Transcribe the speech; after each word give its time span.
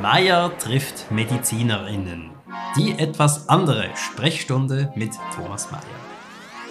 Meier 0.00 0.56
trifft 0.58 1.10
MedizinerInnen. 1.10 2.30
Die 2.76 2.98
etwas 2.98 3.48
andere 3.48 3.90
Sprechstunde 3.94 4.90
mit 4.96 5.12
Thomas 5.34 5.70
Meier. 5.70 5.82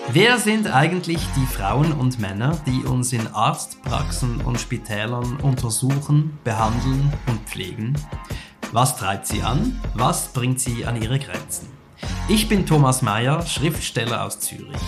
Wer 0.10 0.40
sind 0.40 0.68
eigentlich 0.74 1.20
die 1.36 1.46
Frauen 1.46 1.92
und 1.94 2.20
Männer, 2.20 2.60
die 2.66 2.84
uns 2.84 3.14
in 3.14 3.28
Arztpraxen 3.28 4.42
und 4.42 4.60
Spitälern 4.60 5.38
untersuchen, 5.38 6.40
behandeln 6.44 7.14
und 7.28 7.48
pflegen? 7.48 7.96
Was 8.72 8.98
treibt 8.98 9.28
sie 9.28 9.44
an? 9.44 9.80
Was 9.94 10.30
bringt 10.30 10.60
sie 10.60 10.86
an 10.86 11.00
ihre 11.00 11.20
Grenzen? 11.20 11.68
Ich 12.28 12.50
bin 12.50 12.66
Thomas 12.66 13.04
Mayer, 13.04 13.46
Schriftsteller 13.46 14.26
aus 14.26 14.40
Zürich. 14.40 14.82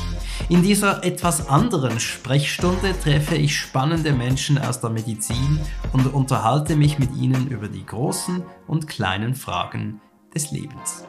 In 0.50 0.62
dieser 0.62 1.04
etwas 1.04 1.48
anderen 1.48 2.00
Sprechstunde 2.00 2.94
treffe 3.00 3.36
ich 3.36 3.58
spannende 3.58 4.12
Menschen 4.12 4.58
aus 4.58 4.82
der 4.82 4.90
Medizin 4.90 5.60
und 5.94 6.14
unterhalte 6.14 6.76
mich 6.76 7.00
mit 7.00 7.16
ihnen 7.16 7.48
über 7.48 7.68
die 7.68 7.86
großen 7.86 8.44
und 8.68 8.88
kleinen 8.88 9.36
Fragen 9.36 10.02
des 10.34 10.52
Lebens. 10.52 11.06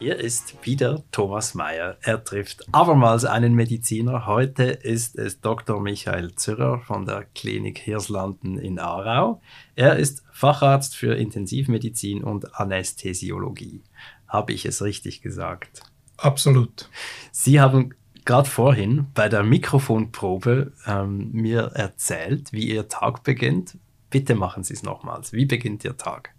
Hier 0.00 0.16
ist 0.16 0.54
wieder 0.64 1.02
Thomas 1.10 1.54
Mayer. 1.54 1.96
Er 2.02 2.22
trifft 2.22 2.66
abermals 2.70 3.24
einen 3.24 3.54
Mediziner. 3.54 4.26
Heute 4.26 4.62
ist 4.62 5.18
es 5.18 5.40
Dr. 5.40 5.80
Michael 5.80 6.36
Zürrer 6.36 6.78
von 6.78 7.04
der 7.04 7.24
Klinik 7.34 7.78
Hirslanden 7.78 8.58
in 8.58 8.78
Aarau. 8.78 9.40
Er 9.74 9.96
ist 9.96 10.22
Facharzt 10.30 10.94
für 10.94 11.16
Intensivmedizin 11.16 12.22
und 12.22 12.54
Anästhesiologie. 12.54 13.82
Habe 14.28 14.52
ich 14.52 14.66
es 14.66 14.82
richtig 14.82 15.20
gesagt? 15.20 15.82
Absolut. 16.16 16.88
Sie 17.32 17.60
haben 17.60 17.94
gerade 18.28 18.48
vorhin 18.48 19.06
bei 19.14 19.30
der 19.30 19.42
Mikrofonprobe 19.42 20.74
ähm, 20.86 21.30
mir 21.32 21.72
erzählt, 21.74 22.52
wie 22.52 22.68
Ihr 22.68 22.86
Tag 22.86 23.22
beginnt. 23.22 23.78
Bitte 24.10 24.34
machen 24.34 24.64
Sie 24.64 24.74
es 24.74 24.82
nochmals. 24.82 25.32
Wie 25.32 25.46
beginnt 25.46 25.82
Ihr 25.82 25.96
Tag? 25.96 26.34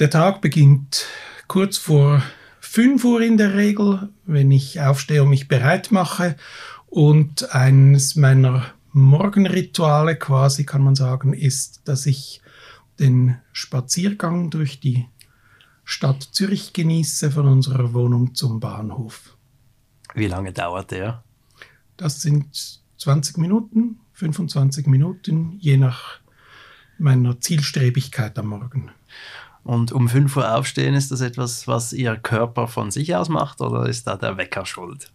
Der 0.00 0.10
Tag 0.10 0.40
beginnt 0.40 1.06
kurz 1.46 1.78
vor 1.78 2.24
5 2.58 3.04
Uhr 3.04 3.20
in 3.20 3.36
der 3.36 3.54
Regel, 3.54 4.08
wenn 4.26 4.50
ich 4.50 4.80
aufstehe 4.80 5.22
und 5.22 5.30
mich 5.30 5.46
bereit 5.46 5.92
mache. 5.92 6.34
Und 6.88 7.54
eines 7.54 8.16
meiner 8.16 8.66
Morgenrituale 8.90 10.16
quasi, 10.16 10.64
kann 10.64 10.82
man 10.82 10.96
sagen, 10.96 11.34
ist, 11.34 11.82
dass 11.84 12.04
ich 12.04 12.42
den 12.98 13.36
Spaziergang 13.52 14.50
durch 14.50 14.80
die 14.80 15.06
Stadt 15.84 16.20
Zürich 16.32 16.72
genieße, 16.72 17.30
von 17.30 17.46
unserer 17.46 17.94
Wohnung 17.94 18.34
zum 18.34 18.58
Bahnhof. 18.58 19.36
Wie 20.14 20.26
lange 20.26 20.52
dauert 20.52 20.90
der? 20.90 21.22
Das 21.96 22.22
sind 22.22 22.80
20 22.98 23.38
Minuten, 23.38 24.00
25 24.14 24.86
Minuten, 24.86 25.56
je 25.58 25.76
nach 25.76 26.20
meiner 26.98 27.40
Zielstrebigkeit 27.40 28.38
am 28.38 28.48
Morgen. 28.48 28.90
Und 29.64 29.92
um 29.92 30.08
5 30.08 30.36
Uhr 30.36 30.54
aufstehen, 30.54 30.94
ist 30.94 31.10
das 31.10 31.20
etwas, 31.20 31.68
was 31.68 31.92
Ihr 31.92 32.16
Körper 32.16 32.68
von 32.68 32.90
sich 32.90 33.14
aus 33.14 33.28
macht 33.28 33.60
oder 33.60 33.88
ist 33.88 34.06
da 34.06 34.16
der 34.16 34.36
Wecker 34.36 34.66
schuld? 34.66 35.10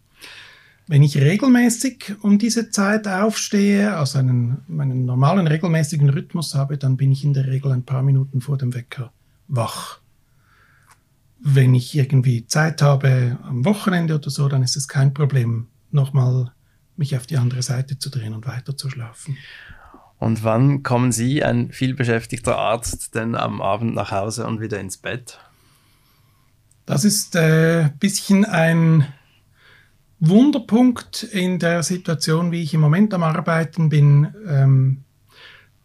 Wenn 0.87 1.03
ich 1.03 1.17
regelmäßig 1.17 2.15
um 2.21 2.39
diese 2.39 2.69
Zeit 2.69 3.09
aufstehe, 3.09 3.97
also 3.97 4.19
einen, 4.19 4.59
meinen 4.67 5.05
normalen 5.05 5.45
regelmäßigen 5.45 6.09
Rhythmus 6.09 6.55
habe, 6.55 6.77
dann 6.77 6.95
bin 6.95 7.11
ich 7.11 7.25
in 7.25 7.33
der 7.33 7.47
Regel 7.47 7.73
ein 7.73 7.83
paar 7.83 8.03
Minuten 8.03 8.39
vor 8.39 8.57
dem 8.57 8.73
Wecker 8.73 9.11
wach. 9.49 9.99
Wenn 11.49 11.75
ich 11.75 11.95
irgendwie 11.95 12.45
Zeit 12.45 12.81
habe 12.81 13.37
am 13.43 13.63
Wochenende 13.63 14.15
oder 14.15 14.29
so, 14.29 14.49
dann 14.49 14.63
ist 14.63 14.75
es 14.75 14.89
kein 14.89 15.13
Problem, 15.13 15.67
nochmal 15.91 16.51
mich 16.97 17.15
auf 17.15 17.25
die 17.25 17.37
andere 17.37 17.61
Seite 17.61 17.97
zu 17.97 18.09
drehen 18.09 18.33
und 18.33 18.45
weiter 18.45 18.75
zu 18.75 18.89
schlafen. 18.89 19.37
Und 20.19 20.43
wann 20.43 20.83
kommen 20.83 21.13
Sie, 21.13 21.43
ein 21.43 21.71
vielbeschäftigter 21.71 22.57
Arzt, 22.57 23.15
denn 23.15 23.35
am 23.35 23.61
Abend 23.61 23.95
nach 23.95 24.11
Hause 24.11 24.45
und 24.45 24.59
wieder 24.59 24.79
ins 24.79 24.97
Bett? 24.97 25.39
Das 26.85 27.05
ist 27.05 27.37
ein 27.37 27.85
äh, 27.85 27.89
bisschen 27.97 28.43
ein 28.43 29.07
Wunderpunkt 30.19 31.23
in 31.23 31.59
der 31.59 31.81
Situation, 31.81 32.51
wie 32.51 32.63
ich 32.63 32.73
im 32.73 32.81
Moment 32.81 33.13
am 33.13 33.23
Arbeiten 33.23 33.87
bin. 33.87 34.33
Ähm, 34.47 35.03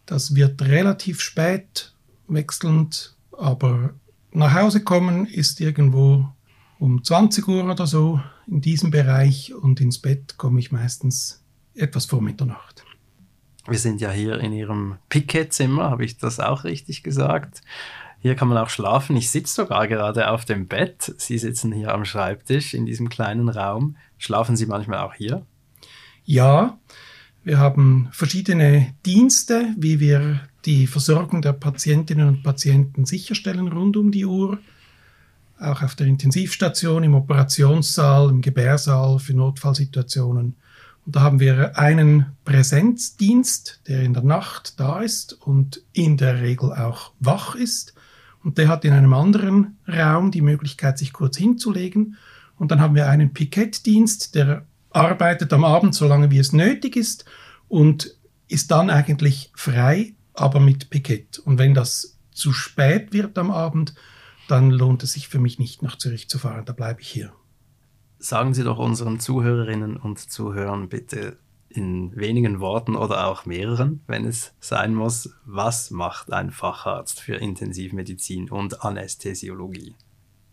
das 0.06 0.34
wird 0.34 0.62
relativ 0.62 1.20
spät 1.20 1.94
wechselnd, 2.26 3.14
aber 3.32 3.94
nach 4.32 4.54
Hause 4.54 4.82
kommen 4.82 5.26
ist 5.26 5.60
irgendwo 5.60 6.28
um 6.78 7.04
20 7.04 7.46
Uhr 7.48 7.64
oder 7.64 7.86
so 7.86 8.20
in 8.46 8.60
diesem 8.60 8.90
Bereich 8.90 9.54
und 9.54 9.80
ins 9.80 10.00
Bett 10.00 10.36
komme 10.36 10.58
ich 10.58 10.72
meistens 10.72 11.44
etwas 11.74 12.06
vor 12.06 12.20
Mitternacht. 12.20 12.84
Wir 13.68 13.78
sind 13.78 14.00
ja 14.00 14.10
hier 14.10 14.40
in 14.40 14.52
Ihrem 14.52 14.98
Piquet-Zimmer, 15.08 15.90
habe 15.90 16.04
ich 16.04 16.18
das 16.18 16.40
auch 16.40 16.64
richtig 16.64 17.02
gesagt? 17.02 17.62
Hier 18.18 18.34
kann 18.34 18.48
man 18.48 18.58
auch 18.58 18.68
schlafen. 18.68 19.16
Ich 19.16 19.30
sitze 19.30 19.54
sogar 19.54 19.88
gerade 19.88 20.30
auf 20.30 20.44
dem 20.44 20.66
Bett. 20.66 21.12
Sie 21.16 21.38
sitzen 21.38 21.72
hier 21.72 21.92
am 21.92 22.04
Schreibtisch 22.04 22.72
in 22.72 22.86
diesem 22.86 23.08
kleinen 23.08 23.48
Raum. 23.48 23.96
Schlafen 24.16 24.56
Sie 24.56 24.66
manchmal 24.66 25.00
auch 25.00 25.14
hier? 25.14 25.44
Ja, 26.24 26.78
wir 27.44 27.58
haben 27.58 28.08
verschiedene 28.12 28.94
Dienste, 29.04 29.74
wie 29.76 29.98
wir 29.98 30.40
die 30.64 30.86
Versorgung 30.86 31.42
der 31.42 31.52
Patientinnen 31.52 32.28
und 32.28 32.42
Patienten 32.42 33.04
sicherstellen 33.04 33.68
rund 33.68 33.96
um 33.96 34.12
die 34.12 34.24
Uhr. 34.24 34.58
Auch 35.58 35.82
auf 35.82 35.94
der 35.94 36.06
Intensivstation, 36.06 37.02
im 37.02 37.14
Operationssaal, 37.14 38.30
im 38.30 38.42
Gebärsaal 38.42 39.18
für 39.18 39.34
Notfallsituationen. 39.34 40.56
Und 41.04 41.16
da 41.16 41.20
haben 41.20 41.40
wir 41.40 41.76
einen 41.76 42.26
Präsenzdienst, 42.44 43.80
der 43.88 44.02
in 44.02 44.14
der 44.14 44.22
Nacht 44.22 44.78
da 44.78 45.00
ist 45.00 45.32
und 45.32 45.82
in 45.92 46.16
der 46.16 46.40
Regel 46.40 46.72
auch 46.72 47.12
wach 47.18 47.56
ist. 47.56 47.94
Und 48.44 48.58
der 48.58 48.68
hat 48.68 48.84
in 48.84 48.92
einem 48.92 49.12
anderen 49.14 49.78
Raum 49.88 50.30
die 50.30 50.42
Möglichkeit, 50.42 50.98
sich 50.98 51.12
kurz 51.12 51.36
hinzulegen. 51.36 52.16
Und 52.56 52.70
dann 52.70 52.80
haben 52.80 52.94
wir 52.94 53.08
einen 53.08 53.32
Pikettdienst, 53.32 54.36
der 54.36 54.64
arbeitet 54.94 55.52
am 55.52 55.64
Abend 55.64 55.94
so 55.94 56.06
lange, 56.06 56.30
wie 56.30 56.38
es 56.38 56.52
nötig 56.52 56.96
ist 56.96 57.24
und 57.68 58.16
ist 58.48 58.70
dann 58.70 58.90
eigentlich 58.90 59.50
frei, 59.54 60.14
aber 60.34 60.60
mit 60.60 60.90
Pikett. 60.90 61.38
Und 61.38 61.58
wenn 61.58 61.74
das 61.74 62.18
zu 62.32 62.52
spät 62.52 63.12
wird 63.12 63.38
am 63.38 63.50
Abend, 63.50 63.94
dann 64.48 64.70
lohnt 64.70 65.02
es 65.02 65.12
sich 65.12 65.28
für 65.28 65.38
mich 65.38 65.58
nicht 65.58 65.82
nach 65.82 65.96
Zürich 65.96 66.28
zu 66.28 66.38
fahren, 66.38 66.64
da 66.64 66.72
bleibe 66.72 67.00
ich 67.00 67.08
hier. 67.08 67.32
Sagen 68.18 68.54
Sie 68.54 68.62
doch 68.62 68.78
unseren 68.78 69.18
Zuhörerinnen 69.18 69.96
und 69.96 70.18
Zuhörern 70.18 70.88
bitte 70.88 71.38
in 71.68 72.14
wenigen 72.14 72.60
Worten 72.60 72.96
oder 72.96 73.26
auch 73.26 73.46
mehreren, 73.46 74.02
wenn 74.06 74.24
es 74.24 74.52
sein 74.60 74.94
muss, 74.94 75.30
was 75.44 75.90
macht 75.90 76.32
ein 76.32 76.50
Facharzt 76.50 77.20
für 77.20 77.36
Intensivmedizin 77.36 78.50
und 78.50 78.84
Anästhesiologie? 78.84 79.94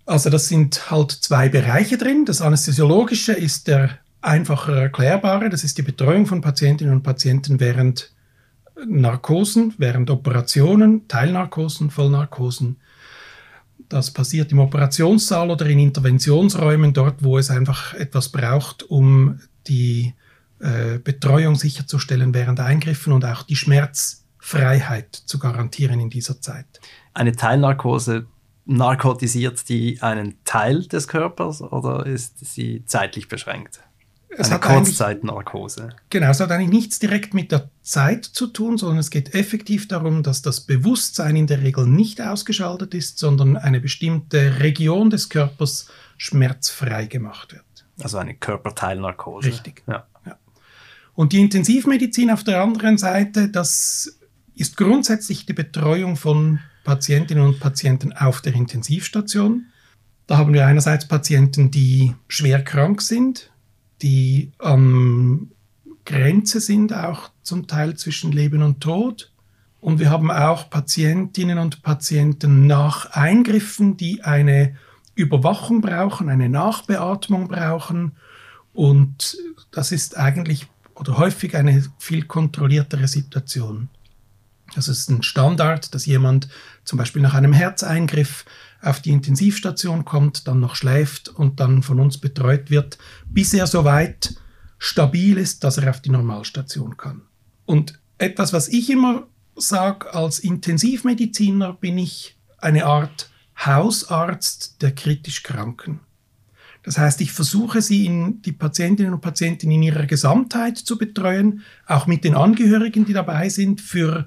Also 0.05 0.29
das 0.29 0.47
sind 0.47 0.89
halt 0.89 1.11
zwei 1.11 1.49
Bereiche 1.49 1.97
drin. 1.97 2.25
Das 2.25 2.41
Anästhesiologische 2.41 3.33
ist 3.33 3.67
der 3.67 3.99
einfacher 4.21 4.75
erklärbare, 4.75 5.49
das 5.49 5.63
ist 5.63 5.77
die 5.77 5.83
Betreuung 5.83 6.25
von 6.25 6.41
Patientinnen 6.41 6.93
und 6.93 7.03
Patienten 7.03 7.59
während 7.59 8.13
Narkosen, 8.87 9.73
während 9.77 10.09
Operationen, 10.09 11.07
Teilnarkosen, 11.07 11.89
Vollnarkosen, 11.89 12.77
das 13.89 14.11
passiert 14.11 14.51
im 14.51 14.59
Operationssaal 14.59 15.49
oder 15.49 15.65
in 15.65 15.79
Interventionsräumen, 15.79 16.93
dort, 16.93 17.23
wo 17.23 17.37
es 17.37 17.49
einfach 17.49 17.93
etwas 17.95 18.29
braucht, 18.29 18.83
um 18.83 19.39
die 19.67 20.13
äh, 20.59 20.99
Betreuung 20.99 21.55
sicherzustellen 21.55 22.33
während 22.33 22.59
Eingriffen 22.59 23.13
und 23.13 23.25
auch 23.25 23.43
die 23.43 23.55
Schmerzfreiheit 23.55 25.15
zu 25.15 25.39
garantieren 25.39 25.99
in 25.99 26.09
dieser 26.09 26.39
Zeit. 26.39 26.67
Eine 27.13 27.35
Teilnarkose 27.35 28.27
narkotisiert 28.65 29.67
die 29.69 29.99
einen 30.01 30.35
Teil 30.43 30.83
des 30.85 31.07
Körpers 31.07 31.61
oder 31.61 32.05
ist 32.05 32.45
sie 32.45 32.85
zeitlich 32.85 33.27
beschränkt? 33.27 33.81
Es 34.37 34.51
Eine 34.51 34.59
Kurzzeitnarkose. 34.59 35.89
Genau, 36.09 36.29
es 36.29 36.39
hat 36.39 36.51
eigentlich 36.51 36.69
nichts 36.69 36.99
direkt 36.99 37.33
mit 37.33 37.51
der 37.51 37.69
Zeit 37.81 38.25
zu 38.25 38.47
tun, 38.47 38.77
sondern 38.77 38.99
es 38.99 39.09
geht 39.09 39.33
effektiv 39.33 39.87
darum, 39.87 40.21
dass 40.21 40.41
das 40.41 40.61
Bewusstsein 40.61 41.35
in 41.35 41.47
der 41.47 41.63
Regel 41.63 41.87
nicht 41.87 42.21
ausgeschaltet 42.21 42.93
ist, 42.93 43.17
sondern 43.17 43.57
eine 43.57 43.79
bestimmte 43.79 44.59
Region 44.59 45.09
des 45.09 45.29
Körpers 45.29 45.87
schmerzfrei 46.17 47.07
gemacht 47.07 47.53
wird. 47.53 47.63
Also 48.01 48.17
eine 48.17 48.35
Körperteilnarkose. 48.35 49.47
Richtig. 49.47 49.83
Ja. 49.87 50.05
ja. 50.25 50.37
Und 51.15 51.33
die 51.33 51.41
Intensivmedizin 51.41 52.29
auf 52.29 52.43
der 52.43 52.61
anderen 52.61 52.97
Seite, 52.97 53.49
das 53.49 54.19
ist 54.55 54.77
grundsätzlich 54.77 55.45
die 55.47 55.53
Betreuung 55.53 56.17
von 56.17 56.59
Patientinnen 56.83 57.43
und 57.43 57.59
Patienten 57.59 58.13
auf 58.13 58.41
der 58.41 58.53
Intensivstation. 58.53 59.65
Da 60.27 60.37
haben 60.37 60.53
wir 60.53 60.67
einerseits 60.67 61.07
Patienten, 61.07 61.71
die 61.71 62.13
schwer 62.27 62.63
krank 62.63 63.01
sind, 63.01 63.51
die 64.01 64.51
am 64.57 65.51
Grenze 66.05 66.59
sind, 66.59 66.93
auch 66.93 67.31
zum 67.43 67.67
Teil 67.67 67.95
zwischen 67.95 68.31
Leben 68.31 68.63
und 68.63 68.81
Tod. 68.81 69.31
Und 69.79 69.99
wir 69.99 70.09
haben 70.09 70.31
auch 70.31 70.69
Patientinnen 70.69 71.57
und 71.57 71.83
Patienten 71.83 72.67
nach 72.67 73.11
Eingriffen, 73.11 73.95
die 73.95 74.23
eine 74.23 74.75
Überwachung 75.15 75.81
brauchen, 75.81 76.29
eine 76.29 76.49
Nachbeatmung 76.49 77.47
brauchen. 77.47 78.13
Und 78.73 79.37
das 79.71 79.91
ist 79.91 80.17
eigentlich 80.17 80.67
oder 80.95 81.17
häufig 81.17 81.55
eine 81.55 81.83
viel 81.97 82.25
kontrolliertere 82.25 83.07
Situation. 83.07 83.89
Es 84.75 84.87
ist 84.87 85.09
ein 85.09 85.23
Standard, 85.23 85.93
dass 85.95 86.05
jemand 86.05 86.49
zum 86.83 86.97
Beispiel 86.97 87.21
nach 87.21 87.33
einem 87.33 87.53
Herzeingriff 87.53 88.45
auf 88.81 89.01
die 89.01 89.11
Intensivstation 89.11 90.05
kommt, 90.05 90.47
dann 90.47 90.59
noch 90.59 90.75
schläft 90.75 91.29
und 91.29 91.59
dann 91.59 91.83
von 91.83 91.99
uns 91.99 92.17
betreut 92.17 92.69
wird, 92.69 92.97
bis 93.27 93.53
er 93.53 93.67
soweit 93.67 94.35
stabil 94.77 95.37
ist, 95.37 95.63
dass 95.63 95.77
er 95.77 95.89
auf 95.89 96.01
die 96.01 96.09
Normalstation 96.09 96.97
kann. 96.97 97.21
Und 97.65 97.99
etwas, 98.17 98.53
was 98.53 98.67
ich 98.69 98.89
immer 98.89 99.27
sage, 99.55 100.13
als 100.13 100.39
Intensivmediziner 100.39 101.73
bin 101.73 101.97
ich 101.97 102.37
eine 102.57 102.85
Art 102.85 103.29
Hausarzt 103.65 104.81
der 104.81 104.93
kritisch 104.93 105.43
Kranken. 105.43 105.99
Das 106.83 106.97
heißt, 106.97 107.19
ich 107.19 107.33
versuche 107.33 107.81
sie 107.81 108.05
in 108.05 108.41
die 108.41 108.53
Patientinnen 108.53 109.13
und 109.13 109.21
Patienten 109.21 109.69
in 109.69 109.83
ihrer 109.83 110.05
Gesamtheit 110.05 110.77
zu 110.77 110.97
betreuen, 110.97 111.61
auch 111.85 112.07
mit 112.07 112.23
den 112.23 112.35
Angehörigen, 112.35 113.05
die 113.05 113.13
dabei 113.13 113.49
sind, 113.49 113.81
für 113.81 114.25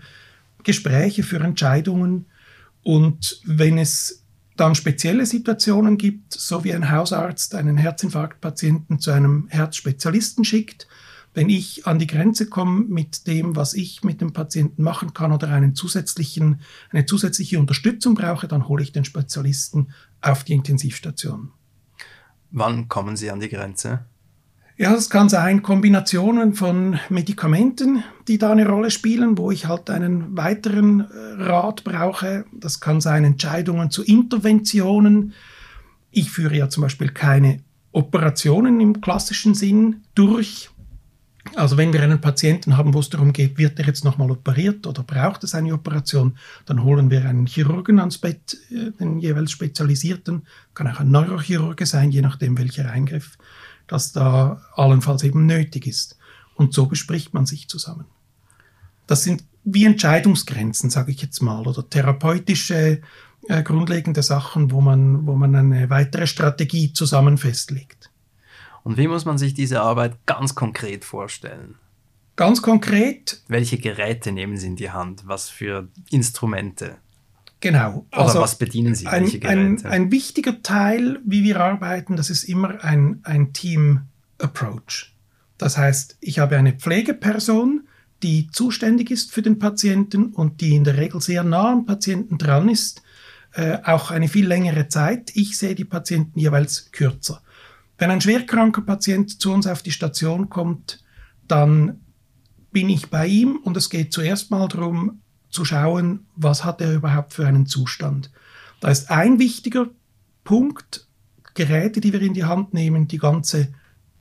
Gespräche, 0.62 1.22
für 1.22 1.40
Entscheidungen. 1.40 2.26
Und 2.82 3.40
wenn 3.44 3.78
es 3.78 4.21
dann 4.56 4.74
spezielle 4.74 5.26
Situationen 5.26 5.98
gibt, 5.98 6.32
so 6.34 6.64
wie 6.64 6.74
ein 6.74 6.90
Hausarzt 6.90 7.54
einen 7.54 7.76
Herzinfarktpatienten 7.76 8.98
zu 8.98 9.10
einem 9.10 9.46
Herzspezialisten 9.48 10.44
schickt, 10.44 10.86
wenn 11.34 11.48
ich 11.48 11.86
an 11.86 11.98
die 11.98 12.06
Grenze 12.06 12.46
komme 12.46 12.84
mit 12.84 13.26
dem, 13.26 13.56
was 13.56 13.72
ich 13.72 14.04
mit 14.04 14.20
dem 14.20 14.32
Patienten 14.32 14.82
machen 14.82 15.14
kann 15.14 15.32
oder 15.32 15.48
einen 15.48 15.74
zusätzlichen, 15.74 16.60
eine 16.90 17.06
zusätzliche 17.06 17.58
Unterstützung 17.58 18.14
brauche, 18.14 18.48
dann 18.48 18.68
hole 18.68 18.82
ich 18.82 18.92
den 18.92 19.04
Spezialisten 19.04 19.92
auf 20.20 20.44
die 20.44 20.52
Intensivstation. 20.52 21.50
Wann 22.50 22.88
kommen 22.88 23.16
Sie 23.16 23.30
an 23.30 23.40
die 23.40 23.48
Grenze? 23.48 24.04
Ja, 24.82 24.94
es 24.94 25.10
kann 25.10 25.28
sein 25.28 25.62
Kombinationen 25.62 26.54
von 26.54 26.98
Medikamenten, 27.08 28.02
die 28.26 28.36
da 28.36 28.50
eine 28.50 28.66
Rolle 28.66 28.90
spielen, 28.90 29.38
wo 29.38 29.52
ich 29.52 29.66
halt 29.66 29.88
einen 29.88 30.36
weiteren 30.36 31.02
äh, 31.02 31.40
Rat 31.40 31.84
brauche. 31.84 32.46
Das 32.52 32.80
kann 32.80 33.00
sein 33.00 33.22
Entscheidungen 33.22 33.92
zu 33.92 34.02
Interventionen. 34.02 35.34
Ich 36.10 36.32
führe 36.32 36.56
ja 36.56 36.68
zum 36.68 36.80
Beispiel 36.80 37.10
keine 37.10 37.60
Operationen 37.92 38.80
im 38.80 39.00
klassischen 39.00 39.54
Sinn 39.54 40.02
durch. 40.16 40.68
Also 41.54 41.76
wenn 41.76 41.92
wir 41.92 42.02
einen 42.02 42.20
Patienten 42.20 42.76
haben, 42.76 42.92
wo 42.92 42.98
es 42.98 43.08
darum 43.08 43.32
geht, 43.32 43.58
wird 43.58 43.78
er 43.78 43.86
jetzt 43.86 44.04
nochmal 44.04 44.32
operiert 44.32 44.84
oder 44.88 45.04
braucht 45.04 45.44
es 45.44 45.54
eine 45.54 45.74
Operation, 45.74 46.36
dann 46.66 46.82
holen 46.82 47.08
wir 47.08 47.24
einen 47.28 47.46
Chirurgen 47.46 48.00
ans 48.00 48.18
Bett, 48.18 48.56
äh, 48.72 48.90
den 48.98 49.20
jeweils 49.20 49.52
Spezialisierten, 49.52 50.42
kann 50.74 50.88
auch 50.88 50.98
ein 50.98 51.12
Neurochirurge 51.12 51.86
sein, 51.86 52.10
je 52.10 52.20
nachdem 52.20 52.58
welcher 52.58 52.90
Eingriff 52.90 53.38
das 53.86 54.12
da 54.12 54.62
allenfalls 54.74 55.22
eben 55.22 55.46
nötig 55.46 55.86
ist. 55.86 56.18
Und 56.54 56.74
so 56.74 56.86
bespricht 56.86 57.34
man 57.34 57.46
sich 57.46 57.68
zusammen. 57.68 58.06
Das 59.06 59.24
sind 59.24 59.44
wie 59.64 59.84
Entscheidungsgrenzen, 59.84 60.90
sage 60.90 61.12
ich 61.12 61.22
jetzt 61.22 61.40
mal, 61.40 61.66
oder 61.66 61.88
therapeutische 61.88 63.00
äh, 63.48 63.62
grundlegende 63.62 64.22
Sachen, 64.22 64.70
wo 64.70 64.80
man, 64.80 65.26
wo 65.26 65.34
man 65.34 65.54
eine 65.54 65.90
weitere 65.90 66.26
Strategie 66.26 66.92
zusammen 66.92 67.38
festlegt. 67.38 68.10
Und 68.84 68.96
wie 68.96 69.08
muss 69.08 69.24
man 69.24 69.38
sich 69.38 69.54
diese 69.54 69.80
Arbeit 69.80 70.16
ganz 70.26 70.54
konkret 70.54 71.04
vorstellen? 71.04 71.76
Ganz 72.34 72.62
konkret. 72.62 73.42
Welche 73.46 73.78
Geräte 73.78 74.32
nehmen 74.32 74.56
Sie 74.56 74.66
in 74.66 74.76
die 74.76 74.90
Hand? 74.90 75.22
Was 75.26 75.48
für 75.48 75.88
Instrumente? 76.10 76.96
Genau. 77.62 78.06
Oder 78.12 78.22
also 78.22 78.40
was 78.40 78.58
bedienen 78.58 78.96
Sie? 78.96 79.06
Ein, 79.06 79.30
ein, 79.44 79.86
ein, 79.86 80.10
wichtiger 80.10 80.62
Teil, 80.62 81.20
wie 81.24 81.44
wir 81.44 81.60
arbeiten, 81.60 82.16
das 82.16 82.28
ist 82.28 82.42
immer 82.42 82.82
ein, 82.82 83.20
ein 83.22 83.52
Team-Approach. 83.52 85.14
Das 85.58 85.78
heißt, 85.78 86.18
ich 86.20 86.40
habe 86.40 86.56
eine 86.56 86.72
Pflegeperson, 86.72 87.86
die 88.24 88.48
zuständig 88.50 89.12
ist 89.12 89.30
für 89.30 89.42
den 89.42 89.60
Patienten 89.60 90.32
und 90.32 90.60
die 90.60 90.74
in 90.74 90.82
der 90.82 90.96
Regel 90.96 91.20
sehr 91.20 91.44
nah 91.44 91.70
am 91.70 91.86
Patienten 91.86 92.36
dran 92.36 92.68
ist, 92.68 93.02
äh, 93.52 93.78
auch 93.84 94.10
eine 94.10 94.26
viel 94.26 94.46
längere 94.46 94.88
Zeit. 94.88 95.30
Ich 95.34 95.56
sehe 95.56 95.76
die 95.76 95.84
Patienten 95.84 96.40
jeweils 96.40 96.90
kürzer. 96.90 97.42
Wenn 97.96 98.10
ein 98.10 98.20
schwerkranker 98.20 98.82
Patient 98.82 99.40
zu 99.40 99.52
uns 99.52 99.68
auf 99.68 99.82
die 99.82 99.92
Station 99.92 100.48
kommt, 100.48 101.04
dann 101.46 102.00
bin 102.72 102.88
ich 102.88 103.08
bei 103.08 103.28
ihm 103.28 103.58
und 103.58 103.76
es 103.76 103.88
geht 103.88 104.12
zuerst 104.12 104.50
mal 104.50 104.66
darum 104.66 105.20
zu 105.52 105.64
schauen, 105.64 106.26
was 106.34 106.64
hat 106.64 106.80
er 106.80 106.92
überhaupt 106.92 107.34
für 107.34 107.46
einen 107.46 107.66
Zustand. 107.66 108.30
Da 108.80 108.88
ist 108.88 109.10
ein 109.10 109.38
wichtiger 109.38 109.86
Punkt, 110.42 111.06
Geräte, 111.54 112.00
die 112.00 112.12
wir 112.12 112.22
in 112.22 112.34
die 112.34 112.44
Hand 112.44 112.74
nehmen, 112.74 113.06
die 113.06 113.18
ganze 113.18 113.72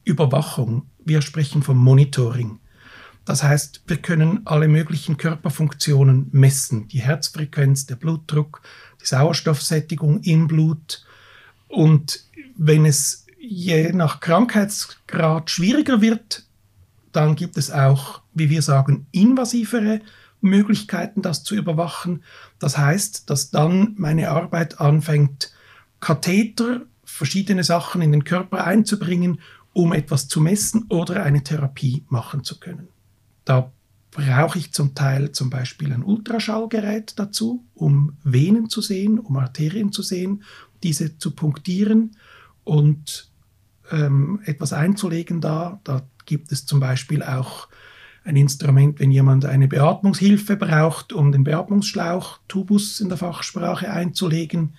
Überwachung. 0.04 0.84
Wir 1.04 1.22
sprechen 1.22 1.64
vom 1.64 1.78
Monitoring. 1.78 2.60
Das 3.26 3.44
heißt, 3.44 3.84
wir 3.88 3.98
können 3.98 4.42
alle 4.46 4.68
möglichen 4.68 5.18
Körperfunktionen 5.18 6.28
messen. 6.32 6.88
Die 6.90 7.02
Herzfrequenz, 7.02 7.86
der 7.86 7.96
Blutdruck, 7.96 8.62
die 9.02 9.06
Sauerstoffsättigung 9.06 10.22
im 10.24 10.48
Blut. 10.48 11.06
Und 11.68 12.26
wenn 12.58 12.86
es 12.86 13.26
je 13.40 13.94
nach 13.94 14.20
Krankheitsgrad 14.20 15.50
schwieriger 15.50 16.02
wird, 16.02 16.46
dann 17.12 17.36
gibt 17.36 17.58
es 17.58 17.72
auch, 17.72 18.22
wie 18.34 18.50
wir 18.50 18.62
sagen, 18.62 19.08
invasivere 19.12 20.02
Möglichkeiten, 20.42 21.22
das 21.22 21.44
zu 21.44 21.56
überwachen. 21.56 22.24
Das 22.60 22.78
heißt, 22.78 23.30
dass 23.30 23.52
dann 23.52 23.96
meine 23.98 24.30
Arbeit 24.30 24.80
anfängt, 24.80 25.54
Katheter, 26.00 26.82
verschiedene 27.04 27.64
Sachen 27.64 28.02
in 28.02 28.12
den 28.12 28.24
Körper 28.24 28.66
einzubringen, 28.66 29.40
um 29.74 29.94
etwas 29.94 30.28
zu 30.28 30.42
messen 30.42 30.86
oder 30.90 31.24
eine 31.24 31.44
Therapie 31.44 32.06
machen 32.10 32.44
zu 32.44 32.60
können. 32.60 32.88
Da 33.46 33.72
brauche 34.12 34.60
ich 34.60 34.74
zum 34.74 34.94
Teil 34.94 35.32
zum 35.32 35.50
Beispiel 35.50 35.94
ein 35.94 36.04
Ultraschallgerät 36.04 37.18
dazu, 37.18 37.66
um 37.74 38.18
Venen 38.24 38.70
zu 38.70 38.82
sehen, 38.82 39.20
um 39.20 39.38
Arterien 39.38 39.92
zu 39.92 40.02
sehen, 40.02 40.44
diese 40.84 41.18
zu 41.18 41.32
punktieren 41.32 42.18
und 42.64 43.32
ähm, 43.90 44.42
etwas 44.46 44.74
einzulegen 44.74 45.40
da. 45.40 45.80
Da 45.84 46.04
gibt 46.26 46.52
es 46.52 46.66
zum 46.66 46.80
Beispiel 46.80 47.24
auch 47.24 47.68
ein 48.24 48.36
Instrument, 48.36 49.00
wenn 49.00 49.12
jemand 49.12 49.46
eine 49.46 49.68
Beatmungshilfe 49.68 50.56
braucht, 50.56 51.14
um 51.14 51.32
den 51.32 51.44
Beatmungsschlauch, 51.44 52.40
Tubus 52.48 53.00
in 53.00 53.10
der 53.10 53.18
Fachsprache 53.18 53.92
einzulegen. 53.92 54.74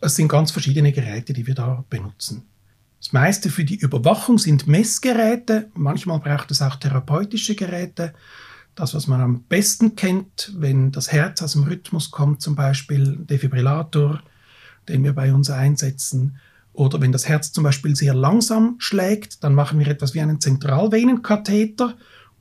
Es 0.00 0.16
sind 0.16 0.28
ganz 0.28 0.50
verschiedene 0.50 0.92
Geräte, 0.92 1.32
die 1.32 1.46
wir 1.46 1.54
da 1.54 1.84
benutzen. 1.90 2.42
Das 3.00 3.12
meiste 3.12 3.50
für 3.50 3.64
die 3.64 3.76
Überwachung 3.76 4.38
sind 4.38 4.66
Messgeräte. 4.66 5.68
Manchmal 5.74 6.20
braucht 6.20 6.50
es 6.50 6.62
auch 6.62 6.76
therapeutische 6.76 7.54
Geräte. 7.54 8.14
Das, 8.74 8.94
was 8.94 9.06
man 9.06 9.20
am 9.20 9.42
besten 9.42 9.94
kennt, 9.94 10.52
wenn 10.56 10.90
das 10.90 11.12
Herz 11.12 11.42
aus 11.42 11.52
dem 11.52 11.64
Rhythmus 11.64 12.10
kommt, 12.10 12.40
zum 12.40 12.54
Beispiel 12.54 13.18
Defibrillator, 13.18 14.22
den 14.88 15.04
wir 15.04 15.12
bei 15.12 15.34
uns 15.34 15.50
einsetzen, 15.50 16.38
oder 16.72 17.00
wenn 17.00 17.12
das 17.12 17.28
Herz 17.28 17.52
zum 17.52 17.62
Beispiel 17.62 17.94
sehr 17.94 18.14
langsam 18.14 18.74
schlägt, 18.78 19.44
dann 19.44 19.54
machen 19.54 19.78
wir 19.78 19.86
etwas 19.86 20.12
wie 20.12 20.20
einen 20.20 20.40
Zentralvenenkatheter 20.40 21.94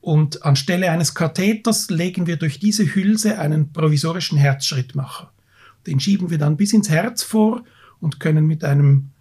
und 0.04 0.44
anstelle 0.44 0.92
eines 0.92 1.16
Katheters 1.16 1.90
legen 1.90 2.28
wir 2.28 2.36
durch 2.36 2.60
diese 2.60 2.84
Hülse 2.84 3.40
einen 3.40 3.72
provisorischen 3.72 4.38
Herzschrittmacher. 4.38 5.32
Den 5.88 6.02
schieben 6.02 6.30
wir 6.30 6.38
dann 6.38 6.58
bis 6.58 6.74
ins 6.74 6.90
Herz 6.90 7.24
vor 7.24 7.64
und 8.02 8.20
können 8.20 8.46
mit 8.46 8.66
einem 8.66 9.12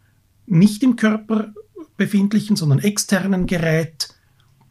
nicht 0.47 0.83
im 0.83 0.97
Körper 0.97 1.53
befindlichen, 1.97 2.57
sondern 2.57 2.81
externen 2.81 3.47
Gerät 3.47 4.09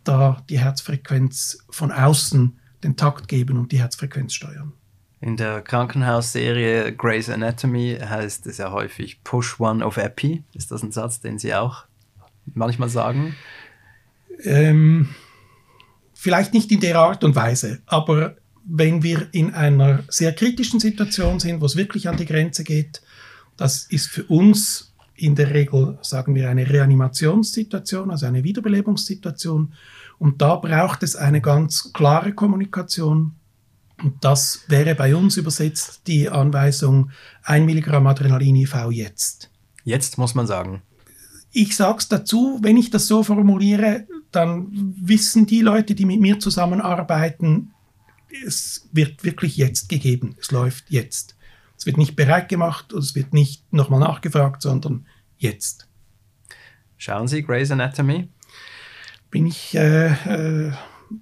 da 0.03 0.43
die 0.49 0.59
Herzfrequenz 0.59 1.59
von 1.69 1.93
außen 1.93 2.59
den 2.83 2.97
Takt 2.97 3.29
geben 3.29 3.57
und 3.57 3.71
die 3.71 3.79
Herzfrequenz 3.79 4.33
steuern. 4.33 4.73
In 5.21 5.37
der 5.37 5.61
Krankenhausserie 5.61 6.93
Grey's 6.93 7.29
Anatomy 7.29 7.97
heißt 8.03 8.47
es 8.47 8.57
ja 8.57 8.71
häufig 8.73 9.23
Push 9.23 9.61
One 9.61 9.85
of 9.85 9.95
Epi. 9.95 10.43
Ist 10.53 10.71
das 10.71 10.83
ein 10.83 10.91
Satz, 10.91 11.21
den 11.21 11.39
Sie 11.39 11.55
auch 11.55 11.85
manchmal 12.53 12.89
sagen? 12.89 13.33
Ähm, 14.43 15.07
vielleicht 16.21 16.53
nicht 16.53 16.71
in 16.71 16.79
der 16.79 16.99
Art 16.99 17.23
und 17.23 17.35
Weise, 17.35 17.81
aber 17.87 18.35
wenn 18.63 19.01
wir 19.01 19.27
in 19.31 19.55
einer 19.55 20.03
sehr 20.07 20.33
kritischen 20.33 20.79
Situation 20.79 21.39
sind, 21.39 21.61
wo 21.61 21.65
es 21.65 21.75
wirklich 21.75 22.07
an 22.07 22.15
die 22.15 22.27
Grenze 22.27 22.63
geht, 22.63 23.01
das 23.57 23.87
ist 23.89 24.05
für 24.07 24.23
uns 24.25 24.93
in 25.15 25.33
der 25.33 25.51
Regel, 25.51 25.97
sagen 26.03 26.35
wir, 26.35 26.47
eine 26.47 26.69
Reanimationssituation, 26.69 28.11
also 28.11 28.27
eine 28.27 28.43
Wiederbelebungssituation. 28.43 29.73
Und 30.19 30.41
da 30.43 30.57
braucht 30.57 31.01
es 31.01 31.15
eine 31.15 31.41
ganz 31.41 31.91
klare 31.91 32.33
Kommunikation 32.33 33.33
und 34.03 34.23
das 34.23 34.61
wäre 34.67 34.93
bei 34.93 35.15
uns 35.15 35.37
übersetzt 35.37 36.01
die 36.05 36.29
Anweisung 36.29 37.09
1 37.43 37.65
Milligramm 37.65 38.05
Adrenalin 38.05 38.57
IV 38.57 38.75
jetzt. 38.91 39.49
Jetzt 39.83 40.19
muss 40.19 40.35
man 40.35 40.45
sagen. 40.45 40.83
Ich 41.51 41.75
sage 41.75 41.97
es 41.97 42.07
dazu, 42.07 42.59
wenn 42.61 42.77
ich 42.77 42.91
das 42.91 43.07
so 43.07 43.23
formuliere, 43.23 44.05
dann 44.31 44.95
wissen 44.99 45.45
die 45.45 45.61
Leute, 45.61 45.95
die 45.95 46.05
mit 46.05 46.19
mir 46.19 46.39
zusammenarbeiten, 46.39 47.73
es 48.45 48.87
wird 48.91 49.23
wirklich 49.23 49.57
jetzt 49.57 49.89
gegeben. 49.89 50.35
Es 50.39 50.51
läuft 50.51 50.89
jetzt. 50.89 51.35
Es 51.77 51.85
wird 51.85 51.97
nicht 51.97 52.15
bereit 52.15 52.47
gemacht 52.47 52.93
und 52.93 52.99
es 53.03 53.15
wird 53.15 53.33
nicht 53.33 53.73
nochmal 53.73 53.99
nachgefragt, 53.99 54.61
sondern 54.61 55.05
jetzt. 55.37 55.87
Schauen 56.97 57.27
Sie 57.27 57.41
Grey's 57.41 57.71
Anatomy? 57.71 58.29
Bin 59.31 59.47
ich 59.47 59.75
äh, 59.75 60.11
äh, 60.11 60.71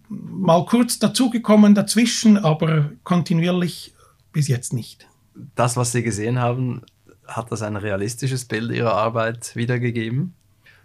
mal 0.10 0.66
kurz 0.66 1.00
dazugekommen 1.00 1.76
dazwischen, 1.76 2.38
aber 2.38 2.92
kontinuierlich 3.04 3.94
bis 4.34 4.48
jetzt 4.48 4.74
nicht. 4.74 5.08
Das, 5.56 5.78
was 5.78 5.94
Sie 5.94 6.04
gesehen 6.04 6.40
haben, 6.40 6.82
hat 7.26 7.52
das 7.52 7.62
ein 7.62 7.78
realistisches 7.78 8.46
Bild 8.46 8.72
Ihrer 8.72 8.94
Arbeit 8.94 9.56
wiedergegeben? 9.56 10.34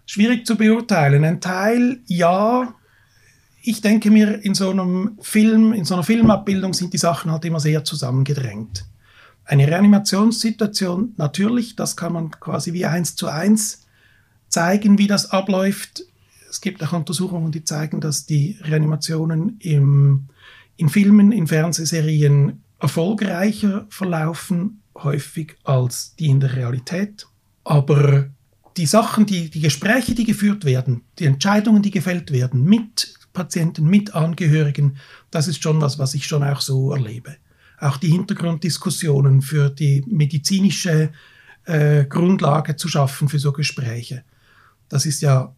Schwierig 0.06 0.46
zu 0.46 0.56
beurteilen. 0.56 1.24
Ein 1.24 1.40
Teil 1.40 2.00
ja. 2.06 2.74
Ich 3.62 3.80
denke 3.80 4.10
mir, 4.10 4.44
in 4.44 4.54
so 4.54 4.70
einem 4.70 5.18
Film, 5.20 5.72
in 5.72 5.84
so 5.84 5.94
einer 5.94 6.02
Filmabbildung 6.02 6.74
sind 6.74 6.92
die 6.92 6.98
Sachen 6.98 7.30
halt 7.30 7.44
immer 7.44 7.60
sehr 7.60 7.82
zusammengedrängt. 7.84 8.84
Eine 9.46 9.66
Reanimationssituation, 9.66 11.14
natürlich, 11.16 11.76
das 11.76 11.96
kann 11.96 12.12
man 12.12 12.30
quasi 12.30 12.72
wie 12.72 12.86
eins 12.86 13.16
zu 13.16 13.28
eins 13.28 13.86
zeigen, 14.48 14.98
wie 14.98 15.06
das 15.06 15.30
abläuft. 15.30 16.04
Es 16.48 16.60
gibt 16.60 16.82
auch 16.82 16.92
Untersuchungen, 16.92 17.52
die 17.52 17.64
zeigen, 17.64 18.00
dass 18.00 18.26
die 18.26 18.58
Reanimationen 18.62 19.56
im, 19.58 20.28
in 20.76 20.88
Filmen, 20.88 21.32
in 21.32 21.46
Fernsehserien 21.46 22.62
erfolgreicher 22.80 23.86
verlaufen, 23.88 24.82
häufig 24.94 25.56
als 25.64 26.14
die 26.16 26.26
in 26.26 26.40
der 26.40 26.54
Realität. 26.54 27.26
Aber 27.64 28.28
die 28.76 28.86
Sachen, 28.86 29.26
die, 29.26 29.50
die 29.50 29.60
Gespräche, 29.60 30.14
die 30.14 30.24
geführt 30.24 30.64
werden, 30.64 31.02
die 31.18 31.26
Entscheidungen, 31.26 31.82
die 31.82 31.90
gefällt 31.90 32.32
werden 32.32 32.64
mit 32.64 33.14
Patienten, 33.32 33.86
mit 33.86 34.14
Angehörigen, 34.14 34.96
das 35.30 35.48
ist 35.48 35.62
schon 35.62 35.80
was, 35.80 35.98
was 35.98 36.14
ich 36.14 36.26
schon 36.26 36.42
auch 36.42 36.60
so 36.60 36.92
erlebe. 36.92 37.36
Auch 37.78 37.96
die 37.96 38.10
Hintergrunddiskussionen 38.10 39.42
für 39.42 39.70
die 39.70 40.04
medizinische 40.06 41.10
äh, 41.64 42.04
Grundlage 42.04 42.76
zu 42.76 42.88
schaffen 42.88 43.28
für 43.28 43.38
so 43.38 43.52
Gespräche. 43.52 44.24
Das 44.88 45.06
ist 45.06 45.22
ja 45.22 45.54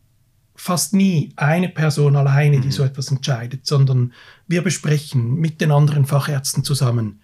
fast 0.54 0.94
nie 0.94 1.32
eine 1.36 1.68
Person 1.68 2.16
alleine, 2.16 2.60
die 2.60 2.68
mhm. 2.68 2.72
so 2.72 2.82
etwas 2.82 3.10
entscheidet, 3.10 3.66
sondern 3.66 4.12
wir 4.48 4.62
besprechen 4.62 5.34
mit 5.34 5.60
den 5.60 5.70
anderen 5.70 6.06
Fachärzten 6.06 6.64
zusammen, 6.64 7.20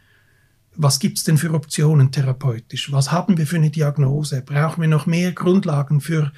was 0.75 0.99
gibt 0.99 1.19
es 1.19 1.25
denn 1.25 1.39
für 1.39 1.53
Optionen 1.53 2.13
therapeutisch? 2.13 2.93
Was 2.93 3.13
haben 3.13 3.37
wir 3.37 3.47
für 3.47 3.57
eine 3.57 3.71
Diagnose? 3.71 4.43
Brauchen 4.43 4.81
wir 4.81 4.89
noch 4.89 5.07
mehr 5.07 5.33
Grundlagen 5.33 6.01
für 6.01 6.33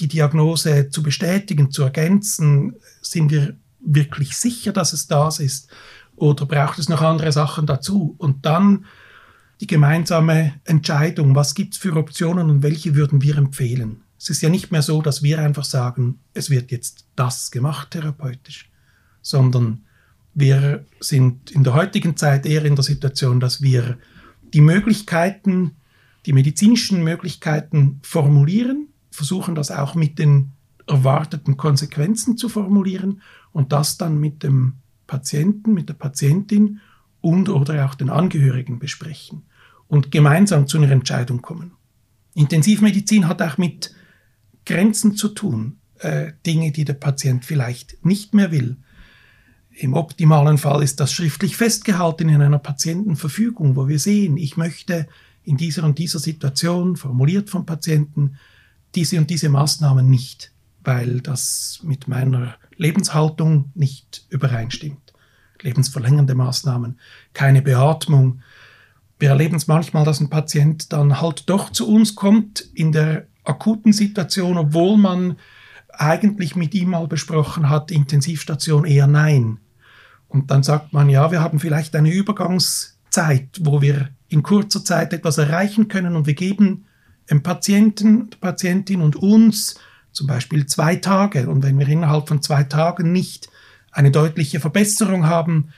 die 0.00 0.08
Diagnose 0.08 0.88
zu 0.90 1.02
bestätigen, 1.02 1.70
zu 1.70 1.82
ergänzen? 1.82 2.74
Sind 3.02 3.30
wir 3.30 3.56
wirklich 3.80 4.36
sicher, 4.36 4.72
dass 4.72 4.92
es 4.92 5.06
das 5.06 5.38
ist? 5.38 5.68
Oder 6.16 6.46
braucht 6.46 6.78
es 6.78 6.88
noch 6.88 7.02
andere 7.02 7.32
Sachen 7.32 7.66
dazu? 7.66 8.14
Und 8.18 8.46
dann 8.46 8.86
die 9.60 9.66
gemeinsame 9.66 10.54
Entscheidung, 10.64 11.34
was 11.34 11.54
gibt 11.54 11.74
es 11.74 11.78
für 11.78 11.96
Optionen 11.96 12.50
und 12.50 12.62
welche 12.62 12.94
würden 12.94 13.22
wir 13.22 13.36
empfehlen? 13.36 14.02
Es 14.18 14.30
ist 14.30 14.42
ja 14.42 14.48
nicht 14.48 14.72
mehr 14.72 14.82
so, 14.82 15.02
dass 15.02 15.22
wir 15.22 15.38
einfach 15.38 15.64
sagen, 15.64 16.20
es 16.32 16.50
wird 16.50 16.70
jetzt 16.70 17.06
das 17.14 17.50
gemacht 17.50 17.90
therapeutisch, 17.90 18.70
sondern 19.20 19.83
wir 20.34 20.84
sind 21.00 21.50
in 21.50 21.64
der 21.64 21.74
heutigen 21.74 22.16
Zeit 22.16 22.44
eher 22.44 22.64
in 22.64 22.74
der 22.74 22.82
Situation, 22.84 23.40
dass 23.40 23.62
wir 23.62 23.98
die 24.52 24.60
Möglichkeiten, 24.60 25.76
die 26.26 26.32
medizinischen 26.32 27.02
Möglichkeiten 27.04 28.00
formulieren, 28.02 28.88
versuchen 29.10 29.54
das 29.54 29.70
auch 29.70 29.94
mit 29.94 30.18
den 30.18 30.52
erwarteten 30.86 31.56
Konsequenzen 31.56 32.36
zu 32.36 32.48
formulieren 32.48 33.22
und 33.52 33.72
das 33.72 33.96
dann 33.96 34.18
mit 34.18 34.42
dem 34.42 34.74
Patienten, 35.06 35.72
mit 35.72 35.88
der 35.88 35.94
Patientin 35.94 36.80
und 37.20 37.48
oder 37.48 37.86
auch 37.86 37.94
den 37.94 38.10
Angehörigen 38.10 38.78
besprechen 38.78 39.42
und 39.86 40.10
gemeinsam 40.10 40.66
zu 40.66 40.78
einer 40.78 40.90
Entscheidung 40.90 41.42
kommen. 41.42 41.72
Intensivmedizin 42.34 43.28
hat 43.28 43.40
auch 43.40 43.58
mit 43.58 43.94
Grenzen 44.66 45.16
zu 45.16 45.28
tun, 45.28 45.78
äh, 45.98 46.32
Dinge, 46.44 46.72
die 46.72 46.84
der 46.84 46.94
Patient 46.94 47.44
vielleicht 47.44 48.04
nicht 48.04 48.34
mehr 48.34 48.50
will, 48.50 48.76
im 49.76 49.94
optimalen 49.94 50.58
Fall 50.58 50.82
ist 50.82 51.00
das 51.00 51.12
schriftlich 51.12 51.56
festgehalten 51.56 52.28
in 52.28 52.40
einer 52.40 52.58
Patientenverfügung, 52.58 53.76
wo 53.76 53.88
wir 53.88 53.98
sehen, 53.98 54.36
ich 54.36 54.56
möchte 54.56 55.08
in 55.42 55.56
dieser 55.56 55.84
und 55.84 55.98
dieser 55.98 56.18
Situation, 56.18 56.96
formuliert 56.96 57.50
vom 57.50 57.66
Patienten, 57.66 58.36
diese 58.94 59.18
und 59.18 59.30
diese 59.30 59.48
Maßnahmen 59.48 60.08
nicht, 60.08 60.52
weil 60.82 61.20
das 61.20 61.80
mit 61.82 62.08
meiner 62.08 62.54
Lebenshaltung 62.76 63.70
nicht 63.74 64.26
übereinstimmt. 64.30 65.12
Lebensverlängernde 65.60 66.34
Maßnahmen, 66.34 66.98
keine 67.32 67.62
Beatmung. 67.62 68.40
Wir 69.18 69.30
erleben 69.30 69.56
es 69.56 69.66
manchmal, 69.66 70.04
dass 70.04 70.20
ein 70.20 70.30
Patient 70.30 70.92
dann 70.92 71.20
halt 71.20 71.48
doch 71.48 71.70
zu 71.70 71.88
uns 71.88 72.14
kommt 72.14 72.60
in 72.74 72.92
der 72.92 73.26
akuten 73.44 73.92
Situation, 73.92 74.56
obwohl 74.56 74.96
man 74.96 75.36
eigentlich 75.90 76.56
mit 76.56 76.74
ihm 76.74 76.90
mal 76.90 77.06
besprochen 77.06 77.68
hat, 77.68 77.90
Intensivstation 77.90 78.84
eher 78.84 79.06
nein. 79.06 79.58
Und 80.34 80.50
dann 80.50 80.64
sagt 80.64 80.92
man, 80.92 81.08
ja, 81.08 81.30
wir 81.30 81.40
haben 81.40 81.60
vielleicht 81.60 81.94
eine 81.94 82.12
Übergangszeit, 82.12 83.48
wo 83.60 83.80
wir 83.80 84.08
in 84.28 84.42
kurzer 84.42 84.84
Zeit 84.84 85.12
etwas 85.12 85.38
erreichen 85.38 85.86
können 85.86 86.16
und 86.16 86.26
wir 86.26 86.34
geben 86.34 86.86
dem 87.30 87.44
Patienten, 87.44 88.30
der 88.30 88.38
Patientin 88.38 89.00
und 89.00 89.14
uns 89.14 89.76
zum 90.10 90.26
Beispiel 90.26 90.66
zwei 90.66 90.96
Tage. 90.96 91.48
Und 91.48 91.62
wenn 91.62 91.78
wir 91.78 91.86
innerhalb 91.86 92.26
von 92.26 92.42
zwei 92.42 92.64
Tagen 92.64 93.12
nicht 93.12 93.48
eine 93.92 94.10
deutliche 94.10 94.58
Verbesserung 94.58 95.26
haben, 95.26 95.68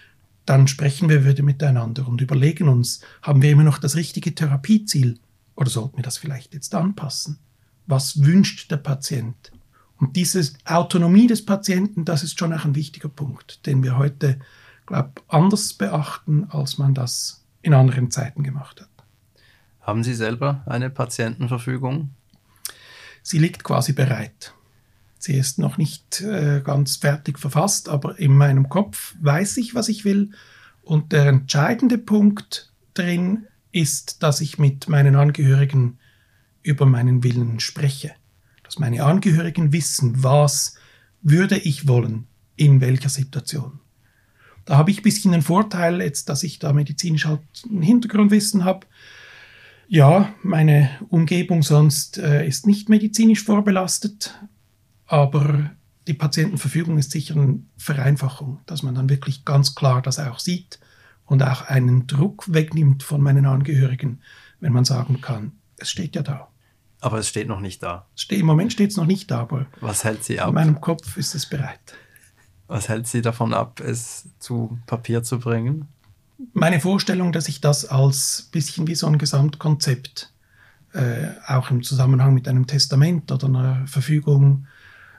dann 0.46 0.68
sprechen 0.68 1.10
wir 1.10 1.26
wieder 1.26 1.42
miteinander 1.42 2.08
und 2.08 2.22
überlegen 2.22 2.68
uns, 2.68 3.02
haben 3.20 3.42
wir 3.42 3.50
immer 3.50 3.62
noch 3.62 3.76
das 3.76 3.94
richtige 3.94 4.34
Therapieziel 4.34 5.18
oder 5.54 5.68
sollten 5.68 5.98
wir 5.98 6.02
das 6.02 6.16
vielleicht 6.16 6.54
jetzt 6.54 6.74
anpassen? 6.74 7.38
Was 7.86 8.24
wünscht 8.24 8.70
der 8.70 8.78
Patient? 8.78 9.52
Und 9.98 10.16
diese 10.16 10.42
Autonomie 10.64 11.26
des 11.26 11.44
Patienten, 11.44 12.04
das 12.04 12.22
ist 12.22 12.38
schon 12.38 12.52
auch 12.52 12.64
ein 12.64 12.74
wichtiger 12.74 13.08
Punkt, 13.08 13.64
den 13.66 13.82
wir 13.82 13.96
heute, 13.96 14.38
glaube 14.84 15.12
anders 15.28 15.74
beachten, 15.74 16.44
als 16.50 16.78
man 16.78 16.94
das 16.94 17.44
in 17.62 17.74
anderen 17.74 18.10
Zeiten 18.10 18.42
gemacht 18.42 18.80
hat. 18.80 18.88
Haben 19.80 20.04
Sie 20.04 20.14
selber 20.14 20.62
eine 20.66 20.90
Patientenverfügung? 20.90 22.10
Sie 23.22 23.38
liegt 23.38 23.64
quasi 23.64 23.92
bereit. 23.92 24.52
Sie 25.18 25.34
ist 25.34 25.58
noch 25.58 25.78
nicht 25.78 26.20
äh, 26.20 26.60
ganz 26.62 26.96
fertig 26.96 27.38
verfasst, 27.38 27.88
aber 27.88 28.18
in 28.18 28.36
meinem 28.36 28.68
Kopf 28.68 29.16
weiß 29.20 29.56
ich, 29.56 29.74
was 29.74 29.88
ich 29.88 30.04
will. 30.04 30.30
Und 30.82 31.12
der 31.12 31.26
entscheidende 31.26 31.98
Punkt 31.98 32.72
drin 32.94 33.46
ist, 33.72 34.22
dass 34.22 34.40
ich 34.40 34.58
mit 34.58 34.88
meinen 34.88 35.16
Angehörigen 35.16 35.98
über 36.62 36.86
meinen 36.86 37.24
Willen 37.24 37.58
spreche 37.58 38.14
dass 38.66 38.78
meine 38.78 39.04
Angehörigen 39.04 39.72
wissen, 39.72 40.22
was 40.22 40.76
würde 41.22 41.56
ich 41.56 41.88
wollen, 41.88 42.26
in 42.56 42.80
welcher 42.80 43.08
Situation. 43.08 43.80
Da 44.64 44.76
habe 44.76 44.90
ich 44.90 44.98
ein 45.00 45.02
bisschen 45.04 45.32
den 45.32 45.42
Vorteil, 45.42 46.00
jetzt, 46.02 46.28
dass 46.28 46.42
ich 46.42 46.58
da 46.58 46.72
medizinisch 46.72 47.24
halt 47.24 47.40
ein 47.70 47.82
Hintergrundwissen 47.82 48.64
habe. 48.64 48.86
Ja, 49.88 50.34
meine 50.42 50.90
Umgebung 51.08 51.62
sonst 51.62 52.18
äh, 52.18 52.46
ist 52.46 52.66
nicht 52.66 52.88
medizinisch 52.88 53.44
vorbelastet, 53.44 54.34
aber 55.06 55.70
die 56.08 56.14
Patientenverfügung 56.14 56.98
ist 56.98 57.12
sicher 57.12 57.36
eine 57.36 57.60
Vereinfachung, 57.76 58.60
dass 58.66 58.82
man 58.82 58.96
dann 58.96 59.08
wirklich 59.08 59.44
ganz 59.44 59.76
klar 59.76 60.02
das 60.02 60.18
auch 60.18 60.40
sieht 60.40 60.80
und 61.24 61.42
auch 61.42 61.62
einen 61.62 62.08
Druck 62.08 62.52
wegnimmt 62.52 63.04
von 63.04 63.20
meinen 63.20 63.46
Angehörigen, 63.46 64.20
wenn 64.58 64.72
man 64.72 64.84
sagen 64.84 65.20
kann, 65.20 65.52
es 65.76 65.90
steht 65.90 66.16
ja 66.16 66.22
da. 66.22 66.48
Aber 67.06 67.18
es 67.20 67.28
steht 67.28 67.46
noch 67.46 67.60
nicht 67.60 67.84
da. 67.84 68.08
Im 68.30 68.46
Moment 68.46 68.72
steht 68.72 68.90
es 68.90 68.96
noch 68.96 69.06
nicht 69.06 69.30
da, 69.30 69.38
aber 69.38 69.66
was 69.80 70.02
hält 70.02 70.24
Sie 70.24 70.40
ab? 70.40 70.48
In 70.48 70.54
meinem 70.54 70.80
Kopf 70.80 71.16
ist 71.16 71.36
es 71.36 71.46
bereit. 71.46 71.94
Was 72.66 72.88
hält 72.88 73.06
Sie 73.06 73.22
davon 73.22 73.54
ab, 73.54 73.78
es 73.78 74.24
zu 74.40 74.76
Papier 74.86 75.22
zu 75.22 75.38
bringen? 75.38 75.86
Meine 76.52 76.80
Vorstellung, 76.80 77.30
dass 77.30 77.46
ich 77.46 77.60
das 77.60 77.84
als 77.84 78.48
bisschen 78.50 78.88
wie 78.88 78.96
so 78.96 79.06
ein 79.06 79.18
Gesamtkonzept, 79.18 80.32
äh, 80.94 81.28
auch 81.46 81.70
im 81.70 81.84
Zusammenhang 81.84 82.34
mit 82.34 82.48
einem 82.48 82.66
Testament 82.66 83.30
oder 83.30 83.46
einer 83.46 83.86
Verfügung, 83.86 84.66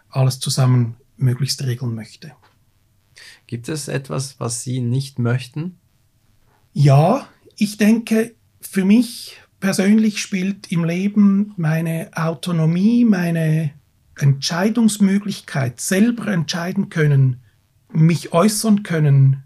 alles 0.09 0.41
zusammen 0.41 0.97
möglichst 1.15 1.63
regeln 1.63 1.95
möchte. 1.95 2.33
Gibt 3.45 3.69
es 3.69 3.87
etwas, 3.87 4.41
was 4.41 4.61
Sie 4.61 4.81
nicht 4.81 5.19
möchten? 5.19 5.79
Ja, 6.73 7.29
ich 7.55 7.77
denke, 7.77 8.35
für 8.59 8.83
mich 8.83 9.37
persönlich 9.59 10.21
spielt 10.21 10.71
im 10.71 10.83
Leben 10.83 11.53
meine 11.57 12.09
Autonomie, 12.13 13.05
meine 13.05 13.71
Entscheidungsmöglichkeit, 14.17 15.79
selber 15.79 16.27
entscheiden 16.27 16.89
können, 16.89 17.41
mich 17.91 18.33
äußern 18.33 18.83
können. 18.83 19.43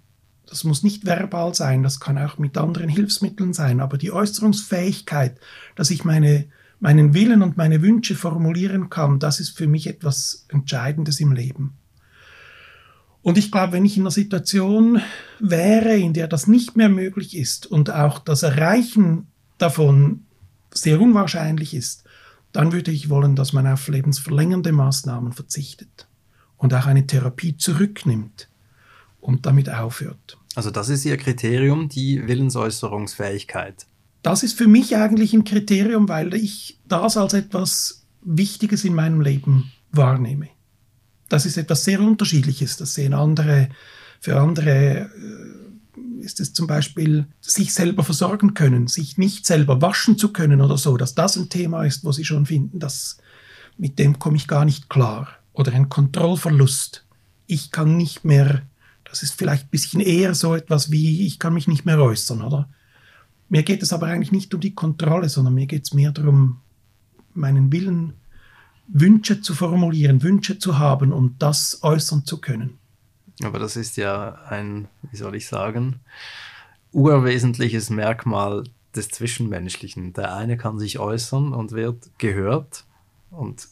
Das 0.48 0.64
muss 0.64 0.84
nicht 0.84 1.06
verbal 1.06 1.54
sein, 1.54 1.84
das 1.84 2.00
kann 2.00 2.18
auch 2.18 2.38
mit 2.38 2.58
anderen 2.58 2.90
Hilfsmitteln 2.90 3.54
sein, 3.54 3.80
aber 3.80 3.98
die 3.98 4.12
Äußerungsfähigkeit, 4.12 5.40
dass 5.76 5.92
ich 5.92 6.04
meine, 6.04 6.46
meinen 6.80 7.14
Willen 7.14 7.42
und 7.42 7.58
meine 7.58 7.82
Wünsche 7.82 8.16
formulieren 8.16 8.90
kann, 8.90 9.20
das 9.20 9.40
ist 9.40 9.58
für 9.58 9.68
mich 9.68 9.88
etwas 9.88 10.46
Entscheidendes 10.50 11.20
im 11.20 11.32
Leben. 11.32 11.78
Und 13.22 13.38
ich 13.38 13.52
glaube, 13.52 13.74
wenn 13.74 13.86
ich 13.86 13.98
in 13.98 14.04
einer 14.04 14.12
Situation 14.12 15.00
wäre, 15.40 15.96
in 15.96 16.14
der 16.14 16.28
das 16.28 16.48
nicht 16.48 16.76
mehr 16.76 16.90
möglich 16.90 17.38
ist 17.38 17.68
und 17.68 17.92
auch 17.92 18.20
das 18.20 18.42
Erreichen 18.44 19.28
davon 19.62 20.26
sehr 20.74 21.00
unwahrscheinlich 21.00 21.74
ist, 21.74 22.04
dann 22.52 22.72
würde 22.72 22.92
ich 22.92 23.10
wollen, 23.10 23.36
dass 23.36 23.54
man 23.54 23.68
auf 23.68 23.88
lebensverlängernde 23.88 24.72
Maßnahmen 24.72 25.34
verzichtet 25.34 26.08
und 26.58 26.74
auch 26.74 26.86
eine 26.86 27.08
Therapie 27.08 27.58
zurücknimmt. 27.58 28.50
und 29.22 29.46
damit 29.46 29.70
aufhört. 29.70 30.38
Also 30.56 30.72
das 30.72 30.90
ist 30.90 31.06
Ihr 31.06 31.16
Kriterium, 31.18 31.88
die 31.88 32.28
Willensäußerungsfähigkeit. 32.28 33.86
Das 34.24 34.44
ist 34.44 34.58
für 34.58 34.68
mich 34.68 34.96
eigentlich 34.98 35.34
ein 35.34 35.44
Kriterium, 35.44 36.10
weil 36.10 36.34
ich 36.34 36.80
das 36.88 37.18
als 37.18 37.34
etwas 37.34 38.06
Wichtiges 38.24 38.84
in 38.84 38.94
meinem 38.94 39.22
Leben 39.22 39.72
wahrnehme. 39.92 40.50
Das 41.30 41.46
ist 41.46 41.58
etwas 41.58 41.86
sehr 41.86 42.02
Unterschiedliches. 42.02 42.78
Das 42.78 42.94
sehen 42.94 43.14
andere, 43.14 43.70
für 44.20 44.40
andere 44.40 45.02
äh, 45.02 45.10
ist 46.22 46.40
es 46.40 46.54
zum 46.54 46.68
Beispiel, 46.68 47.28
sich 47.40 47.74
selber 47.74 48.04
versorgen 48.04 48.54
können, 48.54 48.88
sich 48.88 49.18
nicht 49.18 49.46
selber 49.46 49.82
waschen 49.82 50.18
zu 50.18 50.32
können 50.32 50.62
oder 50.62 50.78
so, 50.78 50.98
dass 50.98 51.16
das 51.16 51.38
ein 51.38 51.50
Thema 51.50 51.84
ist, 51.84 52.04
wo 52.04 52.12
sie 52.12 52.26
schon 52.26 52.46
finden, 52.46 52.80
dass 52.80 53.18
mit 53.78 54.00
dem 54.00 54.20
komme 54.20 54.38
ich 54.38 54.48
gar 54.48 54.66
nicht 54.66 54.90
klar. 54.90 55.28
Oder 55.54 55.74
ein 55.74 55.90
Kontrollverlust. 55.90 57.06
Ich 57.48 57.72
kann 57.72 57.98
nicht 57.98 58.24
mehr, 58.24 58.62
das 59.04 59.24
ist 59.24 59.34
vielleicht 59.34 59.66
ein 59.66 59.70
bisschen 59.70 60.02
eher 60.02 60.34
so 60.36 60.56
etwas 60.56 60.92
wie, 60.92 61.26
ich 61.26 61.40
kann 61.40 61.54
mich 61.54 61.68
nicht 61.68 61.86
mehr 61.86 62.00
äußern, 62.00 62.42
oder? 62.42 62.70
Mir 63.50 63.64
geht 63.64 63.84
es 63.84 63.92
aber 63.92 64.08
eigentlich 64.08 64.32
nicht 64.32 64.54
um 64.54 64.62
die 64.62 64.74
Kontrolle, 64.74 65.28
sondern 65.28 65.54
mir 65.54 65.66
geht 65.66 65.84
es 65.84 65.94
mehr 65.94 66.12
darum, 66.12 66.62
meinen 67.34 67.72
Willen, 67.72 68.14
Wünsche 68.88 69.42
zu 69.42 69.54
formulieren, 69.54 70.24
Wünsche 70.24 70.60
zu 70.60 70.80
haben 70.80 71.12
und 71.12 71.42
das 71.42 71.80
äußern 71.82 72.26
zu 72.26 72.40
können. 72.40 72.81
Aber 73.44 73.60
das 73.60 73.76
ist 73.76 73.98
ja 73.98 74.36
ein, 74.50 74.88
wie 75.12 75.18
soll 75.18 75.36
ich 75.36 75.48
sagen, 75.48 76.00
urwesentliches 76.92 77.90
Merkmal 77.90 78.64
des 78.96 79.10
Zwischenmenschlichen. 79.10 80.14
Der 80.14 80.36
eine 80.36 80.58
kann 80.58 80.80
sich 80.80 81.00
äußern 81.00 81.54
und 81.54 81.72
wird 81.72 82.10
gehört 82.18 82.86
und 83.30 83.68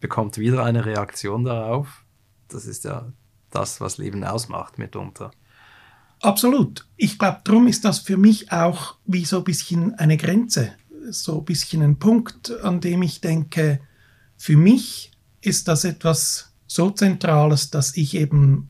bekommt 0.00 0.38
wieder 0.38 0.64
eine 0.64 0.84
Reaktion 0.86 1.44
darauf. 1.44 2.04
Das 2.48 2.66
ist 2.66 2.84
ja 2.84 3.12
das, 3.50 3.80
was 3.80 3.98
Leben 3.98 4.24
ausmacht 4.24 4.78
mitunter. 4.78 5.30
Absolut. 6.20 6.86
Ich 6.96 7.18
glaube, 7.18 7.40
darum 7.44 7.66
ist 7.66 7.84
das 7.84 7.98
für 8.00 8.16
mich 8.16 8.52
auch 8.52 8.96
wie 9.06 9.24
so 9.24 9.38
ein 9.38 9.44
bisschen 9.44 9.94
eine 9.94 10.16
Grenze, 10.16 10.72
so 11.10 11.38
ein 11.38 11.44
bisschen 11.44 11.82
ein 11.82 11.98
Punkt, 11.98 12.50
an 12.62 12.80
dem 12.80 13.02
ich 13.02 13.20
denke, 13.20 13.80
für 14.36 14.56
mich 14.56 15.12
ist 15.40 15.68
das 15.68 15.84
etwas 15.84 16.52
so 16.66 16.90
Zentrales, 16.90 17.70
dass 17.70 17.96
ich 17.96 18.14
eben 18.14 18.69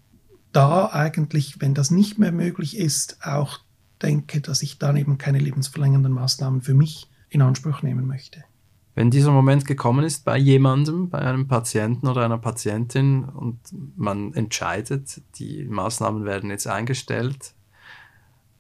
da 0.53 0.87
eigentlich, 0.87 1.61
wenn 1.61 1.75
das 1.75 1.91
nicht 1.91 2.19
mehr 2.19 2.33
möglich 2.33 2.77
ist, 2.77 3.19
auch 3.25 3.61
denke, 4.03 4.41
dass 4.41 4.63
ich 4.63 4.79
dann 4.79 4.97
eben 4.97 5.19
keine 5.19 5.39
lebensverlängernden 5.39 6.13
Maßnahmen 6.13 6.63
für 6.63 6.75
mich 6.75 7.09
in 7.29 7.43
Anspruch 7.43 7.83
nehmen 7.83 8.07
möchte. 8.07 8.45
Wenn 8.95 9.11
dieser 9.11 9.31
Moment 9.31 9.67
gekommen 9.67 10.05
ist 10.05 10.25
bei 10.25 10.37
jemandem, 10.37 11.11
bei 11.11 11.21
einem 11.21 11.47
Patienten 11.47 12.09
oder 12.09 12.25
einer 12.25 12.39
Patientin 12.39 13.25
und 13.25 13.59
man 13.97 14.35
entscheidet, 14.35 15.23
die 15.37 15.65
Maßnahmen 15.65 16.25
werden 16.25 16.51
jetzt 16.51 16.67
eingestellt, 16.67 17.55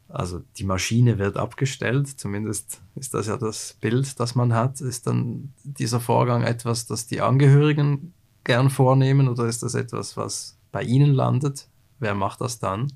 also 0.08 0.40
die 0.56 0.64
Maschine 0.64 1.18
wird 1.18 1.36
abgestellt, 1.36 2.08
zumindest 2.18 2.80
ist 2.94 3.14
das 3.14 3.26
ja 3.26 3.36
das 3.36 3.76
Bild, 3.80 4.18
das 4.18 4.34
man 4.34 4.54
hat, 4.54 4.80
ist 4.80 5.06
dann 5.06 5.52
dieser 5.62 6.00
Vorgang 6.00 6.42
etwas, 6.42 6.86
das 6.86 7.06
die 7.06 7.20
Angehörigen 7.20 8.12
gern 8.44 8.70
vornehmen 8.70 9.28
oder 9.28 9.46
ist 9.46 9.62
das 9.62 9.74
etwas, 9.74 10.16
was 10.16 10.58
bei 10.72 10.82
Ihnen 10.82 11.12
landet? 11.12 11.68
Wer 12.00 12.14
macht 12.14 12.40
das 12.40 12.58
dann? 12.58 12.92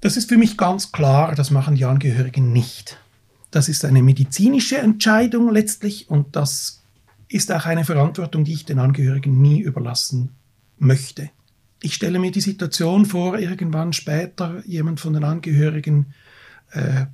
Das 0.00 0.16
ist 0.16 0.28
für 0.28 0.36
mich 0.36 0.56
ganz 0.56 0.92
klar, 0.92 1.34
das 1.34 1.50
machen 1.50 1.76
die 1.76 1.84
Angehörigen 1.84 2.52
nicht. 2.52 2.98
Das 3.50 3.68
ist 3.68 3.84
eine 3.84 4.02
medizinische 4.02 4.78
Entscheidung 4.78 5.50
letztlich 5.50 6.10
und 6.10 6.36
das 6.36 6.82
ist 7.28 7.52
auch 7.52 7.64
eine 7.64 7.84
Verantwortung, 7.84 8.44
die 8.44 8.54
ich 8.54 8.64
den 8.64 8.78
Angehörigen 8.78 9.40
nie 9.40 9.60
überlassen 9.60 10.30
möchte. 10.78 11.30
Ich 11.80 11.94
stelle 11.94 12.18
mir 12.18 12.32
die 12.32 12.40
Situation 12.40 13.06
vor, 13.06 13.38
irgendwann 13.38 13.92
später 13.92 14.62
jemand 14.66 14.98
von 14.98 15.12
den 15.12 15.24
Angehörigen 15.24 16.12
äh, 16.72 17.06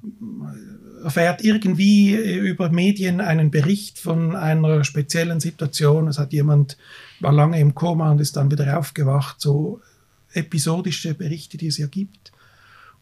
erfährt 1.04 1.44
irgendwie 1.44 2.14
über 2.14 2.70
Medien 2.70 3.20
einen 3.20 3.50
Bericht 3.50 3.98
von 3.98 4.34
einer 4.34 4.84
speziellen 4.84 5.38
Situation. 5.38 6.08
Es 6.08 6.18
hat 6.18 6.32
jemand, 6.32 6.78
war 7.20 7.32
lange 7.32 7.60
im 7.60 7.74
Koma 7.74 8.10
und 8.10 8.20
ist 8.20 8.36
dann 8.36 8.50
wieder 8.50 8.78
aufgewacht, 8.78 9.40
so 9.40 9.80
episodische 10.34 11.14
Berichte, 11.14 11.56
die 11.56 11.68
es 11.68 11.78
ja 11.78 11.86
gibt. 11.86 12.32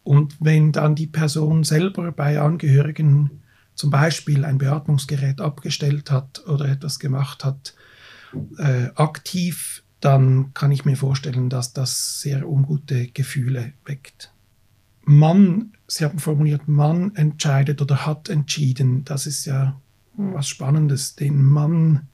Und 0.04 0.36
wenn 0.40 0.72
dann 0.72 0.94
die 0.94 1.06
Person 1.06 1.64
selber 1.64 2.12
bei 2.12 2.40
Angehörigen 2.40 3.42
zum 3.74 3.90
Beispiel 3.90 4.44
ein 4.44 4.58
Beatmungsgerät 4.58 5.40
abgestellt 5.40 6.10
hat 6.10 6.46
oder 6.46 6.66
etwas 6.66 6.98
gemacht 6.98 7.44
hat, 7.44 7.74
äh, 8.58 8.88
aktiv, 8.94 9.82
dann 10.00 10.52
kann 10.54 10.72
ich 10.72 10.84
mir 10.84 10.96
vorstellen, 10.96 11.48
dass 11.48 11.72
das 11.72 12.20
sehr 12.20 12.48
ungute 12.48 13.08
Gefühle 13.08 13.72
weckt. 13.84 14.32
Mann, 15.04 15.72
Sie 15.86 16.04
haben 16.04 16.18
formuliert, 16.18 16.68
Mann 16.68 17.14
entscheidet 17.14 17.82
oder 17.82 18.06
hat 18.06 18.28
entschieden. 18.28 19.04
Das 19.04 19.26
ist 19.26 19.44
ja 19.44 19.80
was 20.16 20.48
Spannendes. 20.48 21.16
Den 21.16 21.42
Mann, 21.42 22.08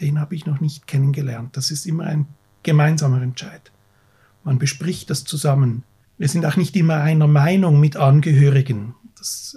den 0.00 0.20
habe 0.20 0.34
ich 0.34 0.46
noch 0.46 0.60
nicht 0.60 0.86
kennengelernt. 0.86 1.56
Das 1.56 1.70
ist 1.70 1.86
immer 1.86 2.04
ein 2.04 2.26
gemeinsamer 2.62 3.22
Entscheid. 3.22 3.72
Man 4.44 4.58
bespricht 4.58 5.10
das 5.10 5.24
zusammen. 5.24 5.82
Wir 6.18 6.28
sind 6.28 6.46
auch 6.46 6.56
nicht 6.56 6.76
immer 6.76 6.96
einer 6.96 7.26
Meinung 7.26 7.80
mit 7.80 7.96
Angehörigen. 7.96 8.94
Das, 9.18 9.56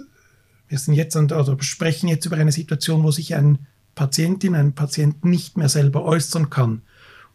wir 0.68 0.78
sind 0.78 0.94
jetzt 0.94 1.16
an, 1.16 1.26
oder 1.26 1.56
sprechen 1.62 2.08
jetzt 2.08 2.26
über 2.26 2.36
eine 2.36 2.52
Situation, 2.52 3.02
wo 3.04 3.10
sich 3.10 3.34
ein 3.34 3.66
Patientin, 3.94 4.54
ein 4.54 4.74
Patient 4.74 5.24
nicht 5.24 5.56
mehr 5.56 5.68
selber 5.68 6.04
äußern 6.04 6.50
kann 6.50 6.82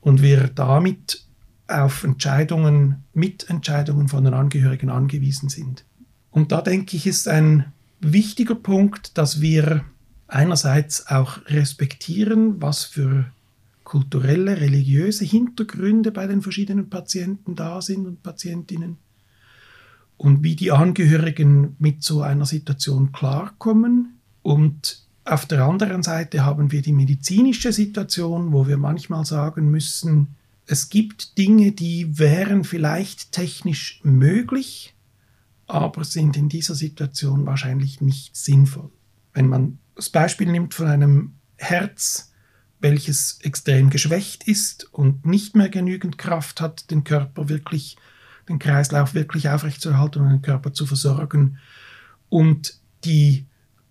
und 0.02 0.22
wir 0.22 0.48
damit 0.48 1.26
auf 1.68 2.04
Entscheidungen, 2.04 3.04
Mitentscheidungen 3.14 4.08
von 4.08 4.24
den 4.24 4.34
Angehörigen 4.34 4.90
angewiesen 4.90 5.50
sind. 5.50 5.86
Und 6.32 6.52
da 6.52 6.62
denke 6.62 6.98
ich, 6.98 7.08
ist 7.08 7.28
ein 7.28 7.72
wichtiger 8.00 8.56
Punkt, 8.56 9.18
dass 9.18 9.42
wir 9.42 9.86
einerseits 10.28 11.08
auch 11.08 11.40
respektieren, 11.48 12.62
was 12.62 12.84
für 12.84 13.26
kulturelle, 13.94 14.60
religiöse 14.60 15.24
Hintergründe 15.24 16.12
bei 16.12 16.26
den 16.26 16.42
verschiedenen 16.42 16.90
Patienten 16.90 17.54
da 17.54 17.80
sind 17.80 18.08
und 18.08 18.24
Patientinnen 18.24 18.98
und 20.18 20.42
wie 20.42 20.56
die 20.56 20.72
Angehörigen 20.72 21.76
mit 21.78 22.02
so 22.02 22.24
einer 22.24 22.48
Situation 22.48 23.12
klarkommen. 23.12 24.20
Und 24.42 25.06
auf 25.26 25.46
der 25.46 25.64
anderen 25.64 26.02
Seite 26.02 26.44
haben 26.44 26.72
wir 26.72 26.82
die 26.82 26.92
medizinische 26.92 27.72
Situation, 27.72 28.52
wo 28.52 28.68
wir 28.68 28.78
manchmal 28.78 29.26
sagen 29.26 29.70
müssen, 29.70 30.30
es 30.66 30.90
gibt 30.90 31.38
Dinge, 31.38 31.72
die 31.72 32.18
wären 32.18 32.64
vielleicht 32.64 33.32
technisch 33.32 34.02
möglich, 34.04 34.96
aber 35.68 36.04
sind 36.04 36.36
in 36.36 36.50
dieser 36.50 36.74
Situation 36.74 37.46
wahrscheinlich 37.46 38.02
nicht 38.02 38.36
sinnvoll. 38.36 38.90
Wenn 39.36 39.50
man 39.50 39.78
das 39.94 40.10
Beispiel 40.10 40.52
nimmt 40.52 40.74
von 40.74 40.88
einem 40.88 41.34
Herz, 41.58 42.33
welches 42.84 43.40
extrem 43.42 43.90
geschwächt 43.90 44.48
ist 44.48 44.94
und 44.94 45.26
nicht 45.26 45.56
mehr 45.56 45.70
genügend 45.70 46.18
Kraft 46.18 46.62
hat, 46.62 46.92
den 46.92 47.04
Körper 47.04 47.50
wirklich 47.50 47.98
den 48.50 48.60
Kreislauf 48.60 49.14
wirklich 49.14 49.50
aufrechtzuerhalten 49.50 50.22
und 50.22 50.30
den 50.30 50.42
Körper 50.42 50.74
zu 50.74 50.86
versorgen. 50.86 51.60
Und 52.30 52.78
die 53.06 53.46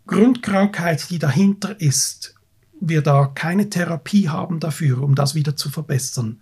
Grundkrankheit, 0.06 1.08
die 1.10 1.18
dahinter 1.18 1.80
ist, 1.80 2.34
wir 2.80 3.02
da 3.02 3.26
keine 3.26 3.70
Therapie 3.70 4.28
haben 4.28 4.60
dafür, 4.60 5.02
um 5.02 5.14
das 5.14 5.34
wieder 5.34 5.56
zu 5.56 5.70
verbessern, 5.70 6.40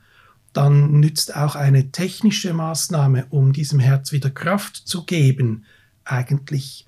dann 0.52 0.98
nützt 0.98 1.36
auch 1.36 1.54
eine 1.54 1.92
technische 1.92 2.52
Maßnahme, 2.52 3.26
um 3.30 3.52
diesem 3.52 3.78
Herz 3.78 4.10
wieder 4.10 4.30
Kraft 4.30 4.76
zu 4.76 5.04
geben, 5.04 5.64
eigentlich 6.04 6.86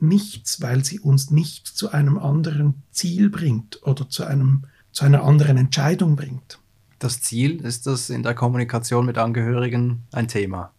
nichts, 0.00 0.60
weil 0.60 0.84
sie 0.84 0.98
uns 0.98 1.30
nicht 1.30 1.66
zu 1.66 1.92
einem 1.92 2.18
anderen 2.18 2.82
Ziel 2.90 3.30
bringt 3.30 3.82
oder 3.84 4.08
zu, 4.08 4.24
einem, 4.24 4.64
zu 4.94 5.04
einer 5.04 5.24
anderen 5.24 5.58
Entscheidung 5.58 6.16
bringt 6.16 6.58
das 7.04 7.20
Ziel? 7.20 7.64
Ist 7.64 7.86
das 7.86 8.10
in 8.10 8.22
der 8.22 8.34
Kommunikation 8.34 9.06
mit 9.06 9.18
Angehörigen 9.18 10.04
ein 10.12 10.26
Thema? 10.26 10.72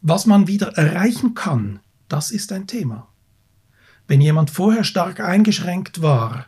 Was 0.00 0.26
man 0.26 0.48
wieder 0.48 0.68
erreichen 0.78 1.34
kann, 1.34 1.80
das 2.08 2.30
ist 2.30 2.52
ein 2.52 2.66
Thema. 2.66 3.08
Wenn 4.06 4.20
jemand 4.20 4.50
vorher 4.50 4.84
stark 4.84 5.20
eingeschränkt 5.20 6.00
war 6.00 6.46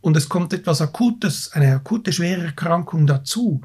und 0.00 0.16
es 0.16 0.28
kommt 0.28 0.52
etwas 0.52 0.80
Akutes, 0.80 1.52
eine 1.52 1.74
akute 1.76 2.12
schwere 2.12 2.42
Erkrankung 2.42 3.06
dazu, 3.06 3.62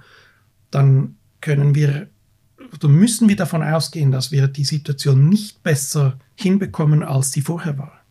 dann 0.69 1.15
können 1.41 1.75
wir 1.75 2.07
oder 2.73 2.87
müssen 2.87 3.27
wir 3.27 3.35
davon 3.35 3.63
ausgehen, 3.63 4.11
dass 4.11 4.31
wir 4.31 4.47
die 4.47 4.63
Situation 4.63 5.27
nicht 5.27 5.63
besser 5.63 6.19
hinbekommen, 6.35 7.03
als 7.03 7.31
sie 7.31 7.41
vorher 7.41 7.77
war. 7.77 8.01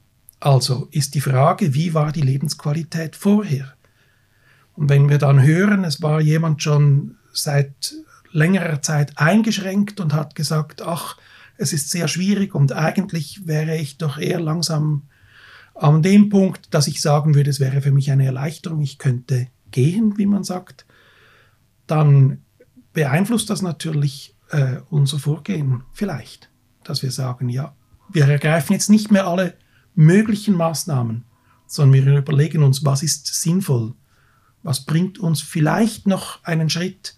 Also 0.40 0.88
ist 0.90 1.14
die 1.14 1.20
Frage, 1.20 1.72
wie 1.72 1.94
war 1.94 2.12
die 2.12 2.20
Lebensqualität 2.20 3.14
vorher? 3.14 3.74
Und 4.74 4.88
wenn 4.88 5.08
wir 5.08 5.18
dann 5.18 5.42
hören, 5.42 5.84
es 5.84 6.02
war 6.02 6.20
jemand 6.20 6.62
schon 6.62 7.16
seit 7.32 7.94
längerer 8.32 8.82
Zeit 8.82 9.18
eingeschränkt 9.18 10.00
und 10.00 10.14
hat 10.14 10.34
gesagt, 10.34 10.82
ach, 10.82 11.16
es 11.56 11.72
ist 11.72 11.90
sehr 11.90 12.08
schwierig 12.08 12.54
und 12.54 12.72
eigentlich 12.72 13.46
wäre 13.46 13.76
ich 13.76 13.98
doch 13.98 14.18
eher 14.18 14.40
langsam 14.40 15.08
an 15.74 16.02
dem 16.02 16.28
Punkt, 16.28 16.72
dass 16.74 16.86
ich 16.86 17.00
sagen 17.00 17.34
würde, 17.34 17.50
es 17.50 17.60
wäre 17.60 17.82
für 17.82 17.92
mich 17.92 18.10
eine 18.10 18.26
Erleichterung, 18.26 18.80
ich 18.80 18.98
könnte 18.98 19.48
gehen, 19.70 20.16
wie 20.16 20.26
man 20.26 20.44
sagt, 20.44 20.86
dann 21.86 22.42
beeinflusst 22.92 23.50
das 23.50 23.62
natürlich 23.62 24.36
äh, 24.50 24.76
unser 24.90 25.18
Vorgehen 25.18 25.82
vielleicht, 25.92 26.50
dass 26.84 27.02
wir 27.02 27.10
sagen, 27.10 27.48
ja, 27.48 27.74
wir 28.12 28.26
ergreifen 28.26 28.72
jetzt 28.72 28.90
nicht 28.90 29.10
mehr 29.10 29.26
alle 29.26 29.54
möglichen 29.94 30.54
Maßnahmen, 30.54 31.24
sondern 31.66 32.04
wir 32.04 32.18
überlegen 32.18 32.62
uns, 32.62 32.84
was 32.84 33.02
ist 33.02 33.26
sinnvoll, 33.26 33.94
was 34.62 34.84
bringt 34.84 35.18
uns 35.18 35.40
vielleicht 35.40 36.06
noch 36.06 36.42
einen 36.44 36.70
Schritt 36.70 37.16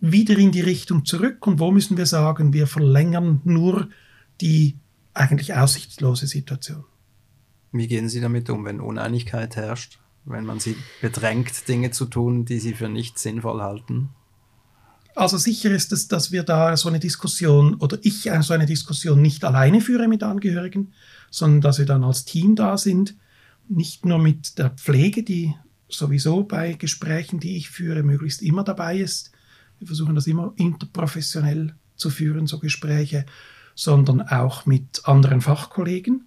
wieder 0.00 0.36
in 0.36 0.52
die 0.52 0.60
Richtung 0.60 1.04
zurück 1.04 1.46
und 1.46 1.58
wo 1.60 1.70
müssen 1.70 1.96
wir 1.96 2.06
sagen, 2.06 2.52
wir 2.52 2.66
verlängern 2.66 3.40
nur 3.44 3.88
die 4.40 4.76
eigentlich 5.14 5.54
aussichtslose 5.54 6.26
Situation. 6.26 6.84
Wie 7.72 7.88
gehen 7.88 8.08
Sie 8.08 8.20
damit 8.20 8.50
um, 8.50 8.64
wenn 8.64 8.80
Uneinigkeit 8.80 9.56
herrscht, 9.56 9.98
wenn 10.24 10.44
man 10.44 10.60
Sie 10.60 10.76
bedrängt, 11.00 11.68
Dinge 11.68 11.90
zu 11.90 12.06
tun, 12.06 12.44
die 12.44 12.58
Sie 12.58 12.74
für 12.74 12.88
nicht 12.88 13.18
sinnvoll 13.18 13.62
halten? 13.62 14.10
Also 15.16 15.38
sicher 15.38 15.70
ist 15.70 15.92
es, 15.92 16.08
dass 16.08 16.32
wir 16.32 16.42
da 16.42 16.76
so 16.76 16.88
eine 16.88 16.98
Diskussion 16.98 17.74
oder 17.74 17.98
ich 18.02 18.28
so 18.40 18.52
eine 18.52 18.66
Diskussion 18.66 19.22
nicht 19.22 19.44
alleine 19.44 19.80
führe 19.80 20.08
mit 20.08 20.24
Angehörigen, 20.24 20.92
sondern 21.30 21.60
dass 21.60 21.78
wir 21.78 21.86
dann 21.86 22.02
als 22.02 22.24
Team 22.24 22.56
da 22.56 22.76
sind, 22.76 23.16
nicht 23.68 24.04
nur 24.04 24.18
mit 24.18 24.58
der 24.58 24.70
Pflege, 24.70 25.22
die 25.22 25.54
sowieso 25.96 26.44
bei 26.44 26.74
Gesprächen, 26.74 27.40
die 27.40 27.56
ich 27.56 27.70
führe, 27.70 28.02
möglichst 28.02 28.42
immer 28.42 28.64
dabei 28.64 28.98
ist. 28.98 29.32
Wir 29.78 29.86
versuchen 29.86 30.14
das 30.14 30.26
immer 30.26 30.52
interprofessionell 30.56 31.74
zu 31.96 32.10
führen, 32.10 32.46
so 32.46 32.58
Gespräche, 32.58 33.26
sondern 33.74 34.22
auch 34.22 34.66
mit 34.66 35.02
anderen 35.04 35.40
Fachkollegen. 35.40 36.26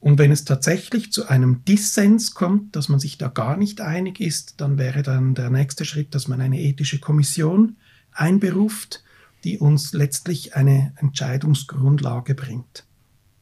Und 0.00 0.18
wenn 0.18 0.30
es 0.30 0.44
tatsächlich 0.44 1.12
zu 1.12 1.28
einem 1.28 1.64
Dissens 1.64 2.34
kommt, 2.34 2.76
dass 2.76 2.88
man 2.88 3.00
sich 3.00 3.18
da 3.18 3.28
gar 3.28 3.56
nicht 3.56 3.80
einig 3.80 4.20
ist, 4.20 4.60
dann 4.60 4.78
wäre 4.78 5.02
dann 5.02 5.34
der 5.34 5.50
nächste 5.50 5.84
Schritt, 5.84 6.14
dass 6.14 6.28
man 6.28 6.40
eine 6.40 6.60
ethische 6.60 7.00
Kommission 7.00 7.76
einberuft, 8.12 9.02
die 9.44 9.58
uns 9.58 9.92
letztlich 9.92 10.54
eine 10.54 10.92
Entscheidungsgrundlage 10.96 12.34
bringt. 12.34 12.84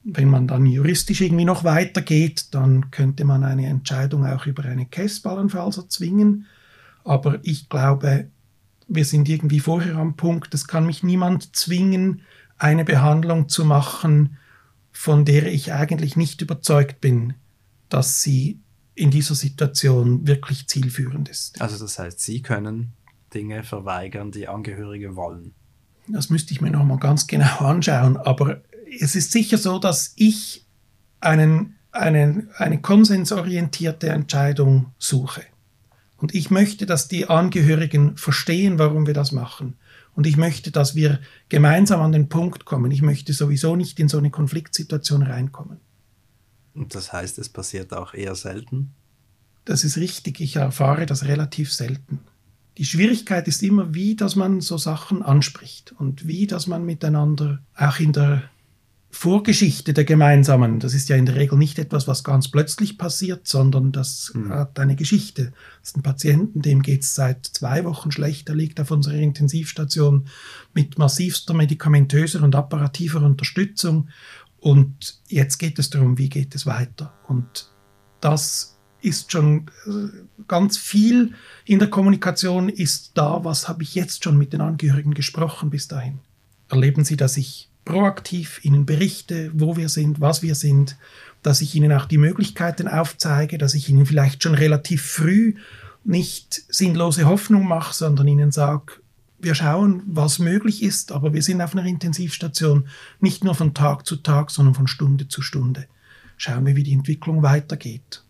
Wenn 0.08 0.30
man 0.30 0.46
dann 0.46 0.66
juristisch 0.66 1.20
irgendwie 1.20 1.44
noch 1.44 1.64
weitergeht, 1.64 2.54
dann 2.54 2.90
könnte 2.92 3.24
man 3.24 3.42
eine 3.42 3.66
Entscheidung 3.66 4.24
auch 4.24 4.46
über 4.46 4.64
eine 4.64 4.86
allenfalls 5.24 5.78
erzwingen. 5.78 6.46
Aber 7.02 7.40
ich 7.42 7.68
glaube, 7.68 8.28
wir 8.86 9.04
sind 9.04 9.28
irgendwie 9.28 9.60
vorher 9.60 9.96
am 9.96 10.16
Punkt, 10.16 10.54
es 10.54 10.68
kann 10.68 10.86
mich 10.86 11.02
niemand 11.02 11.56
zwingen, 11.56 12.22
eine 12.56 12.84
Behandlung 12.84 13.48
zu 13.48 13.64
machen, 13.64 14.36
von 14.92 15.24
der 15.24 15.52
ich 15.52 15.72
eigentlich 15.72 16.16
nicht 16.16 16.40
überzeugt 16.40 17.00
bin, 17.00 17.34
dass 17.88 18.22
sie 18.22 18.60
in 18.94 19.10
dieser 19.10 19.34
Situation 19.34 20.26
wirklich 20.26 20.68
zielführend 20.68 21.28
ist. 21.28 21.60
Also 21.60 21.78
das 21.78 21.98
heißt, 21.98 22.18
Sie 22.18 22.40
können 22.40 22.94
Dinge 23.34 23.62
verweigern, 23.62 24.32
die 24.32 24.48
Angehörige 24.48 25.16
wollen. 25.16 25.52
Das 26.08 26.30
müsste 26.30 26.54
ich 26.54 26.60
mir 26.60 26.70
nochmal 26.70 26.98
ganz 26.98 27.26
genau 27.26 27.56
anschauen. 27.58 28.16
Aber 28.16 28.62
es 29.00 29.14
ist 29.14 29.32
sicher 29.32 29.58
so, 29.58 29.78
dass 29.78 30.12
ich 30.16 30.66
einen, 31.20 31.76
einen, 31.92 32.50
eine 32.56 32.80
konsensorientierte 32.80 34.08
Entscheidung 34.08 34.92
suche. 34.98 35.42
Und 36.16 36.34
ich 36.34 36.50
möchte, 36.50 36.86
dass 36.86 37.08
die 37.08 37.28
Angehörigen 37.28 38.16
verstehen, 38.16 38.78
warum 38.78 39.06
wir 39.06 39.14
das 39.14 39.32
machen. 39.32 39.76
Und 40.14 40.26
ich 40.26 40.38
möchte, 40.38 40.70
dass 40.70 40.94
wir 40.94 41.20
gemeinsam 41.50 42.00
an 42.00 42.12
den 42.12 42.28
Punkt 42.28 42.64
kommen. 42.64 42.90
Ich 42.90 43.02
möchte 43.02 43.34
sowieso 43.34 43.76
nicht 43.76 44.00
in 44.00 44.08
so 44.08 44.16
eine 44.16 44.30
Konfliktsituation 44.30 45.22
reinkommen. 45.22 45.78
Und 46.74 46.94
das 46.94 47.12
heißt, 47.12 47.38
es 47.38 47.50
passiert 47.50 47.92
auch 47.92 48.14
eher 48.14 48.34
selten? 48.34 48.92
Das 49.66 49.84
ist 49.84 49.98
richtig. 49.98 50.40
Ich 50.40 50.56
erfahre 50.56 51.04
das 51.04 51.24
relativ 51.24 51.72
selten. 51.72 52.20
Die 52.78 52.84
Schwierigkeit 52.84 53.48
ist 53.48 53.62
immer, 53.62 53.94
wie, 53.94 54.16
dass 54.16 54.36
man 54.36 54.60
so 54.60 54.76
Sachen 54.78 55.22
anspricht 55.22 55.92
und 55.98 56.26
wie, 56.26 56.46
dass 56.46 56.66
man 56.66 56.84
miteinander 56.84 57.60
auch 57.74 57.98
in 57.98 58.12
der 58.12 58.42
Vorgeschichte 59.16 59.94
der 59.94 60.04
gemeinsamen, 60.04 60.78
das 60.78 60.92
ist 60.92 61.08
ja 61.08 61.16
in 61.16 61.24
der 61.24 61.36
Regel 61.36 61.56
nicht 61.56 61.78
etwas, 61.78 62.06
was 62.06 62.22
ganz 62.22 62.48
plötzlich 62.48 62.98
passiert, 62.98 63.48
sondern 63.48 63.90
das 63.90 64.30
mhm. 64.34 64.50
hat 64.50 64.78
eine 64.78 64.94
Geschichte. 64.94 65.54
Das 65.80 65.90
ist 65.90 65.96
ein 65.96 66.02
Patienten, 66.02 66.60
dem 66.60 66.82
geht 66.82 67.00
es 67.00 67.14
seit 67.14 67.46
zwei 67.46 67.84
Wochen 67.86 68.12
schlecht, 68.12 68.48
der 68.48 68.54
liegt 68.54 68.78
auf 68.78 68.90
unserer 68.90 69.14
Intensivstation 69.14 70.28
mit 70.74 70.98
massivster 70.98 71.54
medikamentöser 71.54 72.42
und 72.42 72.54
apparativer 72.54 73.22
Unterstützung. 73.22 74.10
Und 74.58 75.18
jetzt 75.28 75.56
geht 75.56 75.78
es 75.78 75.88
darum, 75.88 76.18
wie 76.18 76.28
geht 76.28 76.54
es 76.54 76.66
weiter. 76.66 77.14
Und 77.26 77.70
das 78.20 78.76
ist 79.00 79.32
schon 79.32 79.70
äh, 79.86 80.44
ganz 80.46 80.76
viel 80.76 81.32
in 81.64 81.78
der 81.78 81.88
Kommunikation 81.88 82.68
ist 82.68 83.12
da, 83.14 83.44
was 83.44 83.66
habe 83.66 83.82
ich 83.82 83.94
jetzt 83.94 84.24
schon 84.24 84.36
mit 84.36 84.52
den 84.52 84.60
Angehörigen 84.60 85.14
gesprochen 85.14 85.70
bis 85.70 85.88
dahin. 85.88 86.18
Erleben 86.68 87.02
Sie, 87.02 87.16
dass 87.16 87.38
ich 87.38 87.70
proaktiv 87.86 88.60
Ihnen 88.62 88.84
berichte, 88.84 89.50
wo 89.54 89.78
wir 89.78 89.88
sind, 89.88 90.20
was 90.20 90.42
wir 90.42 90.54
sind, 90.54 90.98
dass 91.42 91.62
ich 91.62 91.74
Ihnen 91.74 91.92
auch 91.92 92.04
die 92.04 92.18
Möglichkeiten 92.18 92.88
aufzeige, 92.88 93.56
dass 93.56 93.72
ich 93.72 93.88
Ihnen 93.88 94.04
vielleicht 94.04 94.42
schon 94.42 94.54
relativ 94.54 95.02
früh 95.02 95.54
nicht 96.04 96.62
sinnlose 96.68 97.24
Hoffnung 97.24 97.66
mache, 97.66 97.94
sondern 97.94 98.28
Ihnen 98.28 98.52
sage, 98.52 98.92
wir 99.38 99.54
schauen, 99.54 100.02
was 100.06 100.38
möglich 100.38 100.82
ist, 100.82 101.12
aber 101.12 101.32
wir 101.32 101.42
sind 101.42 101.62
auf 101.62 101.74
einer 101.74 101.86
Intensivstation 101.86 102.88
nicht 103.20 103.44
nur 103.44 103.54
von 103.54 103.74
Tag 103.74 104.06
zu 104.06 104.16
Tag, 104.16 104.50
sondern 104.50 104.74
von 104.74 104.88
Stunde 104.88 105.28
zu 105.28 105.40
Stunde. 105.40 105.86
Schauen 106.36 106.66
wir, 106.66 106.76
wie 106.76 106.82
die 106.82 106.92
Entwicklung 106.92 107.42
weitergeht. 107.42 108.24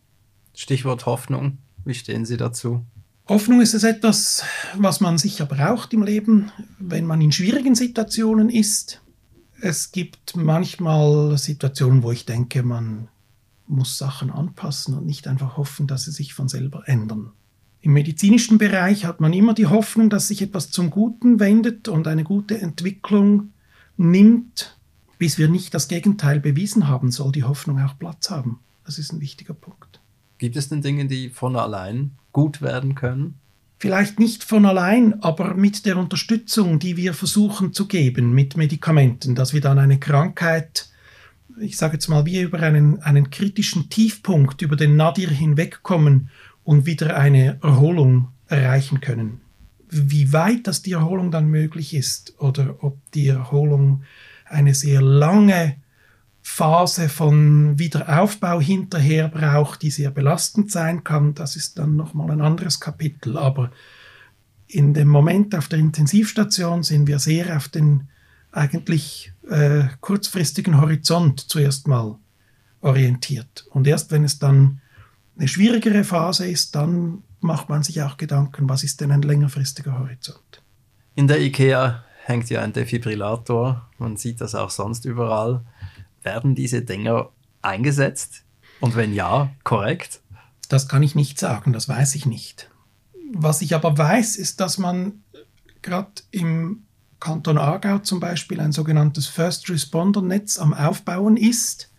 Stichwort 0.55 1.07
Hoffnung. 1.07 1.59
Wie 1.85 1.95
stehen 1.95 2.25
Sie 2.25 2.37
dazu? 2.37 2.85
Hoffnung 3.29 3.61
ist 3.61 3.75
es 3.75 3.85
etwas, 3.85 4.45
was 4.77 5.01
man 5.01 5.19
sicher 5.19 5.47
braucht 5.47 5.93
im 5.93 6.03
Leben, 6.03 6.53
wenn 6.79 7.07
man 7.07 7.21
in 7.21 7.33
schwierigen 7.33 7.75
Situationen 7.75 8.51
ist. 8.51 9.01
Es 9.61 9.93
gibt 9.93 10.37
manchmal 10.37 11.37
Situationen, 11.39 12.03
wo 12.03 12.13
ich 12.13 12.27
denke, 12.27 12.63
man 12.63 13.09
muss 13.67 13.99
Sachen 13.99 14.31
anpassen 14.31 14.95
und 14.95 15.07
nicht 15.07 15.27
einfach 15.27 15.57
hoffen, 15.57 15.87
dass 15.87 16.05
sie 16.05 16.13
sich 16.13 16.35
von 16.35 16.49
selber 16.49 16.89
ändern. 16.89 17.33
Im 17.81 17.93
medizinischen 17.93 18.59
Bereich 18.59 19.05
hat 19.05 19.21
man 19.21 19.33
immer 19.33 19.55
die 19.55 19.67
Hoffnung, 19.67 20.11
dass 20.11 20.29
sich 20.29 20.43
etwas 20.43 20.71
zum 20.71 20.91
Guten 20.91 21.41
wendet 21.41 21.89
und 21.89 22.09
eine 22.09 22.25
gute 22.25 22.61
Entwicklung 22.61 23.53
nimmt. 23.97 24.77
Bis 25.19 25.39
wir 25.39 25.49
nicht 25.49 25.73
das 25.73 25.89
Gegenteil 25.89 26.41
bewiesen 26.41 26.89
haben, 26.89 27.11
soll 27.11 27.33
die 27.33 27.45
Hoffnung 27.45 27.81
auch 27.81 27.99
Platz 27.99 28.31
haben. 28.31 28.61
Das 28.85 28.99
ist 28.99 29.13
ein 29.13 29.21
wichtiger 29.21 29.55
Punkt. 29.55 30.01
Gibt 30.39 30.57
es 30.57 30.69
denn 30.69 30.83
Dinge, 30.83 31.07
die 31.07 31.31
von 31.31 31.57
allein 31.57 32.13
gut 32.33 32.61
werden 32.61 32.95
können? 32.95 33.39
Vielleicht 33.79 34.19
nicht 34.19 34.43
von 34.43 34.65
allein, 34.65 35.23
aber 35.23 35.55
mit 35.55 35.85
der 35.85 35.99
Unterstützung, 35.99 36.79
die 36.79 36.97
wir 36.97 37.13
versuchen 37.13 37.75
zu 37.75 37.87
geben 37.87 38.33
mit 38.33 38.57
Medikamenten, 38.57 39.35
dass 39.35 39.53
wir 39.53 39.61
dann 39.61 39.79
eine 39.79 39.99
Krankheit, 39.99 40.89
ich 41.61 41.77
sage 41.77 41.95
jetzt 41.95 42.09
mal, 42.09 42.25
wie 42.25 42.41
über 42.41 42.61
einen, 42.61 43.03
einen 43.03 43.29
kritischen 43.29 43.91
Tiefpunkt, 43.91 44.63
über 44.63 44.77
den 44.77 44.97
Nadir 44.97 45.29
hinwegkommen 45.29 46.31
und 46.65 46.87
wieder 46.87 47.19
eine 47.19 47.59
Erholung 47.63 48.29
erreichen 48.49 49.01
können. 49.01 49.43
Wie 49.91 50.33
weit 50.33 50.67
das 50.67 50.81
die 50.81 50.93
Erholung 50.93 51.31
dann 51.31 51.49
möglich 51.49 51.93
ist 51.93 52.35
oder 52.39 52.83
ob 52.83 52.99
die 53.13 53.29
Erholung 53.29 54.05
eine 54.47 54.75
sehr 54.75 55.03
lange 55.03 55.77
Phase 56.49 57.09
von 57.09 57.77
Wiederaufbau 57.77 58.61
hinterher 58.61 59.29
braucht, 59.29 59.83
die 59.83 59.91
sehr 59.91 60.13
belastend 60.13 60.71
sein 60.71 61.03
kann, 61.03 61.35
das 61.35 61.57
ist 61.57 61.77
dann 61.77 61.97
nochmal 61.97 62.31
ein 62.31 62.41
anderes 62.41 62.79
Kapitel. 62.79 63.37
Aber 63.37 63.73
in 64.69 64.95
dem 64.95 65.09
Moment 65.09 65.57
auf 65.57 65.67
der 65.69 65.81
Intensivstation 65.81 66.85
sind 66.85 67.09
wir 67.09 67.19
sehr 67.19 67.57
auf 67.57 67.69
den 67.69 68.09
eigentlich 68.53 69.33
äh, 69.51 69.89
kurzfristigen 70.01 70.81
Horizont 70.81 71.41
zuerst 71.41 71.89
mal 71.89 72.17
orientiert. 72.81 73.67
Und 73.71 73.89
erst 73.89 74.13
wenn 74.13 74.25
es 74.25 74.39
dann 74.39 74.81
eine 75.37 75.49
schwierigere 75.49 76.05
Phase 76.05 76.47
ist, 76.47 76.77
dann 76.77 77.25
macht 77.41 77.69
man 77.69 77.83
sich 77.83 78.01
auch 78.03 78.17
Gedanken, 78.17 78.69
was 78.69 78.85
ist 78.85 79.01
denn 79.01 79.11
ein 79.11 79.23
längerfristiger 79.23 79.99
Horizont. 79.99 80.63
In 81.17 81.27
der 81.27 81.41
IKEA 81.41 82.05
hängt 82.25 82.49
ja 82.51 82.63
ein 82.63 82.73
Defibrillator, 82.73 83.91
man 83.99 84.17
sieht 84.17 84.41
das 84.41 84.55
auch 84.55 84.71
sonst 84.71 85.05
überall. 85.05 85.65
Werden 86.27 86.57
diese 86.57 86.83
Dinger 86.83 87.31
eingesetzt? 87.63 88.43
Und 88.81 88.97
wenn 88.97 89.15
ja, 89.15 89.53
korrekt? 89.63 90.23
Das 90.69 90.89
kann 90.89 91.05
ich 91.05 91.15
nicht 91.15 91.39
sagen, 91.39 91.73
das 91.73 91.89
weiß 91.89 92.17
ich 92.17 92.27
nicht. 92.27 92.69
Was 93.33 93.63
ich 93.63 93.77
aber 93.77 93.97
weiß, 93.97 94.35
ist, 94.35 94.59
dass 94.59 94.77
man 94.77 95.23
gerade 95.83 96.11
im 96.33 96.83
Kanton 97.21 97.59
Aargau 97.59 98.01
zum 98.01 98.19
Beispiel 98.19 98.59
ein 98.59 98.73
sogenanntes 98.73 99.29
First 99.29 99.71
Responder 99.71 100.21
Netz 100.21 100.59
am 100.59 100.75
Aufbauen 100.75 101.37
ist. 101.37 101.93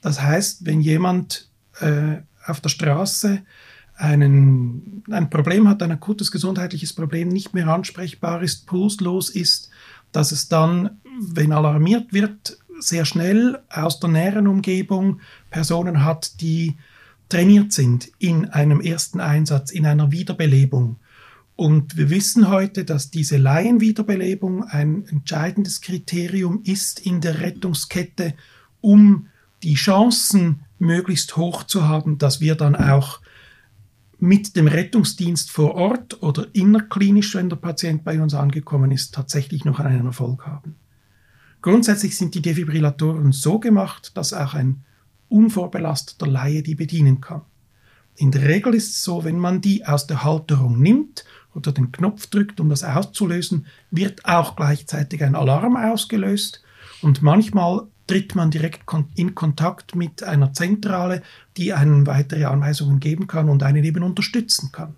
Das 0.00 0.20
heißt, 0.20 0.66
wenn 0.66 0.80
jemand 0.80 1.48
äh, 1.78 2.16
auf 2.46 2.60
der 2.60 2.70
Straße 2.70 3.42
einen, 3.94 5.04
ein 5.08 5.30
Problem 5.30 5.68
hat, 5.68 5.80
ein 5.80 5.92
akutes 5.92 6.32
gesundheitliches 6.32 6.92
Problem, 6.92 7.28
nicht 7.28 7.54
mehr 7.54 7.68
ansprechbar 7.68 8.42
ist, 8.42 8.66
pulslos 8.66 9.30
ist, 9.30 9.70
dass 10.10 10.32
es 10.32 10.48
dann, 10.48 11.00
wenn 11.20 11.52
alarmiert 11.52 12.12
wird, 12.12 12.58
sehr 12.80 13.04
schnell 13.04 13.60
aus 13.70 14.00
der 14.00 14.10
näheren 14.10 14.46
Umgebung 14.46 15.20
Personen 15.50 16.04
hat, 16.04 16.40
die 16.40 16.76
trainiert 17.28 17.72
sind 17.72 18.10
in 18.18 18.46
einem 18.50 18.80
ersten 18.80 19.20
Einsatz, 19.20 19.70
in 19.70 19.86
einer 19.86 20.12
Wiederbelebung 20.12 20.96
Und 21.56 21.96
wir 21.96 22.10
wissen 22.10 22.48
heute, 22.48 22.84
dass 22.84 23.10
diese 23.10 23.36
Laienwiederbelebung 23.36 24.64
ein 24.64 25.06
entscheidendes 25.06 25.80
Kriterium 25.80 26.62
ist 26.64 27.00
in 27.00 27.20
der 27.20 27.40
Rettungskette, 27.40 28.34
um 28.80 29.28
die 29.62 29.74
Chancen 29.74 30.60
möglichst 30.78 31.36
hoch 31.36 31.62
zu 31.64 31.88
haben, 31.88 32.18
dass 32.18 32.40
wir 32.40 32.56
dann 32.56 32.74
auch 32.74 33.20
mit 34.18 34.56
dem 34.56 34.66
Rettungsdienst 34.66 35.50
vor 35.50 35.74
Ort 35.74 36.22
oder 36.22 36.46
innerklinisch, 36.52 37.34
wenn 37.34 37.48
der 37.48 37.56
Patient 37.56 38.04
bei 38.04 38.20
uns 38.20 38.34
angekommen 38.34 38.90
ist, 38.90 39.14
tatsächlich 39.14 39.64
noch 39.64 39.80
einen 39.80 40.06
Erfolg 40.06 40.46
haben. 40.46 40.76
Grundsätzlich 41.64 42.18
sind 42.18 42.34
die 42.34 42.42
Defibrillatoren 42.42 43.32
so 43.32 43.58
gemacht, 43.58 44.18
dass 44.18 44.34
auch 44.34 44.52
ein 44.52 44.84
unvorbelasteter 45.30 46.26
Laie 46.26 46.62
die 46.62 46.74
bedienen 46.74 47.22
kann. 47.22 47.40
In 48.16 48.32
der 48.32 48.42
Regel 48.42 48.74
ist 48.74 48.90
es 48.90 49.02
so, 49.02 49.24
wenn 49.24 49.38
man 49.38 49.62
die 49.62 49.86
aus 49.86 50.06
der 50.06 50.24
Halterung 50.24 50.78
nimmt 50.78 51.24
oder 51.54 51.72
den 51.72 51.90
Knopf 51.90 52.26
drückt, 52.26 52.60
um 52.60 52.68
das 52.68 52.84
auszulösen, 52.84 53.64
wird 53.90 54.26
auch 54.26 54.56
gleichzeitig 54.56 55.24
ein 55.24 55.34
Alarm 55.34 55.78
ausgelöst 55.78 56.62
und 57.00 57.22
manchmal 57.22 57.86
tritt 58.06 58.34
man 58.34 58.50
direkt 58.50 58.82
in 59.14 59.34
Kontakt 59.34 59.94
mit 59.94 60.22
einer 60.22 60.52
Zentrale, 60.52 61.22
die 61.56 61.72
einem 61.72 62.06
weitere 62.06 62.44
Anweisungen 62.44 63.00
geben 63.00 63.26
kann 63.26 63.48
und 63.48 63.62
einen 63.62 63.84
eben 63.84 64.02
unterstützen 64.02 64.70
kann. 64.70 64.96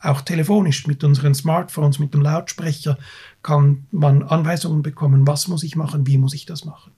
Auch 0.00 0.20
telefonisch 0.20 0.86
mit 0.86 1.02
unseren 1.04 1.34
Smartphones, 1.34 1.98
mit 1.98 2.12
dem 2.12 2.22
Lautsprecher 2.22 2.98
kann 3.42 3.86
man 3.90 4.22
Anweisungen 4.22 4.82
bekommen, 4.82 5.26
was 5.26 5.48
muss 5.48 5.62
ich 5.62 5.76
machen, 5.76 6.06
wie 6.06 6.18
muss 6.18 6.34
ich 6.34 6.46
das 6.46 6.64
machen. 6.64 6.92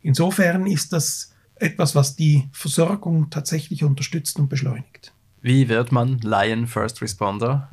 Insofern 0.00 0.66
ist 0.66 0.92
das 0.92 1.32
etwas, 1.56 1.94
was 1.94 2.16
die 2.16 2.48
Versorgung 2.52 3.30
tatsächlich 3.30 3.84
unterstützt 3.84 4.38
und 4.38 4.48
beschleunigt. 4.48 5.12
Wie 5.42 5.68
wird 5.68 5.92
man 5.92 6.18
Lion 6.18 6.66
First 6.66 7.02
Responder? 7.02 7.68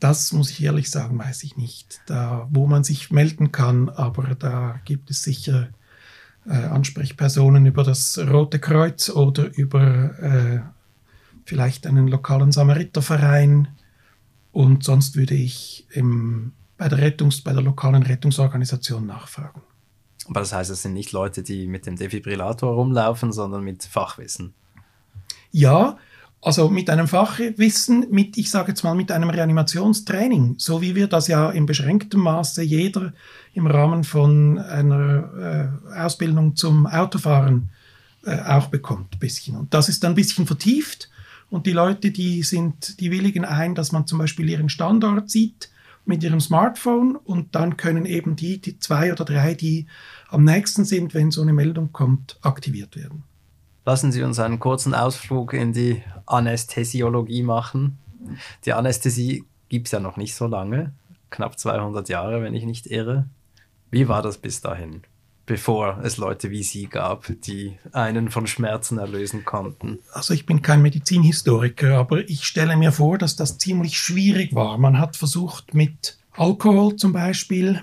Das 0.00 0.32
muss 0.32 0.50
ich 0.50 0.62
ehrlich 0.62 0.90
sagen, 0.90 1.18
weiß 1.18 1.42
ich 1.42 1.56
nicht. 1.56 2.00
Da, 2.06 2.46
wo 2.50 2.66
man 2.66 2.84
sich 2.84 3.10
melden 3.10 3.52
kann, 3.52 3.88
aber 3.88 4.34
da 4.34 4.80
gibt 4.84 5.10
es 5.10 5.22
sicher 5.22 5.68
äh, 6.46 6.52
Ansprechpersonen 6.52 7.66
über 7.66 7.82
das 7.82 8.18
Rote 8.18 8.58
Kreuz 8.58 9.10
oder 9.10 9.54
über 9.56 10.18
äh, 10.20 10.60
vielleicht 11.48 11.86
einen 11.86 12.08
lokalen 12.08 12.52
Samariterverein. 12.52 13.68
Und 14.52 14.84
sonst 14.84 15.16
würde 15.16 15.34
ich 15.34 15.86
im, 15.92 16.52
bei, 16.76 16.88
der 16.88 16.98
Rettungs-, 16.98 17.42
bei 17.42 17.52
der 17.52 17.62
lokalen 17.62 18.02
Rettungsorganisation 18.02 19.06
nachfragen. 19.06 19.62
Aber 20.26 20.40
das 20.40 20.52
heißt, 20.52 20.70
es 20.70 20.82
sind 20.82 20.92
nicht 20.92 21.12
Leute, 21.12 21.42
die 21.42 21.66
mit 21.66 21.86
dem 21.86 21.96
Defibrillator 21.96 22.74
rumlaufen, 22.74 23.32
sondern 23.32 23.64
mit 23.64 23.82
Fachwissen. 23.84 24.52
Ja, 25.50 25.96
also 26.42 26.68
mit 26.68 26.90
einem 26.90 27.08
Fachwissen, 27.08 28.06
mit, 28.10 28.36
ich 28.36 28.50
sage 28.50 28.68
jetzt 28.68 28.84
mal, 28.84 28.94
mit 28.94 29.10
einem 29.10 29.30
Reanimationstraining, 29.30 30.56
so 30.58 30.82
wie 30.82 30.94
wir 30.94 31.06
das 31.08 31.28
ja 31.28 31.50
in 31.50 31.64
beschränktem 31.64 32.20
Maße 32.20 32.62
jeder 32.62 33.14
im 33.54 33.66
Rahmen 33.66 34.04
von 34.04 34.58
einer 34.58 35.72
äh, 35.94 35.98
Ausbildung 35.98 36.54
zum 36.54 36.86
Autofahren 36.86 37.70
äh, 38.24 38.38
auch 38.42 38.66
bekommt, 38.66 39.18
bisschen. 39.18 39.56
Und 39.56 39.72
das 39.72 39.88
ist 39.88 40.04
dann 40.04 40.12
ein 40.12 40.16
bisschen 40.16 40.46
vertieft 40.46 41.08
und 41.50 41.66
die 41.66 41.72
Leute, 41.72 42.10
die 42.10 42.42
sind, 42.42 43.00
die 43.00 43.10
willigen 43.10 43.44
ein, 43.44 43.74
dass 43.74 43.92
man 43.92 44.06
zum 44.06 44.18
Beispiel 44.18 44.48
ihren 44.48 44.68
Standort 44.68 45.30
sieht 45.30 45.70
mit 46.04 46.22
ihrem 46.22 46.40
Smartphone 46.40 47.16
und 47.16 47.54
dann 47.54 47.76
können 47.76 48.06
eben 48.06 48.34
die, 48.34 48.58
die 48.58 48.78
zwei 48.78 49.12
oder 49.12 49.24
drei, 49.24 49.54
die 49.54 49.86
am 50.28 50.44
nächsten 50.44 50.84
sind, 50.84 51.14
wenn 51.14 51.30
so 51.30 51.42
eine 51.42 51.52
Meldung 51.52 51.92
kommt, 51.92 52.38
aktiviert 52.42 52.96
werden. 52.96 53.24
Lassen 53.84 54.12
Sie 54.12 54.22
uns 54.22 54.38
einen 54.38 54.58
kurzen 54.58 54.94
Ausflug 54.94 55.54
in 55.54 55.72
die 55.72 56.02
Anästhesiologie 56.26 57.42
machen. 57.42 57.98
Die 58.64 58.72
Anästhesie 58.72 59.44
gibt 59.68 59.86
es 59.86 59.92
ja 59.92 60.00
noch 60.00 60.16
nicht 60.16 60.34
so 60.34 60.46
lange, 60.46 60.92
knapp 61.30 61.58
200 61.58 62.08
Jahre, 62.08 62.42
wenn 62.42 62.54
ich 62.54 62.64
nicht 62.64 62.86
irre. 62.86 63.26
Wie 63.90 64.08
war 64.08 64.22
das 64.22 64.36
bis 64.36 64.60
dahin, 64.60 65.02
bevor 65.48 65.98
es 66.04 66.18
Leute 66.18 66.50
wie 66.50 66.62
Sie 66.62 66.86
gab, 66.86 67.32
die 67.44 67.78
einen 67.92 68.30
von 68.30 68.46
Schmerzen 68.46 68.98
erlösen 68.98 69.44
konnten? 69.44 69.98
Also 70.12 70.34
ich 70.34 70.46
bin 70.46 70.62
kein 70.62 70.82
Medizinhistoriker, 70.82 71.96
aber 71.96 72.28
ich 72.28 72.44
stelle 72.44 72.76
mir 72.76 72.92
vor, 72.92 73.18
dass 73.18 73.34
das 73.34 73.58
ziemlich 73.58 73.98
schwierig 73.98 74.54
war. 74.54 74.76
Man 74.78 75.00
hat 75.00 75.16
versucht 75.16 75.74
mit 75.74 76.18
Alkohol 76.36 76.96
zum 76.96 77.14
Beispiel 77.14 77.82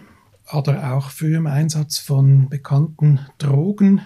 oder 0.53 0.93
auch 0.93 1.09
frühem 1.09 1.47
Einsatz 1.47 1.97
von 1.97 2.49
bekannten 2.49 3.19
Drogen 3.39 4.01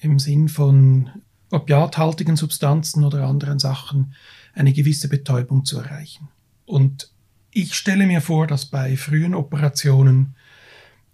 im 0.00 0.18
Sinn 0.18 0.50
von 0.50 1.08
opiathaltigen 1.50 2.36
Substanzen 2.36 3.02
oder 3.02 3.26
anderen 3.26 3.58
Sachen 3.58 4.14
eine 4.52 4.74
gewisse 4.74 5.08
Betäubung 5.08 5.64
zu 5.64 5.78
erreichen. 5.78 6.28
Und 6.66 7.10
ich 7.50 7.74
stelle 7.74 8.06
mir 8.06 8.20
vor, 8.20 8.46
dass 8.46 8.66
bei 8.66 8.96
frühen 8.98 9.34
Operationen 9.34 10.34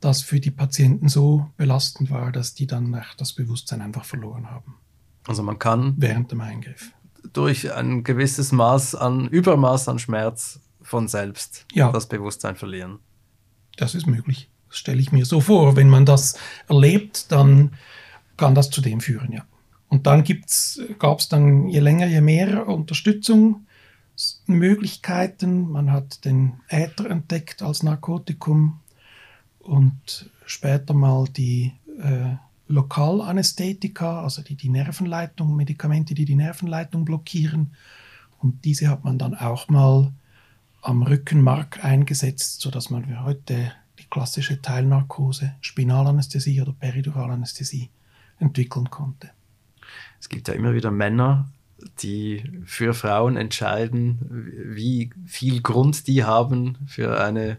das 0.01 0.23
für 0.23 0.41
die 0.41 0.51
Patienten 0.51 1.09
so 1.09 1.51
belastend 1.57 2.11
war, 2.11 2.33
dass 2.33 2.55
die 2.55 2.67
dann 2.67 3.05
das 3.19 3.35
Bewusstsein 3.35 3.83
einfach 3.83 4.05
verloren 4.05 4.51
haben. 4.51 4.77
Also 5.27 5.43
man 5.43 5.59
kann 5.59 5.95
während 5.99 6.33
dem 6.33 6.41
Eingriff 6.41 6.93
durch 7.33 7.73
ein 7.73 8.03
gewisses 8.03 8.53
Maß 8.53 8.95
an 8.95 9.29
Übermaß 9.29 9.89
an 9.89 9.99
Schmerz 9.99 10.61
von 10.81 11.09
selbst 11.09 11.67
ja. 11.73 11.93
das 11.93 12.09
Bewusstsein 12.09 12.57
verlieren. 12.57 12.99
Das 13.77 13.95
ist 13.95 14.07
möglich. 14.07 14.49
Das 14.69 14.79
stelle 14.79 15.01
ich 15.01 15.13
mir 15.13 15.27
so 15.27 15.41
vor. 15.41 15.77
Wenn 15.77 15.89
man 15.89 16.07
das 16.07 16.39
erlebt, 16.69 17.31
dann 17.31 17.75
kann 18.37 18.55
das 18.55 18.71
zu 18.71 18.81
dem 18.81 19.01
führen, 19.01 19.33
ja. 19.33 19.45
Und 19.89 20.07
dann 20.07 20.25
gab 21.01 21.19
es 21.19 21.29
dann 21.29 21.67
je 21.67 21.81
länger, 21.81 22.07
je 22.07 22.21
mehr 22.21 22.69
Unterstützung, 22.69 23.67
Möglichkeiten. 24.47 25.69
Man 25.69 25.91
hat 25.91 26.25
den 26.25 26.61
Äther 26.69 27.11
entdeckt 27.11 27.61
als 27.63 27.83
Narkotikum 27.83 28.81
und 29.61 30.31
später 30.47 30.95
mal 30.95 31.27
die 31.29 31.73
äh, 32.03 32.37
Lokalanästhetika, 32.69 34.23
also 34.23 34.43
die 34.43 34.55
die 34.55 34.69
Nervenleitung, 34.69 35.57
Medikamente, 35.57 36.15
die 36.15 36.25
die 36.25 36.37
Nervenleitung 36.37 37.05
blockieren. 37.05 37.75
Und 38.39 38.65
diese 38.65 38.89
hat 38.89 39.05
man 39.05 39.19
dann 39.19 39.35
auch 39.35 39.69
mal 39.69 40.13
am 40.83 41.03
Rückenmark 41.03 41.85
eingesetzt, 41.85 42.61
sodass 42.61 42.91
man 42.91 43.25
heute 43.25 43.73
die 43.99 44.07
klassische 44.09 44.63
Teilnarkose, 44.63 45.55
Spinalanästhesie 45.61 46.63
oder 46.63 46.73
Periduralanästhesie 46.73 47.91
entwickeln 48.39 48.89
konnte. 48.89 49.31
Es 50.19 50.29
gibt 50.29 50.49
ja 50.49 50.55
immer 50.55 50.73
wieder 50.75 50.91
Männer, 50.91 51.49
die 52.03 52.45
für 52.65 52.95
Frauen 52.95 53.37
entscheiden, 53.37 54.19
wie 54.75 55.11
viel 55.27 55.61
Grund 55.61 56.07
die 56.07 56.25
haben 56.25 56.79
für 56.87 57.23
eine 57.23 57.59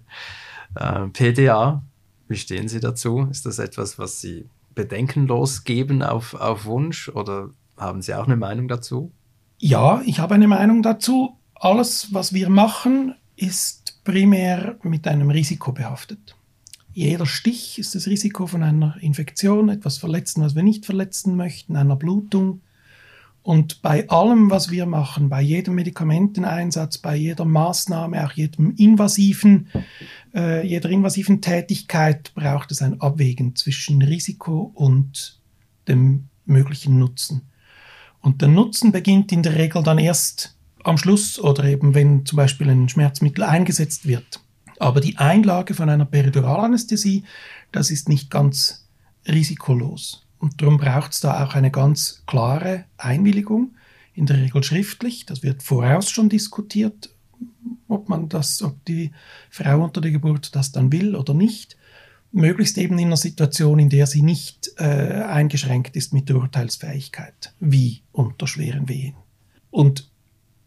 äh, 0.75 1.07
PDA. 1.07 1.83
Wie 2.31 2.37
stehen 2.37 2.69
Sie 2.69 2.79
dazu? 2.79 3.27
Ist 3.29 3.45
das 3.45 3.59
etwas, 3.59 3.99
was 3.99 4.21
Sie 4.21 4.45
bedenkenlos 4.73 5.65
geben 5.65 6.01
auf, 6.01 6.33
auf 6.33 6.63
Wunsch 6.63 7.09
oder 7.09 7.49
haben 7.75 8.01
Sie 8.01 8.13
auch 8.13 8.25
eine 8.25 8.37
Meinung 8.37 8.69
dazu? 8.69 9.11
Ja, 9.57 10.01
ich 10.05 10.19
habe 10.19 10.35
eine 10.35 10.47
Meinung 10.47 10.81
dazu. 10.81 11.35
Alles, 11.55 12.13
was 12.13 12.31
wir 12.31 12.47
machen, 12.47 13.15
ist 13.35 14.01
primär 14.05 14.77
mit 14.81 15.09
einem 15.09 15.29
Risiko 15.29 15.73
behaftet. 15.73 16.37
Jeder 16.93 17.25
Stich 17.25 17.77
ist 17.77 17.95
das 17.95 18.07
Risiko 18.07 18.47
von 18.47 18.63
einer 18.63 18.95
Infektion, 19.01 19.67
etwas 19.67 19.97
Verletzten, 19.97 20.41
was 20.41 20.55
wir 20.55 20.63
nicht 20.63 20.85
verletzen 20.85 21.35
möchten, 21.35 21.75
einer 21.75 21.97
Blutung. 21.97 22.61
Und 23.43 23.81
bei 23.81 24.07
allem, 24.07 24.51
was 24.51 24.69
wir 24.69 24.85
machen, 24.85 25.27
bei 25.27 25.41
jedem 25.41 25.75
Medikamenteneinsatz, 25.75 26.99
bei 26.99 27.15
jeder 27.15 27.43
Maßnahme, 27.43 28.25
auch 28.25 28.33
jedem 28.33 28.75
invasiven, 28.77 29.67
äh, 30.33 30.65
jeder 30.65 30.89
invasiven 30.89 31.41
Tätigkeit 31.41 32.33
braucht 32.33 32.71
es 32.71 32.81
ein 32.81 33.01
Abwägen 33.01 33.55
zwischen 33.55 34.01
Risiko 34.01 34.71
und 34.73 35.39
dem 35.87 36.29
möglichen 36.45 36.99
Nutzen. 36.99 37.49
Und 38.21 38.41
der 38.41 38.49
Nutzen 38.49 38.91
beginnt 38.91 39.31
in 39.31 39.43
der 39.43 39.55
Regel 39.55 39.83
dann 39.83 39.97
erst 39.97 40.55
am 40.83 40.97
Schluss 40.97 41.39
oder 41.39 41.63
eben 41.65 41.93
wenn 41.93 42.25
zum 42.25 42.37
Beispiel 42.37 42.69
ein 42.69 42.89
Schmerzmittel 42.89 43.43
eingesetzt 43.43 44.07
wird. 44.07 44.39
Aber 44.79 44.99
die 44.99 45.17
Einlage 45.17 45.73
von 45.73 45.89
einer 45.89 46.05
Periduralanästhesie, 46.05 47.23
das 47.71 47.91
ist 47.91 48.09
nicht 48.09 48.31
ganz 48.31 48.87
risikolos. 49.27 50.25
Und 50.39 50.61
darum 50.61 50.77
braucht 50.77 51.13
es 51.13 51.19
da 51.19 51.43
auch 51.43 51.53
eine 51.53 51.69
ganz 51.69 52.23
klare 52.25 52.85
Einwilligung, 52.97 53.75
in 54.13 54.25
der 54.25 54.37
Regel 54.37 54.63
schriftlich. 54.63 55.25
Das 55.25 55.43
wird 55.43 55.61
voraus 55.61 56.09
schon 56.09 56.29
diskutiert, 56.29 57.13
ob 57.87 58.09
man 58.09 58.29
das, 58.29 58.61
ob 58.61 58.83
die 58.85 59.11
Frau 59.49 59.83
unter 59.83 60.01
der 60.01 60.11
Geburt 60.11 60.55
das 60.55 60.71
dann 60.71 60.91
will 60.91 61.15
oder 61.15 61.33
nicht. 61.33 61.77
Möglichst 62.31 62.77
eben 62.77 62.97
in 62.97 63.07
einer 63.07 63.17
Situation, 63.17 63.79
in 63.79 63.89
der 63.89 64.07
sie 64.07 64.21
nicht 64.21 64.71
äh, 64.77 64.83
eingeschränkt 64.83 65.97
ist 65.97 66.13
mit 66.13 66.29
der 66.29 66.37
Urteilsfähigkeit, 66.37 67.53
wie 67.59 68.03
unter 68.13 68.47
schweren 68.47 68.87
Wehen. 68.87 69.15
Und 69.69 70.09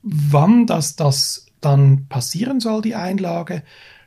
wann 0.02 0.66
das, 0.66 0.96
das 0.96 1.46
dann 1.60 2.06
passieren 2.08 2.60
soll, 2.60 2.82
die 2.82 2.94
Einlage, 2.94 3.62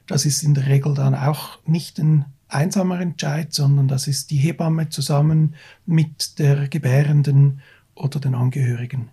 das 0.06 0.26
ist 0.26 0.44
in 0.44 0.54
der 0.54 0.68
Regel 0.68 0.94
dann 0.94 1.16
auch 1.16 1.60
nicht 1.66 1.98
ein 1.98 2.26
einsamer 2.48 3.02
Entscheid, 3.02 3.54
sondern 3.54 3.88
das 3.88 4.08
ist 4.08 4.32
die 4.32 4.38
Hebamme 4.38 4.90
zusammen 4.90 5.56
mit 5.86 6.40
der 6.40 6.68
Gebärenden 6.68 7.62
oder 7.96 8.20
den 8.20 8.36
Angehörigen. 8.36 9.10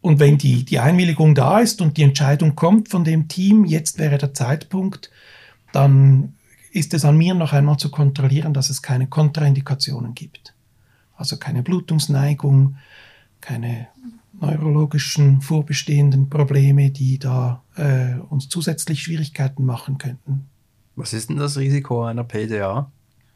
Und 0.00 0.20
wenn 0.20 0.38
die, 0.38 0.64
die 0.64 0.78
Einwilligung 0.78 1.34
da 1.34 1.58
ist 1.58 1.80
und 1.80 1.96
die 1.96 2.02
Entscheidung 2.02 2.54
kommt 2.54 2.88
von 2.88 3.04
dem 3.04 3.28
Team, 3.28 3.64
jetzt 3.64 3.98
wäre 3.98 4.18
der 4.18 4.32
Zeitpunkt, 4.32 5.10
dann 5.72 6.34
ist 6.70 6.94
es 6.94 7.04
an 7.04 7.16
mir 7.16 7.34
noch 7.34 7.52
einmal 7.52 7.78
zu 7.78 7.90
kontrollieren, 7.90 8.54
dass 8.54 8.70
es 8.70 8.82
keine 8.82 9.06
Kontraindikationen 9.06 10.14
gibt. 10.14 10.54
Also 11.16 11.36
keine 11.36 11.62
Blutungsneigung, 11.62 12.76
keine 13.40 13.88
neurologischen 14.40 15.40
vorbestehenden 15.40 16.30
Probleme, 16.30 16.90
die 16.90 17.18
da 17.18 17.62
äh, 17.74 18.14
uns 18.28 18.48
zusätzlich 18.48 19.02
Schwierigkeiten 19.02 19.64
machen 19.64 19.98
könnten. 19.98 20.46
Was 20.94 21.12
ist 21.12 21.30
denn 21.30 21.36
das 21.36 21.56
Risiko 21.56 22.04
einer 22.04 22.24
PDA? 22.24 22.90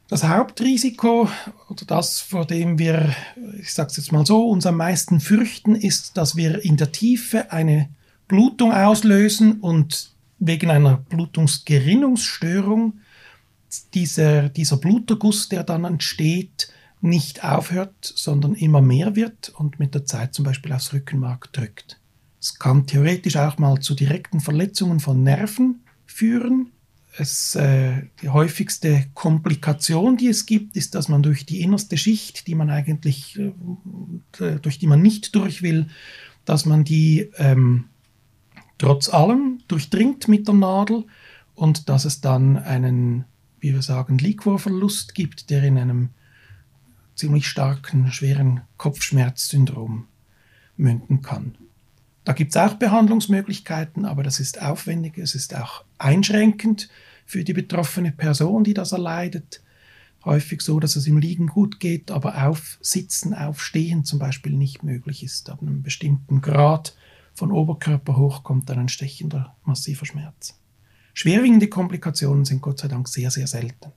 Das 0.08 0.24
Hauptrisiko 0.24 1.28
oder 1.70 1.84
das, 1.86 2.20
vor 2.20 2.44
dem 2.44 2.78
wir, 2.78 3.14
ich 3.58 3.72
sage 3.72 3.90
es 3.90 3.96
jetzt 3.96 4.12
mal 4.12 4.26
so, 4.26 4.48
uns 4.48 4.66
am 4.66 4.76
meisten 4.76 5.20
fürchten, 5.20 5.74
ist, 5.74 6.16
dass 6.16 6.36
wir 6.36 6.64
in 6.64 6.76
der 6.76 6.92
Tiefe 6.92 7.50
eine 7.50 7.88
Blutung 8.28 8.72
auslösen 8.72 9.60
und 9.60 10.12
wegen 10.38 10.70
einer 10.70 10.96
Blutungsgerinnungsstörung 10.96 12.94
dieser, 13.94 14.48
dieser 14.48 14.76
Bluterguss, 14.76 15.48
der 15.48 15.64
dann 15.64 15.84
entsteht, 15.84 16.72
nicht 17.00 17.44
aufhört, 17.44 17.94
sondern 18.00 18.54
immer 18.54 18.80
mehr 18.80 19.16
wird 19.16 19.50
und 19.50 19.78
mit 19.78 19.94
der 19.94 20.04
Zeit 20.04 20.34
zum 20.34 20.44
Beispiel 20.44 20.72
aufs 20.72 20.92
Rückenmark 20.92 21.52
drückt. 21.52 21.98
Es 22.40 22.58
kann 22.58 22.86
theoretisch 22.86 23.36
auch 23.36 23.58
mal 23.58 23.80
zu 23.80 23.94
direkten 23.94 24.40
Verletzungen 24.40 25.00
von 25.00 25.22
Nerven 25.22 25.84
führen. 26.06 26.72
Es, 27.16 27.54
äh, 27.54 28.04
die 28.22 28.30
häufigste 28.30 29.04
Komplikation, 29.12 30.16
die 30.16 30.28
es 30.28 30.46
gibt, 30.46 30.76
ist, 30.76 30.94
dass 30.94 31.08
man 31.08 31.22
durch 31.22 31.44
die 31.44 31.60
innerste 31.60 31.98
Schicht, 31.98 32.46
die 32.46 32.54
man 32.54 32.70
eigentlich, 32.70 33.38
äh, 33.38 34.58
durch 34.60 34.78
die 34.78 34.86
man 34.86 35.02
nicht 35.02 35.34
durch 35.34 35.62
will, 35.62 35.88
dass 36.44 36.64
man 36.64 36.84
die 36.84 37.30
ähm, 37.36 37.84
trotz 38.78 39.08
allem 39.08 39.60
durchdringt 39.68 40.26
mit 40.26 40.48
der 40.48 40.54
Nadel 40.54 41.04
und 41.54 41.88
dass 41.88 42.04
es 42.04 42.20
dann 42.20 42.56
einen, 42.56 43.26
wie 43.60 43.74
wir 43.74 43.82
sagen, 43.82 44.18
Liquorverlust 44.18 45.14
gibt, 45.14 45.50
der 45.50 45.62
in 45.64 45.78
einem 45.78 46.08
ziemlich 47.14 47.46
starken, 47.46 48.10
schweren 48.10 48.62
Kopfschmerzsyndrom 48.78 50.06
münden 50.76 51.22
kann. 51.22 51.56
Da 52.24 52.32
gibt 52.32 52.54
es 52.54 52.56
auch 52.56 52.74
Behandlungsmöglichkeiten, 52.74 54.04
aber 54.04 54.22
das 54.22 54.38
ist 54.38 54.62
aufwendig, 54.62 55.18
es 55.18 55.34
ist 55.34 55.56
auch 55.56 55.84
einschränkend 55.98 56.88
für 57.26 57.44
die 57.44 57.52
betroffene 57.52 58.12
Person, 58.12 58.64
die 58.64 58.74
das 58.74 58.92
erleidet. 58.92 59.62
Häufig 60.24 60.60
so, 60.60 60.78
dass 60.78 60.94
es 60.94 61.08
im 61.08 61.18
Liegen 61.18 61.48
gut 61.48 61.80
geht, 61.80 62.12
aber 62.12 62.46
auf 62.46 62.78
Sitzen, 62.80 63.34
Aufstehen 63.34 64.04
zum 64.04 64.20
Beispiel 64.20 64.52
nicht 64.52 64.84
möglich 64.84 65.24
ist. 65.24 65.50
Ab 65.50 65.62
einem 65.62 65.82
bestimmten 65.82 66.40
Grad 66.40 66.94
von 67.34 67.50
Oberkörper 67.50 68.16
hoch 68.16 68.44
kommt 68.44 68.68
dann 68.68 68.78
ein 68.78 68.88
stechender, 68.88 69.56
massiver 69.64 70.06
Schmerz. 70.06 70.58
Schwerwiegende 71.14 71.68
Komplikationen 71.68 72.44
sind 72.44 72.62
Gott 72.62 72.78
sei 72.78 72.88
Dank 72.88 73.08
sehr, 73.08 73.30
sehr 73.30 73.48
selten. 73.48 73.92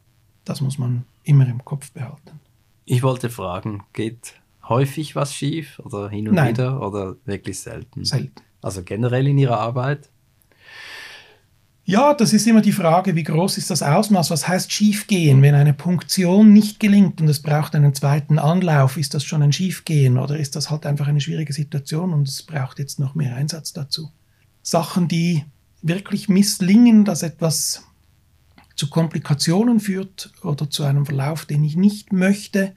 Das 0.45 0.61
muss 0.61 0.77
man 0.77 1.05
immer 1.23 1.47
im 1.47 1.63
Kopf 1.63 1.91
behalten. 1.91 2.39
Ich 2.85 3.03
wollte 3.03 3.29
fragen, 3.29 3.83
geht 3.93 4.33
häufig 4.69 5.15
was 5.15 5.33
schief 5.33 5.79
oder 5.79 6.09
hin 6.09 6.27
und 6.27 6.35
Nein. 6.35 6.49
wieder 6.49 6.81
oder 6.81 7.15
wirklich 7.25 7.59
selten? 7.59 8.05
Selten. 8.05 8.41
Also 8.61 8.83
generell 8.83 9.27
in 9.27 9.37
Ihrer 9.37 9.59
Arbeit? 9.59 10.09
Ja, 11.87 12.15
das 12.15 12.33
ist 12.33 12.47
immer 12.47 12.61
die 12.61 12.71
Frage, 12.71 13.15
wie 13.15 13.21
groß 13.21 13.59
ist 13.59 13.69
das 13.69 13.83
Ausmaß? 13.83 14.31
Was 14.31 14.47
heißt 14.47 14.71
schiefgehen? 14.71 15.43
Wenn 15.43 15.53
eine 15.53 15.73
Punktion 15.73 16.51
nicht 16.51 16.79
gelingt 16.79 17.21
und 17.21 17.27
es 17.27 17.43
braucht 17.43 17.75
einen 17.75 17.93
zweiten 17.93 18.39
Anlauf, 18.39 18.97
ist 18.97 19.13
das 19.13 19.23
schon 19.23 19.43
ein 19.43 19.53
Schiefgehen 19.53 20.17
oder 20.17 20.35
ist 20.35 20.55
das 20.55 20.71
halt 20.71 20.87
einfach 20.87 21.07
eine 21.07 21.21
schwierige 21.21 21.53
Situation 21.53 22.11
und 22.11 22.27
es 22.27 22.41
braucht 22.41 22.79
jetzt 22.79 22.99
noch 22.99 23.13
mehr 23.13 23.35
Einsatz 23.35 23.71
dazu? 23.71 24.11
Sachen, 24.63 25.07
die 25.07 25.45
wirklich 25.83 26.27
misslingen, 26.27 27.05
dass 27.05 27.21
etwas 27.21 27.83
zu 28.75 28.89
Komplikationen 28.89 29.79
führt 29.79 30.31
oder 30.41 30.67
zu 30.71 30.83
einem 30.83 31.05
Verlauf, 31.05 31.45
den 31.45 31.63
ich 31.63 31.75
nicht 31.75 32.11
möchte. 32.11 32.73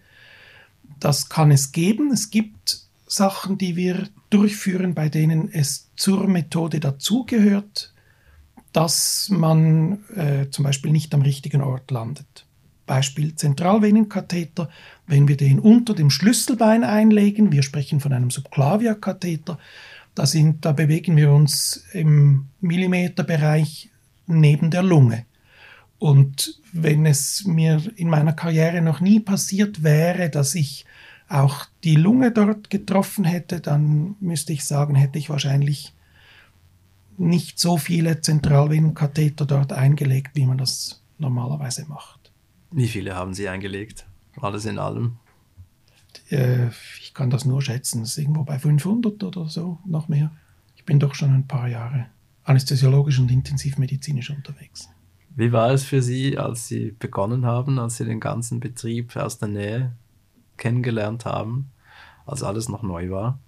Das 1.01 1.29
kann 1.29 1.51
es 1.51 1.73
geben. 1.73 2.11
Es 2.13 2.31
gibt 2.31 2.89
Sachen, 3.07 3.59
die 3.59 3.77
wir 3.77 4.09
durchführen, 4.31 4.95
bei 4.95 5.09
denen 5.09 5.51
es 5.53 5.91
zur 5.97 6.27
Methode 6.27 6.81
dazugehört, 6.81 7.95
dass 8.73 9.29
man 9.31 10.05
äh, 10.15 10.51
zum 10.51 10.65
Beispiel 10.65 10.93
nicht 10.93 11.15
am 11.15 11.23
richtigen 11.23 11.63
Ort 11.63 11.91
landet. 11.91 12.47
Beispiel 12.87 13.35
Zentralvenenkatheter, 13.35 14.69
wenn 15.07 15.29
wir 15.29 15.37
den 15.37 15.59
unter 15.59 15.95
dem 15.95 16.11
Schlüsselbein 16.11 16.85
einlegen, 16.85 17.53
wir 17.53 17.63
sprechen 17.63 18.01
von 18.01 18.13
einem 18.13 18.31
Subclavia-Katheter, 18.31 19.59
da, 20.15 20.25
da 20.61 20.73
bewegen 20.73 21.17
wir 21.17 21.31
uns 21.31 21.85
im 21.93 22.47
Millimeterbereich 22.61 23.91
neben 24.27 24.71
der 24.71 24.83
Lunge. 24.83 25.27
Und 25.99 26.61
wenn 26.73 27.07
es 27.07 27.45
mir 27.45 27.83
in 27.97 28.09
meiner 28.09 28.33
Karriere 28.33 28.83
noch 28.83 29.01
nie 29.01 29.21
passiert 29.21 29.83
wäre, 29.83 30.31
dass 30.31 30.55
ich 30.55 30.85
auch 31.29 31.67
die 31.85 31.97
Lunge 31.97 32.33
dort 32.33 32.71
getroffen 32.71 33.25
hätte, 33.25 33.61
dann 33.61 34.17
müsste 34.21 34.53
ich 34.53 34.65
sagen, 34.65 34.95
hätte 34.95 35.19
ich 35.19 35.29
wahrscheinlich 35.29 35.95
nicht 37.19 37.59
so 37.59 37.77
viele 37.77 38.21
Zentralvenenkatheter 38.21 39.45
dort 39.45 39.73
eingelegt, 39.73 40.31
wie 40.35 40.47
man 40.47 40.59
das 40.59 41.03
normalerweise 41.19 41.85
macht. 41.87 42.33
Wie 42.71 42.89
viele 42.89 43.15
haben 43.15 43.35
Sie 43.35 43.49
eingelegt? 43.49 44.07
Alles 44.41 44.65
in 44.65 44.79
allem? 44.79 45.17
Äh, 46.31 46.69
ich 47.01 47.13
kann 47.15 47.31
das 47.31 47.45
nur 47.45 47.61
schätzen. 47.61 48.01
Das 48.01 48.11
ist 48.13 48.19
irgendwo 48.19 48.45
bei 48.45 48.59
500 48.59 49.23
oder 49.25 49.49
so, 49.49 49.79
noch 49.85 50.09
mehr. 50.09 50.31
Ich 50.77 50.85
bin 50.85 51.01
doch 51.01 51.15
schon 51.15 51.35
ein 51.35 51.47
paar 51.47 51.69
Jahre 51.69 52.07
anästhesiologisch 52.45 53.19
und 53.19 53.31
intensivmedizinisch 53.31 54.31
unterwegs. 54.31 54.89
Wie 55.37 55.53
war 55.53 55.71
es 55.71 55.85
für 55.85 56.03
Sie, 56.03 56.39
als 56.39 56.67
Sie 56.67 56.95
begonnen 56.99 57.45
haben, 57.45 57.79
als 57.79 57.99
Sie 57.99 58.05
den 58.05 58.21
ganzen 58.21 58.59
Betrieb 58.59 59.15
aus 59.17 59.39
der 59.39 59.49
Nähe 59.49 59.93
kennengelernt 60.59 61.25
haben, 61.25 61.71
als 62.27 62.43
alles 62.43 62.69
noch 62.69 62.83
neu 62.83 63.11
war? 63.11 63.39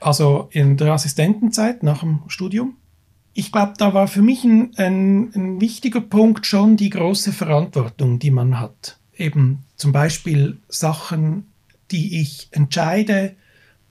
Also 0.00 0.48
in 0.50 0.76
der 0.76 0.92
Assistentenzeit 0.92 1.82
nach 1.82 2.00
dem 2.00 2.20
Studium. 2.28 2.76
Ich 3.34 3.50
glaube, 3.50 3.74
da 3.78 3.94
war 3.94 4.08
für 4.08 4.22
mich 4.22 4.44
ein, 4.44 4.72
ein, 4.76 5.32
ein 5.34 5.60
wichtiger 5.60 6.00
Punkt 6.00 6.46
schon 6.46 6.76
die 6.76 6.90
große 6.90 7.32
Verantwortung, 7.32 8.18
die 8.18 8.30
man 8.30 8.60
hat. 8.60 8.98
Eben 9.16 9.64
zum 9.76 9.92
Beispiel 9.92 10.60
Sachen, 10.68 11.52
die 11.90 12.20
ich 12.20 12.48
entscheide, 12.50 13.36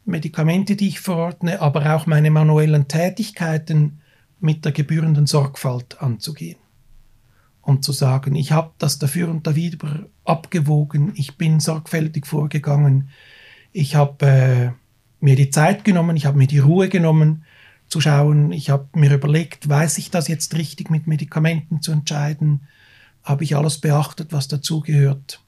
Medikamente, 0.06 0.76
die 0.76 0.90
ich 0.90 1.00
verordne, 1.00 1.62
aber 1.62 1.96
auch 1.96 2.06
meine 2.06 2.32
manuellen 2.32 2.88
Tätigkeiten 2.88 4.02
mit 4.40 4.66
der 4.66 4.72
gebührenden 4.72 5.28
Sorgfalt 5.28 6.02
anzugehen 6.02 6.61
und 7.62 7.84
zu 7.84 7.92
sagen, 7.92 8.36
ich 8.36 8.52
habe 8.52 8.72
das 8.78 9.00
dafür 9.00 9.30
und 9.30 9.46
dawider 9.46 10.08
abgewogen, 10.26 11.14
ich 11.16 11.38
bin 11.38 11.60
sorgfältig 11.60 12.26
vorgegangen, 12.26 13.10
ich 13.72 13.96
habe 13.96 14.26
äh, 14.26 14.72
mir 15.20 15.36
die 15.36 15.50
Zeit 15.50 15.84
genommen, 15.84 16.16
ich 16.18 16.26
habe 16.26 16.38
mir 16.38 16.48
die 16.48 16.60
Ruhe 16.60 16.90
genommen 16.90 17.44
zu 17.88 18.02
schauen, 18.02 18.52
ich 18.52 18.70
habe 18.70 18.88
mir 18.94 19.14
überlegt, 19.14 19.70
weiß 19.70 19.98
ich 19.98 20.12
das 20.12 20.28
jetzt 20.28 20.56
richtig 20.56 20.90
mit 20.90 21.08
Medikamenten 21.08 21.82
zu 21.82 21.92
entscheiden, 21.92 22.68
habe 23.24 23.44
ich 23.44 23.56
alles 23.56 23.78
beachtet, 23.78 24.32
was 24.32 24.48
dazugehört. 24.48 25.42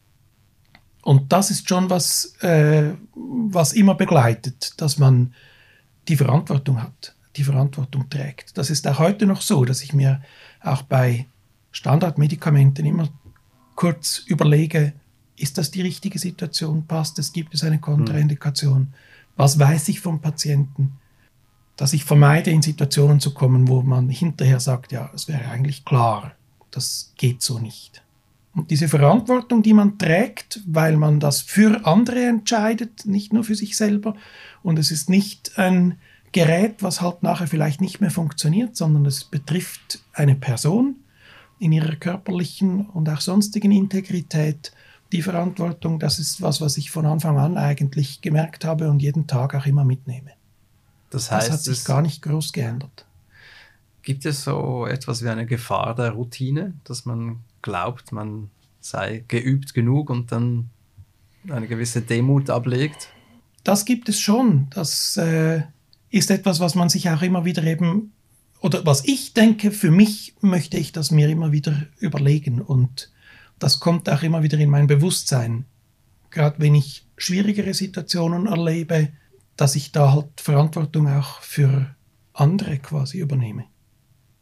Und 1.01 1.33
das 1.33 1.51
ist 1.51 1.67
schon 1.67 1.89
was, 1.89 2.35
äh, 2.41 2.93
was 3.13 3.73
immer 3.73 3.95
begleitet, 3.95 4.73
dass 4.77 4.97
man 4.97 5.33
die 6.07 6.15
Verantwortung 6.15 6.81
hat, 6.81 7.15
die 7.35 7.43
Verantwortung 7.43 8.09
trägt. 8.09 8.57
Das 8.57 8.69
ist 8.69 8.87
auch 8.87 8.99
heute 8.99 9.25
noch 9.25 9.41
so, 9.41 9.65
dass 9.65 9.81
ich 9.81 9.93
mir 9.93 10.21
auch 10.61 10.83
bei 10.83 11.25
Standardmedikamenten 11.73 12.85
immer 12.85 13.09
kurz 13.75 14.19
überlege, 14.27 14.93
ist 15.35 15.57
das 15.57 15.71
die 15.71 15.81
richtige 15.81 16.19
Situation? 16.19 16.85
Passt 16.85 17.19
es? 17.19 17.33
Gibt 17.33 17.53
es 17.53 17.63
eine 17.63 17.79
Kontraindikation? 17.79 18.93
Was 19.35 19.59
weiß 19.59 19.89
ich 19.89 19.99
vom 19.99 20.21
Patienten? 20.21 20.93
Dass 21.75 21.93
ich 21.93 22.05
vermeide, 22.05 22.51
in 22.51 22.61
Situationen 22.61 23.19
zu 23.19 23.33
kommen, 23.33 23.67
wo 23.67 23.81
man 23.81 24.07
hinterher 24.09 24.59
sagt, 24.59 24.91
ja, 24.91 25.09
es 25.15 25.27
wäre 25.27 25.49
eigentlich 25.49 25.83
klar, 25.83 26.33
das 26.69 27.11
geht 27.17 27.41
so 27.41 27.57
nicht. 27.57 28.03
Und 28.53 28.69
diese 28.69 28.87
Verantwortung, 28.87 29.63
die 29.63 29.73
man 29.73 29.97
trägt, 29.97 30.61
weil 30.67 30.95
man 30.95 31.19
das 31.19 31.41
für 31.41 31.87
andere 31.87 32.23
entscheidet, 32.25 33.07
nicht 33.07 33.33
nur 33.33 33.43
für 33.43 33.55
sich 33.55 33.75
selber, 33.75 34.15
und 34.61 34.77
es 34.77 34.91
ist 34.91 35.09
nicht 35.09 35.57
ein 35.57 35.97
Gerät, 36.31 36.83
was 36.83 37.01
halt 37.01 37.23
nachher 37.23 37.47
vielleicht 37.47 37.81
nicht 37.81 37.99
mehr 37.99 38.11
funktioniert, 38.11 38.75
sondern 38.75 39.07
es 39.07 39.23
betrifft 39.23 40.03
eine 40.13 40.35
Person, 40.35 40.97
in 41.63 41.71
ihrer 41.71 41.95
körperlichen 41.95 42.87
und 42.87 43.09
auch 43.09 43.21
sonstigen 43.21 43.71
Integrität 43.71 44.73
die 45.13 45.21
Verantwortung, 45.21 45.99
das 45.99 46.19
ist 46.19 46.41
was, 46.41 46.59
was 46.59 46.75
ich 46.77 46.91
von 46.91 47.05
Anfang 47.05 47.37
an 47.37 47.57
eigentlich 47.57 48.21
gemerkt 48.21 48.65
habe 48.65 48.89
und 48.89 49.01
jeden 49.01 49.27
Tag 49.27 49.55
auch 49.55 49.65
immer 49.65 49.85
mitnehme. 49.85 50.31
Das 51.09 51.31
heißt, 51.31 51.47
das 51.47 51.53
hat 51.53 51.61
sich 51.61 51.85
gar 51.85 52.01
nicht 52.01 52.21
groß 52.21 52.51
geändert. 52.51 53.05
Gibt 54.01 54.25
es 54.25 54.43
so 54.43 54.85
etwas 54.85 55.23
wie 55.23 55.29
eine 55.29 55.45
Gefahr 55.45 55.95
der 55.95 56.11
Routine, 56.11 56.73
dass 56.83 57.05
man 57.05 57.39
glaubt, 57.61 58.11
man 58.11 58.49
sei 58.81 59.23
geübt 59.27 59.73
genug 59.73 60.09
und 60.09 60.31
dann 60.31 60.69
eine 61.47 61.67
gewisse 61.67 62.01
Demut 62.01 62.49
ablegt? 62.49 63.09
Das 63.63 63.85
gibt 63.85 64.09
es 64.09 64.19
schon. 64.19 64.67
Das 64.71 65.15
äh, 65.15 65.61
ist 66.09 66.31
etwas, 66.31 66.59
was 66.59 66.75
man 66.75 66.89
sich 66.89 67.09
auch 67.09 67.21
immer 67.21 67.45
wieder 67.45 67.63
eben, 67.63 68.11
oder 68.63 68.85
was 68.85 69.03
ich 69.03 69.33
denke, 69.33 69.71
für 69.71 69.91
mich 69.91 70.35
möchte 70.39 70.77
ich 70.77 70.93
das 70.93 71.11
mir 71.11 71.27
immer 71.27 71.51
wieder 71.51 71.85
überlegen 71.99 72.61
und 72.61 73.11
das 73.59 73.81
kommt 73.81 74.09
auch 74.09 74.23
immer 74.23 74.41
wieder 74.41 74.57
in 74.57 74.69
mein 74.69 74.87
Bewusstsein. 74.87 75.65
Gerade 76.31 76.59
wenn 76.59 76.73
ich 76.73 77.05
schwierigere 77.17 77.73
Situationen 77.73 78.47
erlebe, 78.47 79.09
dass 79.57 79.75
ich 79.75 79.91
da 79.91 80.13
halt 80.13 80.39
Verantwortung 80.39 81.09
auch 81.09 81.41
für 81.41 81.93
andere 82.31 82.79
quasi 82.79 83.19
übernehme. 83.19 83.65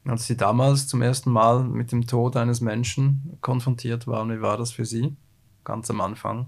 Als 0.05 0.28
Sie 0.28 0.38
damals 0.38 0.88
zum 0.88 1.01
ersten 1.01 1.32
Mal 1.32 1.63
mit 1.63 1.91
dem 1.91 2.05
Tod 2.05 2.38
eines 2.38 2.61
Menschen 2.61 3.38
konfrontiert 3.41 4.05
waren, 4.05 4.32
wie 4.32 4.41
war 4.41 4.57
das 4.57 4.72
für 4.72 4.86
Sie? 4.86 5.15
Ganz 5.63 5.89
am 5.89 5.99
Anfang? 5.99 6.45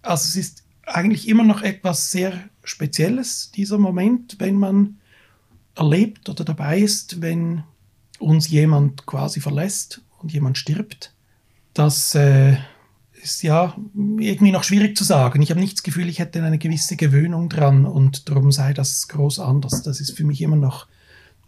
Also 0.00 0.28
es 0.28 0.36
ist 0.36 0.64
eigentlich 0.86 1.28
immer 1.28 1.44
noch 1.44 1.60
etwas 1.60 2.10
sehr 2.10 2.32
Spezielles, 2.64 3.50
dieser 3.50 3.76
Moment, 3.76 4.36
wenn 4.38 4.58
man 4.58 4.98
erlebt 5.76 6.28
oder 6.28 6.44
dabei 6.44 6.80
ist, 6.80 7.20
wenn 7.20 7.62
uns 8.18 8.48
jemand 8.48 9.06
quasi 9.06 9.40
verlässt 9.40 10.02
und 10.18 10.32
jemand 10.32 10.58
stirbt. 10.58 11.12
Das 11.74 12.14
äh, 12.14 12.56
ist 13.12 13.42
ja 13.42 13.76
irgendwie 13.94 14.52
noch 14.52 14.64
schwierig 14.64 14.96
zu 14.96 15.04
sagen. 15.04 15.42
Ich 15.42 15.50
habe 15.50 15.60
nicht 15.60 15.74
das 15.74 15.82
Gefühl, 15.82 16.08
ich 16.08 16.18
hätte 16.18 16.42
eine 16.42 16.58
gewisse 16.58 16.96
Gewöhnung 16.96 17.48
dran 17.48 17.84
und 17.84 18.28
darum 18.28 18.50
sei 18.52 18.72
das 18.72 19.08
groß 19.08 19.40
anders. 19.40 19.82
Das 19.82 20.00
ist 20.00 20.16
für 20.16 20.24
mich 20.24 20.40
immer 20.40 20.56
noch 20.56 20.86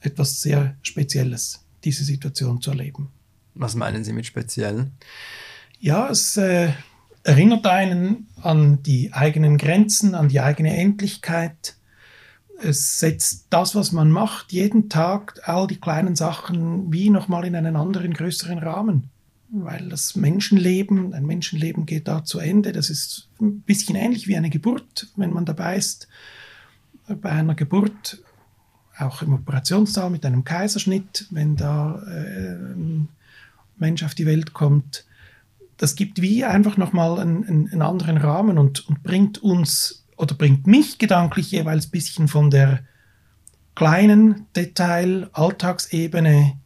etwas 0.00 0.40
sehr 0.40 0.76
Spezielles, 0.82 1.64
diese 1.84 2.04
Situation 2.04 2.60
zu 2.60 2.70
erleben. 2.70 3.10
Was 3.54 3.74
meinen 3.74 4.04
Sie 4.04 4.12
mit 4.12 4.26
speziell? 4.26 4.90
Ja, 5.80 6.08
es 6.08 6.36
äh, 6.36 6.72
erinnert 7.24 7.66
einen 7.66 8.28
an 8.42 8.82
die 8.82 9.12
eigenen 9.12 9.58
Grenzen, 9.58 10.14
an 10.14 10.28
die 10.28 10.40
eigene 10.40 10.76
Endlichkeit. 10.76 11.76
Es 12.60 12.98
setzt 12.98 13.46
das, 13.50 13.74
was 13.74 13.92
man 13.92 14.10
macht, 14.10 14.52
jeden 14.52 14.88
Tag, 14.88 15.40
all 15.44 15.66
die 15.66 15.76
kleinen 15.80 16.16
Sachen, 16.16 16.92
wie 16.92 17.08
nochmal 17.08 17.44
in 17.44 17.54
einen 17.54 17.76
anderen, 17.76 18.12
größeren 18.12 18.58
Rahmen 18.58 19.10
weil 19.50 19.88
das 19.88 20.14
Menschenleben, 20.14 21.14
ein 21.14 21.26
Menschenleben 21.26 21.86
geht 21.86 22.08
da 22.08 22.24
zu 22.24 22.38
Ende. 22.38 22.72
Das 22.72 22.90
ist 22.90 23.28
ein 23.40 23.60
bisschen 23.62 23.96
ähnlich 23.96 24.28
wie 24.28 24.36
eine 24.36 24.50
Geburt, 24.50 25.08
wenn 25.16 25.32
man 25.32 25.44
dabei 25.44 25.76
ist. 25.76 26.08
Bei 27.06 27.30
einer 27.30 27.54
Geburt, 27.54 28.22
auch 28.98 29.22
im 29.22 29.32
Operationssaal 29.32 30.10
mit 30.10 30.26
einem 30.26 30.44
Kaiserschnitt, 30.44 31.26
wenn 31.30 31.56
da 31.56 32.02
äh, 32.06 32.74
ein 32.74 33.08
Mensch 33.78 34.02
auf 34.02 34.14
die 34.14 34.26
Welt 34.26 34.52
kommt. 34.52 35.06
Das 35.78 35.94
gibt 35.94 36.20
wie 36.20 36.44
einfach 36.44 36.76
nochmal 36.76 37.18
einen, 37.18 37.46
einen 37.46 37.82
anderen 37.82 38.18
Rahmen 38.18 38.58
und, 38.58 38.86
und 38.88 39.02
bringt 39.02 39.38
uns 39.38 40.04
oder 40.18 40.34
bringt 40.34 40.66
mich 40.66 40.98
gedanklich 40.98 41.50
jeweils 41.50 41.86
ein 41.86 41.90
bisschen 41.90 42.28
von 42.28 42.50
der 42.50 42.84
kleinen 43.74 44.46
Detail, 44.54 45.30
Alltagsebene 45.32 46.58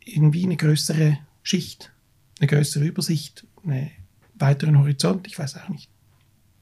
in 0.00 0.32
wie 0.32 0.44
eine 0.44 0.56
größere 0.56 1.18
Schicht 1.42 1.92
eine 2.40 2.48
größere 2.48 2.84
Übersicht, 2.84 3.46
einen 3.64 3.90
weiteren 4.34 4.78
Horizont, 4.78 5.26
ich 5.26 5.38
weiß 5.38 5.58
auch 5.58 5.68
nicht. 5.68 5.90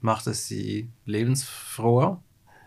Macht 0.01 0.27
es 0.27 0.49
Sie 0.49 0.91
lebensfroher? 1.05 2.23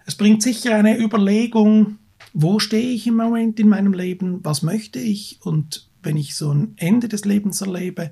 Es 0.06 0.16
bringt 0.16 0.42
sicher 0.42 0.76
eine 0.76 0.98
Überlegung, 0.98 1.98
wo 2.34 2.60
stehe 2.60 2.94
ich 2.94 3.08
im 3.08 3.18
Moment 3.18 3.60
in 3.60 3.70
meinem 3.70 3.94
Leben, 3.94 4.44
was 4.44 4.62
möchte 4.62 5.00
ich 5.00 5.40
und 5.42 5.90
wenn 6.02 6.18
ich 6.18 6.36
so 6.36 6.52
ein 6.54 6.74
Ende 6.78 7.08
des 7.08 7.26
Lebens 7.26 7.62
erlebe, 7.62 8.12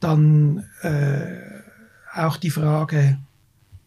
dann 0.00 0.64
äh, 0.82 1.40
auch 2.14 2.36
die 2.36 2.50
Frage, 2.50 3.18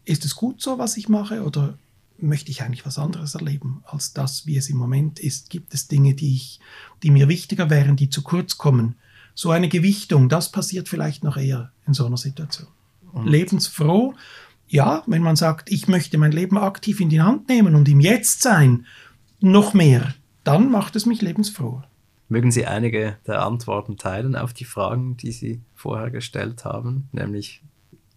ist 0.08 0.26
es 0.26 0.36
gut 0.36 0.62
so, 0.62 0.80
was 0.80 0.98
ich 0.98 1.10
mache 1.10 1.44
oder 1.44 1.78
möchte 2.20 2.50
ich 2.50 2.64
eigentlich 2.64 2.86
was 2.86 2.98
anderes 2.98 3.36
erleben 3.36 3.84
als 3.86 4.14
das, 4.14 4.48
wie 4.48 4.58
es 4.58 4.70
im 4.70 4.78
Moment 4.78 5.20
ist? 5.20 5.50
Gibt 5.50 5.74
es 5.74 5.88
Dinge, 5.88 6.16
die, 6.16 6.36
ich, 6.36 6.60
die 7.04 7.12
mir 7.12 7.28
wichtiger 7.28 7.70
wären, 7.70 7.96
die 7.96 8.10
zu 8.10 8.24
kurz 8.24 8.58
kommen? 8.58 8.96
so 9.38 9.52
eine 9.52 9.70
Gewichtung, 9.70 10.30
das 10.30 10.52
passiert 10.52 10.90
vielleicht 10.90 11.24
noch 11.24 11.38
eher 11.38 11.72
in 11.86 11.94
so 11.94 12.08
einer 12.08 12.18
Situation. 12.18 12.68
Und 13.14 13.28
Lebensfroh, 13.28 14.16
ja, 14.68 15.04
wenn 15.06 15.22
man 15.22 15.36
sagt, 15.36 15.72
ich 15.72 15.88
möchte 15.88 16.18
mein 16.18 16.32
Leben 16.32 16.58
aktiv 16.58 17.00
in 17.00 17.10
die 17.10 17.22
Hand 17.22 17.48
nehmen 17.48 17.76
und 17.76 17.88
im 17.88 18.00
Jetzt 18.00 18.42
sein, 18.42 18.88
noch 19.40 19.76
mehr, 19.76 20.16
dann 20.44 20.72
macht 20.72 20.96
es 20.96 21.06
mich 21.06 21.22
lebensfroh. 21.22 21.84
Mögen 22.30 22.52
Sie 22.52 22.66
einige 22.66 23.18
der 23.28 23.44
Antworten 23.44 23.96
teilen 23.96 24.36
auf 24.36 24.54
die 24.54 24.66
Fragen, 24.66 25.18
die 25.18 25.32
Sie 25.32 25.62
vorher 25.76 26.10
gestellt 26.10 26.66
haben, 26.66 27.08
nämlich 27.12 27.62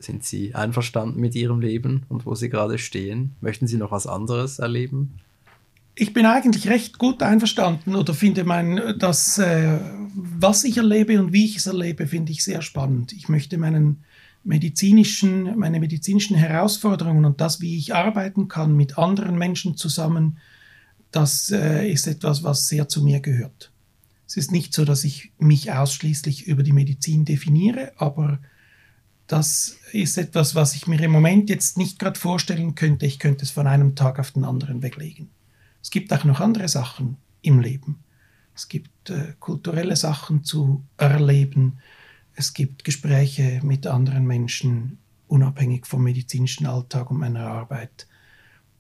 sind 0.01 0.25
Sie 0.25 0.55
einverstanden 0.55 1.21
mit 1.21 1.35
Ihrem 1.35 1.61
Leben 1.61 2.05
und 2.09 2.27
wo 2.27 2.35
Sie 2.35 2.49
gerade 2.49 2.79
stehen? 2.79 3.37
Möchten 3.41 3.67
Sie 3.67 3.77
noch 3.77 3.93
was 3.93 4.07
anderes 4.07 4.59
erleben? 4.59 5.21
ich 6.01 6.15
bin 6.15 6.25
eigentlich 6.25 6.69
recht 6.69 6.97
gut 6.97 7.23
einverstanden 7.23 7.95
oder 7.95 8.15
finde 8.15 8.45
mein, 8.45 8.99
dass 8.99 9.37
äh, 9.37 9.79
was 10.15 10.65
ich 10.65 10.79
erlebe 10.79 11.21
und 11.21 11.35
wie 11.35 11.45
ich 11.45 11.57
es 11.57 11.67
erlebe, 11.67 12.07
finde 12.07 12.33
ich 12.33 12.43
sehr 12.43 12.63
spannend. 12.63 13.13
Ich 13.13 13.29
möchte 13.29 13.59
meinen 13.59 14.03
medizinischen, 14.43 15.59
meine 15.59 15.79
medizinischen 15.79 16.37
Herausforderungen 16.37 17.27
und 17.27 17.43
das, 17.43 17.61
wie 17.61 17.77
ich 17.77 17.95
arbeiten 17.95 18.49
kann 18.49 18.75
mit 18.77 18.97
anderen 18.97 19.37
Menschen 19.37 19.77
zusammen, 19.77 20.39
das 21.11 21.51
äh, 21.51 21.91
ist 21.91 22.07
etwas, 22.07 22.43
was 22.43 22.67
sehr 22.67 22.89
zu 22.89 23.03
mir 23.03 23.21
gehört. 23.21 23.71
Es 24.27 24.39
ist 24.39 24.53
nicht 24.53 24.73
so, 24.73 24.87
dass 24.87 25.05
ich 25.05 25.33
mich 25.39 25.71
ausschließlich 25.71 26.47
über 26.47 26.63
die 26.63 26.73
Medizin 26.73 27.27
definiere, 27.27 27.93
aber 27.99 28.39
das 29.31 29.77
ist 29.93 30.19
etwas, 30.19 30.57
was 30.57 30.75
ich 30.75 30.89
mir 30.89 31.01
im 31.01 31.13
Moment 31.13 31.51
jetzt 31.51 31.79
nicht 31.79 32.01
gerade 32.01 32.19
vorstellen 32.19 32.75
könnte. 32.75 33.07
Ich 33.07 33.21
könnte 33.21 33.45
es 33.45 33.53
von 33.53 33.69
einem 33.69 33.95
Tag 33.95 34.19
auf 34.19 34.33
den 34.33 34.45
anderen 34.45 34.83
weglegen. 34.83 35.31
Es 35.81 35.91
gibt 35.91 36.13
auch 36.13 36.25
noch 36.25 36.41
andere 36.41 36.67
Sachen 36.67 37.17
im 37.41 37.61
Leben. 37.61 38.01
Es 38.57 38.67
gibt 38.67 39.09
äh, 39.09 39.35
kulturelle 39.39 39.95
Sachen 39.95 40.43
zu 40.43 40.83
erleben. 40.97 41.79
Es 42.35 42.55
gibt 42.55 42.83
Gespräche 42.83 43.61
mit 43.63 43.87
anderen 43.87 44.27
Menschen, 44.27 44.99
unabhängig 45.29 45.87
vom 45.87 46.03
medizinischen 46.03 46.67
Alltag 46.67 47.13
und 47.13 47.19
meiner 47.19 47.47
Arbeit, 47.47 48.09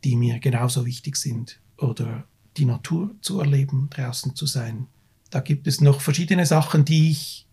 die 0.03 0.17
mir 0.17 0.41
genauso 0.41 0.85
wichtig 0.85 1.15
sind. 1.15 1.61
Oder 1.77 2.25
die 2.57 2.65
Natur 2.65 3.15
zu 3.21 3.39
erleben, 3.39 3.89
draußen 3.91 4.35
zu 4.35 4.47
sein. 4.47 4.89
Da 5.31 5.39
gibt 5.39 5.69
es 5.69 5.81
noch 5.81 6.01
verschiedene 6.01 6.45
Sachen, 6.45 6.85
die 6.85 7.13
ich 7.13 7.47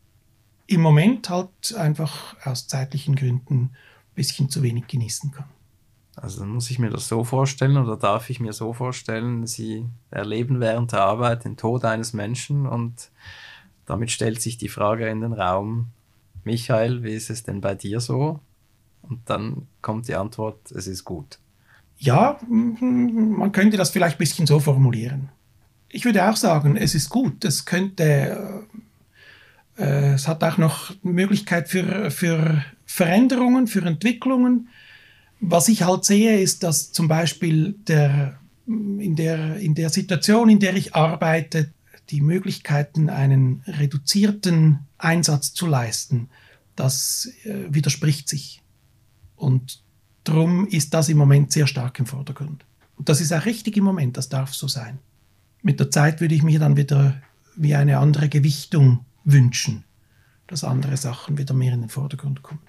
im 0.67 0.81
Moment 0.81 1.29
halt 1.29 1.75
einfach 1.75 2.35
aus 2.45 2.67
zeitlichen 2.67 3.15
Gründen 3.15 3.55
ein 3.55 3.75
bisschen 4.15 4.49
zu 4.49 4.61
wenig 4.63 4.87
genießen 4.87 5.31
kann. 5.31 5.45
Also 6.15 6.45
muss 6.45 6.71
ich 6.71 6.79
mir 6.79 6.89
das 6.89 7.07
so 7.07 7.23
vorstellen 7.23 7.77
oder 7.77 7.95
darf 7.95 8.29
ich 8.29 8.39
mir 8.39 8.53
so 8.53 8.73
vorstellen, 8.73 9.45
Sie 9.45 9.85
erleben 10.09 10.59
während 10.59 10.91
der 10.91 11.03
Arbeit 11.03 11.45
den 11.45 11.57
Tod 11.57 11.85
eines 11.85 12.13
Menschen 12.13 12.65
und 12.65 13.11
damit 13.85 14.11
stellt 14.11 14.41
sich 14.41 14.57
die 14.57 14.67
Frage 14.67 15.07
in 15.07 15.21
den 15.21 15.33
Raum, 15.33 15.87
Michael, 16.43 17.03
wie 17.03 17.13
ist 17.13 17.29
es 17.29 17.43
denn 17.43 17.61
bei 17.61 17.75
dir 17.75 17.99
so? 17.99 18.39
Und 19.03 19.29
dann 19.29 19.67
kommt 19.81 20.07
die 20.07 20.15
Antwort, 20.15 20.71
es 20.71 20.87
ist 20.87 21.05
gut. 21.05 21.39
Ja, 21.97 22.39
man 22.47 23.51
könnte 23.51 23.77
das 23.77 23.89
vielleicht 23.89 24.17
ein 24.17 24.19
bisschen 24.19 24.47
so 24.47 24.59
formulieren. 24.59 25.29
Ich 25.89 26.05
würde 26.05 26.29
auch 26.29 26.35
sagen, 26.35 26.75
es 26.75 26.95
ist 26.95 27.09
gut. 27.09 27.43
Es 27.45 27.65
könnte, 27.65 28.03
äh, 28.03 28.77
es 29.77 30.27
hat 30.27 30.43
auch 30.43 30.57
noch 30.57 30.93
Möglichkeit 31.03 31.69
für, 31.69 32.11
für 32.11 32.63
Veränderungen, 32.85 33.67
für 33.67 33.85
Entwicklungen 33.85 34.69
was 35.39 35.67
ich 35.67 35.83
halt 35.83 36.05
sehe, 36.05 36.39
ist, 36.39 36.63
dass 36.63 36.91
zum 36.91 37.07
Beispiel 37.07 37.75
der, 37.87 38.39
in, 38.65 39.15
der, 39.15 39.57
in 39.57 39.75
der 39.75 39.89
Situation, 39.89 40.49
in 40.49 40.59
der 40.59 40.75
ich 40.75 40.95
arbeite, 40.95 41.71
die 42.09 42.21
Möglichkeiten, 42.21 43.09
einen 43.09 43.63
reduzierten 43.67 44.79
Einsatz 44.97 45.53
zu 45.53 45.67
leisten, 45.67 46.29
das 46.75 47.29
äh, 47.43 47.65
widerspricht 47.69 48.29
sich. 48.29 48.61
Und 49.35 49.81
darum 50.23 50.67
ist 50.67 50.93
das 50.93 51.09
im 51.09 51.17
Moment 51.17 51.51
sehr 51.51 51.67
stark 51.67 51.99
im 51.99 52.05
Vordergrund. 52.05 52.65
Und 52.95 53.09
das 53.09 53.21
ist 53.21 53.33
auch 53.33 53.45
richtig 53.45 53.77
im 53.77 53.83
Moment, 53.83 54.17
das 54.17 54.29
darf 54.29 54.53
so 54.53 54.67
sein. 54.67 54.99
Mit 55.61 55.79
der 55.79 55.91
Zeit 55.91 56.21
würde 56.21 56.33
ich 56.33 56.43
mir 56.43 56.59
dann 56.59 56.77
wieder 56.77 57.21
wie 57.55 57.75
eine 57.75 57.99
andere 57.99 58.29
Gewichtung 58.29 59.05
wünschen, 59.27 59.83
dass 60.47 60.63
andere 60.63 60.97
Sachen 60.97 61.37
wieder 61.37 61.53
mehr 61.53 61.73
in 61.73 61.81
den 61.81 61.89
Vordergrund 61.89 62.41
kommen. 62.41 62.61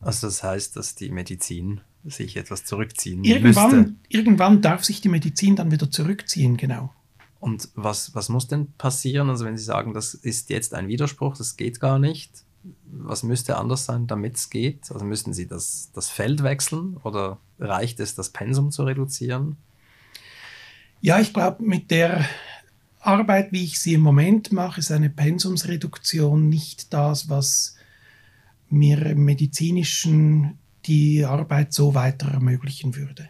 Also 0.00 0.26
das 0.26 0.42
heißt, 0.42 0.76
dass 0.76 0.94
die 0.94 1.10
Medizin 1.10 1.80
sich 2.04 2.36
etwas 2.36 2.64
zurückziehen 2.64 3.24
irgendwann, 3.24 3.76
müsste. 3.76 3.94
Irgendwann 4.10 4.60
darf 4.60 4.84
sich 4.84 5.00
die 5.00 5.08
Medizin 5.08 5.56
dann 5.56 5.70
wieder 5.70 5.90
zurückziehen, 5.90 6.58
genau. 6.58 6.92
Und 7.40 7.70
was, 7.74 8.14
was 8.14 8.28
muss 8.28 8.46
denn 8.46 8.72
passieren? 8.72 9.30
Also 9.30 9.46
wenn 9.46 9.56
Sie 9.56 9.64
sagen, 9.64 9.94
das 9.94 10.12
ist 10.14 10.50
jetzt 10.50 10.74
ein 10.74 10.88
Widerspruch, 10.88 11.36
das 11.36 11.56
geht 11.56 11.80
gar 11.80 11.98
nicht, 11.98 12.44
was 12.84 13.22
müsste 13.22 13.56
anders 13.56 13.86
sein, 13.86 14.06
damit 14.06 14.36
es 14.36 14.50
geht? 14.50 14.90
Also 14.90 15.04
müssten 15.04 15.32
Sie 15.32 15.46
das, 15.46 15.90
das 15.94 16.10
Feld 16.10 16.42
wechseln 16.42 16.98
oder 17.02 17.38
reicht 17.58 18.00
es, 18.00 18.14
das 18.14 18.30
Pensum 18.30 18.70
zu 18.70 18.84
reduzieren? 18.84 19.56
Ja, 21.00 21.20
ich 21.20 21.32
glaube, 21.32 21.62
mit 21.62 21.90
der 21.90 22.26
Arbeit, 23.06 23.52
wie 23.52 23.64
ich 23.64 23.78
sie 23.78 23.94
im 23.94 24.00
Moment 24.00 24.52
mache, 24.52 24.80
ist 24.80 24.90
eine 24.90 25.10
Pensumsreduktion 25.10 26.48
nicht 26.48 26.92
das, 26.92 27.28
was 27.28 27.76
mir 28.70 29.04
im 29.06 29.24
medizinischen 29.24 30.58
die 30.86 31.24
Arbeit 31.24 31.72
so 31.72 31.94
weiter 31.94 32.28
ermöglichen 32.28 32.96
würde. 32.96 33.28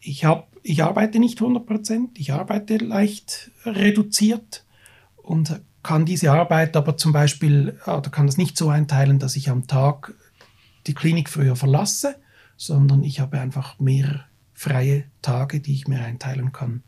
Ich, 0.00 0.24
hab, 0.24 0.48
ich 0.62 0.82
arbeite 0.82 1.18
nicht 1.18 1.40
100%, 1.40 2.10
ich 2.14 2.32
arbeite 2.32 2.76
leicht 2.76 3.50
reduziert 3.64 4.64
und 5.16 5.60
kann 5.82 6.06
diese 6.06 6.32
Arbeit 6.32 6.76
aber 6.76 6.96
zum 6.96 7.12
Beispiel, 7.12 7.78
oder 7.86 8.10
kann 8.10 8.26
das 8.26 8.36
nicht 8.36 8.56
so 8.56 8.68
einteilen, 8.68 9.18
dass 9.18 9.36
ich 9.36 9.50
am 9.50 9.66
Tag 9.66 10.14
die 10.86 10.94
Klinik 10.94 11.28
früher 11.28 11.56
verlasse, 11.56 12.16
sondern 12.56 13.02
ich 13.02 13.20
habe 13.20 13.40
einfach 13.40 13.78
mehr 13.80 14.24
freie 14.54 15.04
Tage, 15.20 15.60
die 15.60 15.74
ich 15.74 15.88
mir 15.88 16.00
einteilen 16.00 16.52
kann 16.52 16.82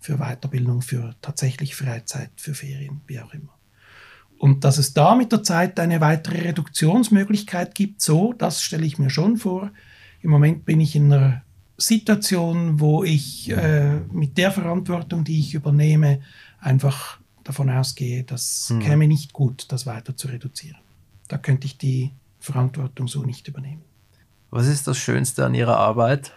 für 0.00 0.18
Weiterbildung, 0.18 0.82
für 0.82 1.14
tatsächlich 1.22 1.74
Freizeit, 1.74 2.30
für 2.36 2.54
Ferien, 2.54 3.00
wie 3.06 3.20
auch 3.20 3.32
immer. 3.32 3.56
Und 4.38 4.64
dass 4.64 4.78
es 4.78 4.92
da 4.92 5.14
mit 5.14 5.32
der 5.32 5.42
Zeit 5.42 5.80
eine 5.80 6.00
weitere 6.00 6.42
Reduktionsmöglichkeit 6.42 7.74
gibt, 7.74 8.02
so, 8.02 8.32
das 8.34 8.62
stelle 8.62 8.84
ich 8.84 8.98
mir 8.98 9.10
schon 9.10 9.38
vor. 9.38 9.70
Im 10.20 10.30
Moment 10.30 10.64
bin 10.64 10.80
ich 10.80 10.94
in 10.94 11.12
einer 11.12 11.42
Situation, 11.78 12.80
wo 12.80 13.04
ich 13.04 13.50
äh, 13.50 14.00
mit 14.12 14.36
der 14.38 14.50
Verantwortung, 14.50 15.24
die 15.24 15.40
ich 15.40 15.54
übernehme, 15.54 16.20
einfach 16.60 17.18
davon 17.44 17.70
ausgehe, 17.70 18.24
das 18.24 18.66
hm. 18.68 18.80
käme 18.80 19.06
nicht 19.06 19.32
gut, 19.32 19.66
das 19.68 19.86
weiter 19.86 20.16
zu 20.16 20.28
reduzieren. 20.28 20.78
Da 21.28 21.38
könnte 21.38 21.66
ich 21.66 21.78
die 21.78 22.12
Verantwortung 22.38 23.08
so 23.08 23.22
nicht 23.22 23.48
übernehmen. 23.48 23.82
Was 24.50 24.66
ist 24.66 24.86
das 24.86 24.98
Schönste 24.98 25.44
an 25.44 25.54
Ihrer 25.54 25.76
Arbeit? 25.76 26.32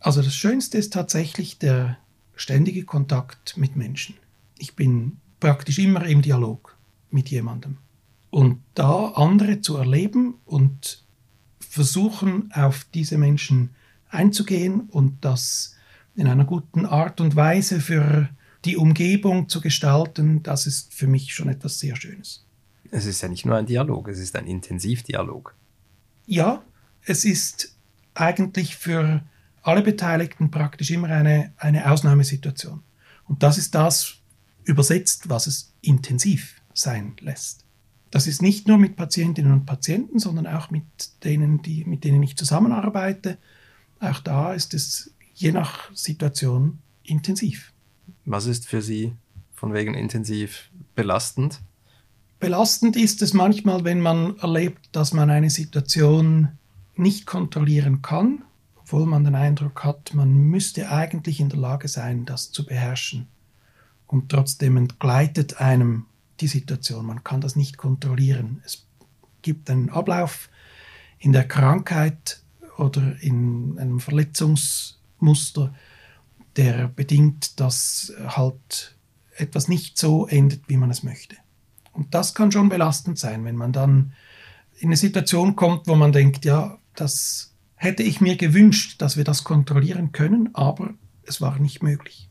Also 0.00 0.22
das 0.22 0.34
Schönste 0.34 0.76
ist 0.78 0.92
tatsächlich 0.92 1.58
der 1.58 1.98
ständige 2.36 2.84
Kontakt 2.84 3.56
mit 3.56 3.76
Menschen. 3.76 4.16
Ich 4.58 4.74
bin 4.76 5.18
praktisch 5.40 5.78
immer 5.78 6.04
im 6.06 6.22
Dialog 6.22 6.76
mit 7.10 7.28
jemandem. 7.30 7.78
Und 8.30 8.60
da 8.74 9.08
andere 9.14 9.60
zu 9.60 9.76
erleben 9.76 10.34
und 10.44 11.04
versuchen, 11.60 12.50
auf 12.52 12.86
diese 12.92 13.18
Menschen 13.18 13.70
einzugehen 14.08 14.80
und 14.80 15.24
das 15.24 15.76
in 16.16 16.26
einer 16.26 16.44
guten 16.44 16.86
Art 16.86 17.20
und 17.20 17.36
Weise 17.36 17.80
für 17.80 18.28
die 18.64 18.76
Umgebung 18.76 19.48
zu 19.48 19.60
gestalten, 19.60 20.42
das 20.42 20.66
ist 20.66 20.94
für 20.94 21.06
mich 21.06 21.34
schon 21.34 21.48
etwas 21.48 21.78
sehr 21.78 21.96
Schönes. 21.96 22.44
Es 22.90 23.06
ist 23.06 23.20
ja 23.20 23.28
nicht 23.28 23.44
nur 23.44 23.56
ein 23.56 23.66
Dialog, 23.66 24.08
es 24.08 24.18
ist 24.18 24.36
ein 24.36 24.46
Intensivdialog. 24.46 25.54
Ja, 26.26 26.62
es 27.04 27.24
ist 27.24 27.76
eigentlich 28.14 28.76
für 28.76 29.22
alle 29.64 29.82
Beteiligten 29.82 30.50
praktisch 30.50 30.90
immer 30.90 31.08
eine, 31.08 31.52
eine 31.56 31.90
Ausnahmesituation. 31.90 32.82
Und 33.24 33.42
das 33.42 33.58
ist 33.58 33.74
das 33.74 34.18
übersetzt, 34.64 35.28
was 35.30 35.46
es 35.46 35.72
intensiv 35.80 36.60
sein 36.74 37.16
lässt. 37.20 37.64
Das 38.10 38.26
ist 38.26 38.42
nicht 38.42 38.68
nur 38.68 38.78
mit 38.78 38.94
Patientinnen 38.94 39.52
und 39.52 39.66
Patienten, 39.66 40.18
sondern 40.18 40.46
auch 40.46 40.70
mit 40.70 40.84
denen, 41.24 41.62
die, 41.62 41.84
mit 41.84 42.04
denen 42.04 42.22
ich 42.22 42.36
zusammenarbeite. 42.36 43.38
Auch 44.00 44.20
da 44.20 44.52
ist 44.52 44.74
es 44.74 45.14
je 45.32 45.50
nach 45.50 45.90
Situation 45.94 46.78
intensiv. 47.02 47.72
Was 48.26 48.46
ist 48.46 48.66
für 48.66 48.82
Sie 48.82 49.14
von 49.52 49.72
wegen 49.72 49.94
intensiv 49.94 50.70
belastend? 50.94 51.60
Belastend 52.38 52.96
ist 52.96 53.22
es 53.22 53.32
manchmal, 53.32 53.84
wenn 53.84 54.00
man 54.00 54.36
erlebt, 54.38 54.90
dass 54.92 55.14
man 55.14 55.30
eine 55.30 55.48
Situation 55.48 56.50
nicht 56.96 57.24
kontrollieren 57.24 58.02
kann 58.02 58.44
obwohl 58.84 59.06
man 59.06 59.24
den 59.24 59.34
Eindruck 59.34 59.82
hat, 59.82 60.12
man 60.12 60.34
müsste 60.34 60.90
eigentlich 60.90 61.40
in 61.40 61.48
der 61.48 61.58
Lage 61.58 61.88
sein, 61.88 62.26
das 62.26 62.50
zu 62.50 62.66
beherrschen. 62.66 63.28
Und 64.06 64.28
trotzdem 64.28 64.76
entgleitet 64.76 65.58
einem 65.58 66.04
die 66.40 66.48
Situation. 66.48 67.06
Man 67.06 67.24
kann 67.24 67.40
das 67.40 67.56
nicht 67.56 67.78
kontrollieren. 67.78 68.60
Es 68.62 68.86
gibt 69.40 69.70
einen 69.70 69.88
Ablauf 69.88 70.50
in 71.18 71.32
der 71.32 71.48
Krankheit 71.48 72.42
oder 72.76 73.16
in 73.22 73.78
einem 73.78 74.00
Verletzungsmuster, 74.00 75.72
der 76.56 76.88
bedingt, 76.88 77.58
dass 77.60 78.12
halt 78.26 78.98
etwas 79.34 79.66
nicht 79.66 79.96
so 79.96 80.26
endet, 80.26 80.68
wie 80.68 80.76
man 80.76 80.90
es 80.90 81.02
möchte. 81.02 81.36
Und 81.94 82.14
das 82.14 82.34
kann 82.34 82.52
schon 82.52 82.68
belastend 82.68 83.18
sein, 83.18 83.46
wenn 83.46 83.56
man 83.56 83.72
dann 83.72 84.12
in 84.76 84.88
eine 84.90 84.96
Situation 84.98 85.56
kommt, 85.56 85.86
wo 85.86 85.94
man 85.94 86.12
denkt, 86.12 86.44
ja, 86.44 86.78
das 86.94 87.53
hätte 87.84 88.02
ich 88.02 88.20
mir 88.20 88.36
gewünscht, 88.36 89.00
dass 89.00 89.16
wir 89.16 89.24
das 89.24 89.44
kontrollieren 89.44 90.12
können, 90.12 90.54
aber 90.54 90.94
es 91.24 91.40
war 91.40 91.58
nicht 91.58 91.82
möglich. 91.82 92.28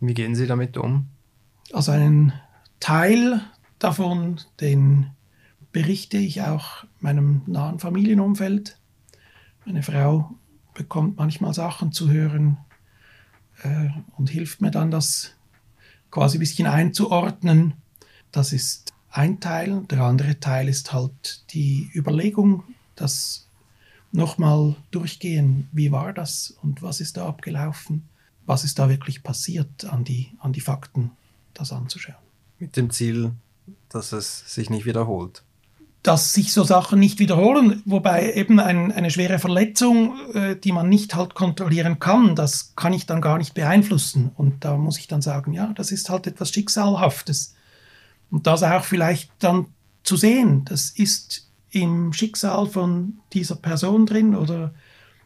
Wie 0.00 0.14
gehen 0.14 0.34
Sie 0.34 0.46
damit 0.46 0.76
um? 0.76 1.08
Also 1.72 1.92
einen 1.92 2.32
Teil 2.80 3.42
davon, 3.78 4.40
den 4.60 5.10
berichte 5.72 6.16
ich 6.16 6.42
auch 6.42 6.84
meinem 7.00 7.42
nahen 7.46 7.78
Familienumfeld. 7.78 8.78
Meine 9.64 9.82
Frau 9.82 10.34
bekommt 10.74 11.18
manchmal 11.18 11.54
Sachen 11.54 11.92
zu 11.92 12.10
hören 12.10 12.58
äh, 13.62 13.88
und 14.16 14.30
hilft 14.30 14.60
mir 14.60 14.70
dann, 14.70 14.90
das 14.90 15.34
quasi 16.10 16.38
ein 16.38 16.40
bisschen 16.40 16.66
einzuordnen. 16.66 17.74
Das 18.32 18.52
ist 18.52 18.94
ein 19.10 19.40
Teil. 19.40 19.82
Der 19.90 20.00
andere 20.02 20.40
Teil 20.40 20.68
ist 20.68 20.92
halt 20.92 21.52
die 21.52 21.90
Überlegung, 21.94 22.64
dass 22.94 23.45
nochmal 24.12 24.76
durchgehen, 24.90 25.68
wie 25.72 25.92
war 25.92 26.12
das 26.12 26.56
und 26.62 26.82
was 26.82 27.00
ist 27.00 27.16
da 27.16 27.26
abgelaufen, 27.26 28.08
was 28.46 28.64
ist 28.64 28.78
da 28.78 28.88
wirklich 28.88 29.22
passiert, 29.22 29.84
an 29.84 30.04
die, 30.04 30.32
an 30.40 30.52
die 30.52 30.60
Fakten 30.60 31.10
das 31.54 31.72
anzuschauen. 31.72 32.16
Mit 32.58 32.76
dem 32.76 32.90
Ziel, 32.90 33.32
dass 33.88 34.12
es 34.12 34.44
sich 34.52 34.70
nicht 34.70 34.86
wiederholt. 34.86 35.42
Dass 36.02 36.32
sich 36.32 36.52
so 36.52 36.62
Sachen 36.62 37.00
nicht 37.00 37.18
wiederholen, 37.18 37.82
wobei 37.84 38.32
eben 38.32 38.60
ein, 38.60 38.92
eine 38.92 39.10
schwere 39.10 39.40
Verletzung, 39.40 40.16
äh, 40.34 40.56
die 40.56 40.70
man 40.70 40.88
nicht 40.88 41.16
halt 41.16 41.34
kontrollieren 41.34 41.98
kann, 41.98 42.36
das 42.36 42.74
kann 42.76 42.92
ich 42.92 43.06
dann 43.06 43.20
gar 43.20 43.38
nicht 43.38 43.54
beeinflussen. 43.54 44.30
Und 44.36 44.64
da 44.64 44.76
muss 44.76 44.98
ich 44.98 45.08
dann 45.08 45.20
sagen, 45.22 45.52
ja, 45.52 45.72
das 45.74 45.90
ist 45.90 46.08
halt 46.08 46.28
etwas 46.28 46.50
Schicksalhaftes. 46.50 47.54
Und 48.30 48.46
das 48.46 48.62
auch 48.62 48.84
vielleicht 48.84 49.30
dann 49.40 49.66
zu 50.04 50.16
sehen, 50.16 50.64
das 50.64 50.90
ist 50.90 51.45
im 51.82 52.12
Schicksal 52.12 52.66
von 52.66 53.18
dieser 53.32 53.56
Person 53.56 54.06
drin 54.06 54.34
oder 54.34 54.74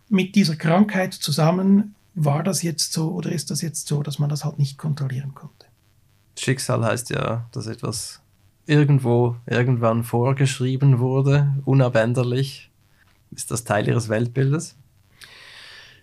mit 0.09 0.35
dieser 0.35 0.57
Krankheit 0.57 1.15
zusammen, 1.15 1.95
war 2.15 2.43
das 2.43 2.63
jetzt 2.63 2.93
so 2.93 3.13
oder 3.13 3.31
ist 3.31 3.51
das 3.51 3.63
jetzt 3.63 3.87
so, 3.87 4.03
dass 4.03 4.19
man 4.19 4.29
das 4.29 4.45
halt 4.45 4.59
nicht 4.59 4.77
kontrollieren 4.77 5.35
konnte. 5.35 5.67
Schicksal 6.39 6.85
heißt 6.85 7.11
ja, 7.11 7.49
dass 7.53 7.67
etwas 7.67 8.21
irgendwo, 8.67 9.37
irgendwann 9.47 10.03
vorgeschrieben 10.05 10.99
wurde, 10.99 11.55
unabänderlich. 11.65 12.71
Ist 13.31 13.51
das 13.51 13.65
Teil 13.65 13.87
Ihres 13.87 14.09
Weltbildes? 14.09 14.75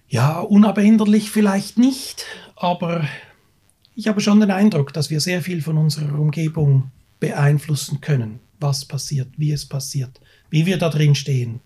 Ja, 0.08 0.40
unabänderlich 0.40 1.30
vielleicht 1.32 1.78
nicht, 1.78 2.26
aber 2.56 3.06
ich 3.96 4.08
habe 4.08 4.22
schon 4.22 4.40
den 4.40 4.52
Eindruck, 4.52 4.94
dass 4.94 5.10
wir 5.10 5.20
sehr 5.20 5.42
viel 5.42 5.62
von 5.62 5.78
unserer 5.78 6.18
Umgebung 6.18 6.92
beeinflussen 7.20 8.00
können, 8.00 8.40
was 8.60 8.86
passiert, 8.86 9.28
wie 9.36 9.52
es 9.52 9.66
passiert 9.66 10.22
wie 10.50 10.66
wir 10.66 10.78
da 10.78 10.90
drin 10.90 11.16
stehen, 11.16 11.60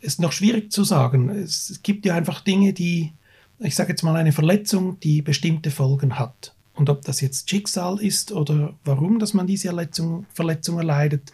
ist 0.00 0.20
noch 0.20 0.32
schwierig 0.32 0.70
zu 0.70 0.84
sagen. 0.84 1.30
Es 1.30 1.80
gibt 1.82 2.04
ja 2.04 2.14
einfach 2.14 2.40
Dinge, 2.40 2.72
die, 2.72 3.12
ich 3.58 3.74
sage 3.74 3.90
jetzt 3.90 4.02
mal, 4.02 4.16
eine 4.16 4.32
Verletzung, 4.32 5.00
die 5.00 5.22
bestimmte 5.22 5.70
Folgen 5.70 6.18
hat. 6.18 6.54
Und 6.74 6.90
ob 6.90 7.02
das 7.02 7.20
jetzt 7.20 7.48
Schicksal 7.48 8.00
ist 8.00 8.32
oder 8.32 8.74
warum, 8.84 9.18
dass 9.18 9.32
man 9.32 9.46
diese 9.46 9.68
Verletzung, 9.68 10.26
Verletzung 10.34 10.78
erleidet, 10.78 11.32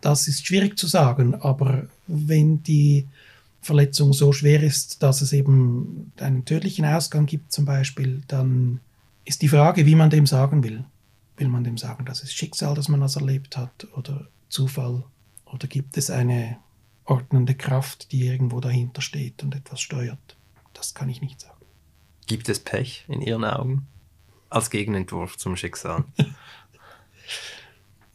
das 0.00 0.28
ist 0.28 0.46
schwierig 0.46 0.78
zu 0.78 0.86
sagen. 0.86 1.34
Aber 1.34 1.86
wenn 2.06 2.62
die 2.62 3.06
Verletzung 3.62 4.12
so 4.12 4.32
schwer 4.32 4.62
ist, 4.62 5.02
dass 5.02 5.22
es 5.22 5.32
eben 5.32 6.12
einen 6.18 6.44
tödlichen 6.44 6.84
Ausgang 6.84 7.26
gibt 7.26 7.52
zum 7.52 7.64
Beispiel, 7.64 8.22
dann 8.28 8.80
ist 9.24 9.40
die 9.40 9.48
Frage, 9.48 9.86
wie 9.86 9.94
man 9.94 10.10
dem 10.10 10.26
sagen 10.26 10.62
will. 10.62 10.84
Will 11.36 11.48
man 11.48 11.64
dem 11.64 11.78
sagen, 11.78 12.04
dass 12.04 12.22
es 12.22 12.34
Schicksal, 12.34 12.74
dass 12.74 12.88
man 12.88 13.00
das 13.00 13.16
erlebt 13.16 13.56
hat 13.56 13.88
oder 13.96 14.28
Zufall 14.50 15.04
oder 15.54 15.68
gibt 15.68 15.96
es 15.96 16.10
eine 16.10 16.58
ordnende 17.04 17.54
Kraft, 17.54 18.10
die 18.10 18.26
irgendwo 18.26 18.60
dahinter 18.60 19.00
steht 19.00 19.42
und 19.44 19.54
etwas 19.54 19.80
steuert? 19.80 20.36
Das 20.72 20.94
kann 20.94 21.08
ich 21.08 21.20
nicht 21.20 21.40
sagen. 21.40 21.54
Gibt 22.26 22.48
es 22.48 22.58
Pech 22.58 23.04
in 23.08 23.22
Ihren 23.22 23.44
Augen 23.44 23.86
als 24.50 24.70
Gegenentwurf 24.70 25.36
zum 25.36 25.56
Schicksal? 25.56 26.04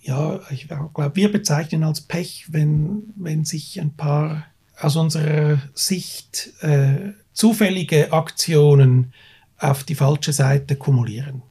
ja, 0.01 0.41
ich 0.49 0.67
glaube, 0.67 1.15
wir 1.15 1.31
bezeichnen 1.31 1.83
als 1.83 2.01
Pech, 2.01 2.47
wenn, 2.49 3.13
wenn 3.15 3.45
sich 3.45 3.79
ein 3.79 3.95
paar 3.95 4.45
aus 4.77 4.97
unserer 4.97 5.61
Sicht 5.73 6.53
äh, 6.61 7.13
zufällige 7.31 8.11
Aktionen 8.11 9.13
auf 9.57 9.83
die 9.85 9.95
falsche 9.95 10.33
Seite 10.33 10.75
kumulieren. 10.75 11.41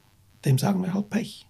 Dem 0.45 0.57
sagen 0.57 0.83
wir 0.83 0.93
halt 0.93 1.09
Pech. 1.09 1.47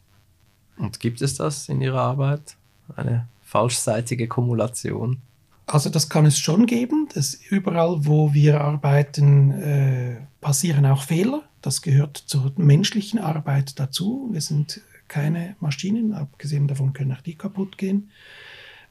Und 0.77 0.99
gibt 1.01 1.21
es 1.21 1.35
das 1.35 1.67
in 1.67 1.81
Ihrer 1.81 2.01
Arbeit? 2.01 2.55
Eine 2.95 3.27
falschseitige 3.49 4.27
Kumulation? 4.27 5.21
Also 5.65 5.89
das 5.89 6.07
kann 6.07 6.25
es 6.27 6.37
schon 6.37 6.67
geben. 6.67 7.09
Das 7.13 7.33
überall, 7.33 8.05
wo 8.05 8.33
wir 8.33 8.61
arbeiten, 8.61 9.51
äh, 9.51 10.17
passieren 10.39 10.85
auch 10.85 11.01
Fehler. 11.01 11.43
Das 11.61 11.81
gehört 11.81 12.17
zur 12.17 12.53
menschlichen 12.57 13.19
Arbeit 13.19 13.79
dazu. 13.79 14.29
Wir 14.31 14.41
sind 14.41 14.81
keine 15.07 15.55
Maschinen, 15.59 16.13
abgesehen 16.13 16.67
davon 16.67 16.93
können 16.93 17.11
auch 17.11 17.21
die 17.21 17.35
kaputt 17.35 17.79
gehen. 17.79 18.11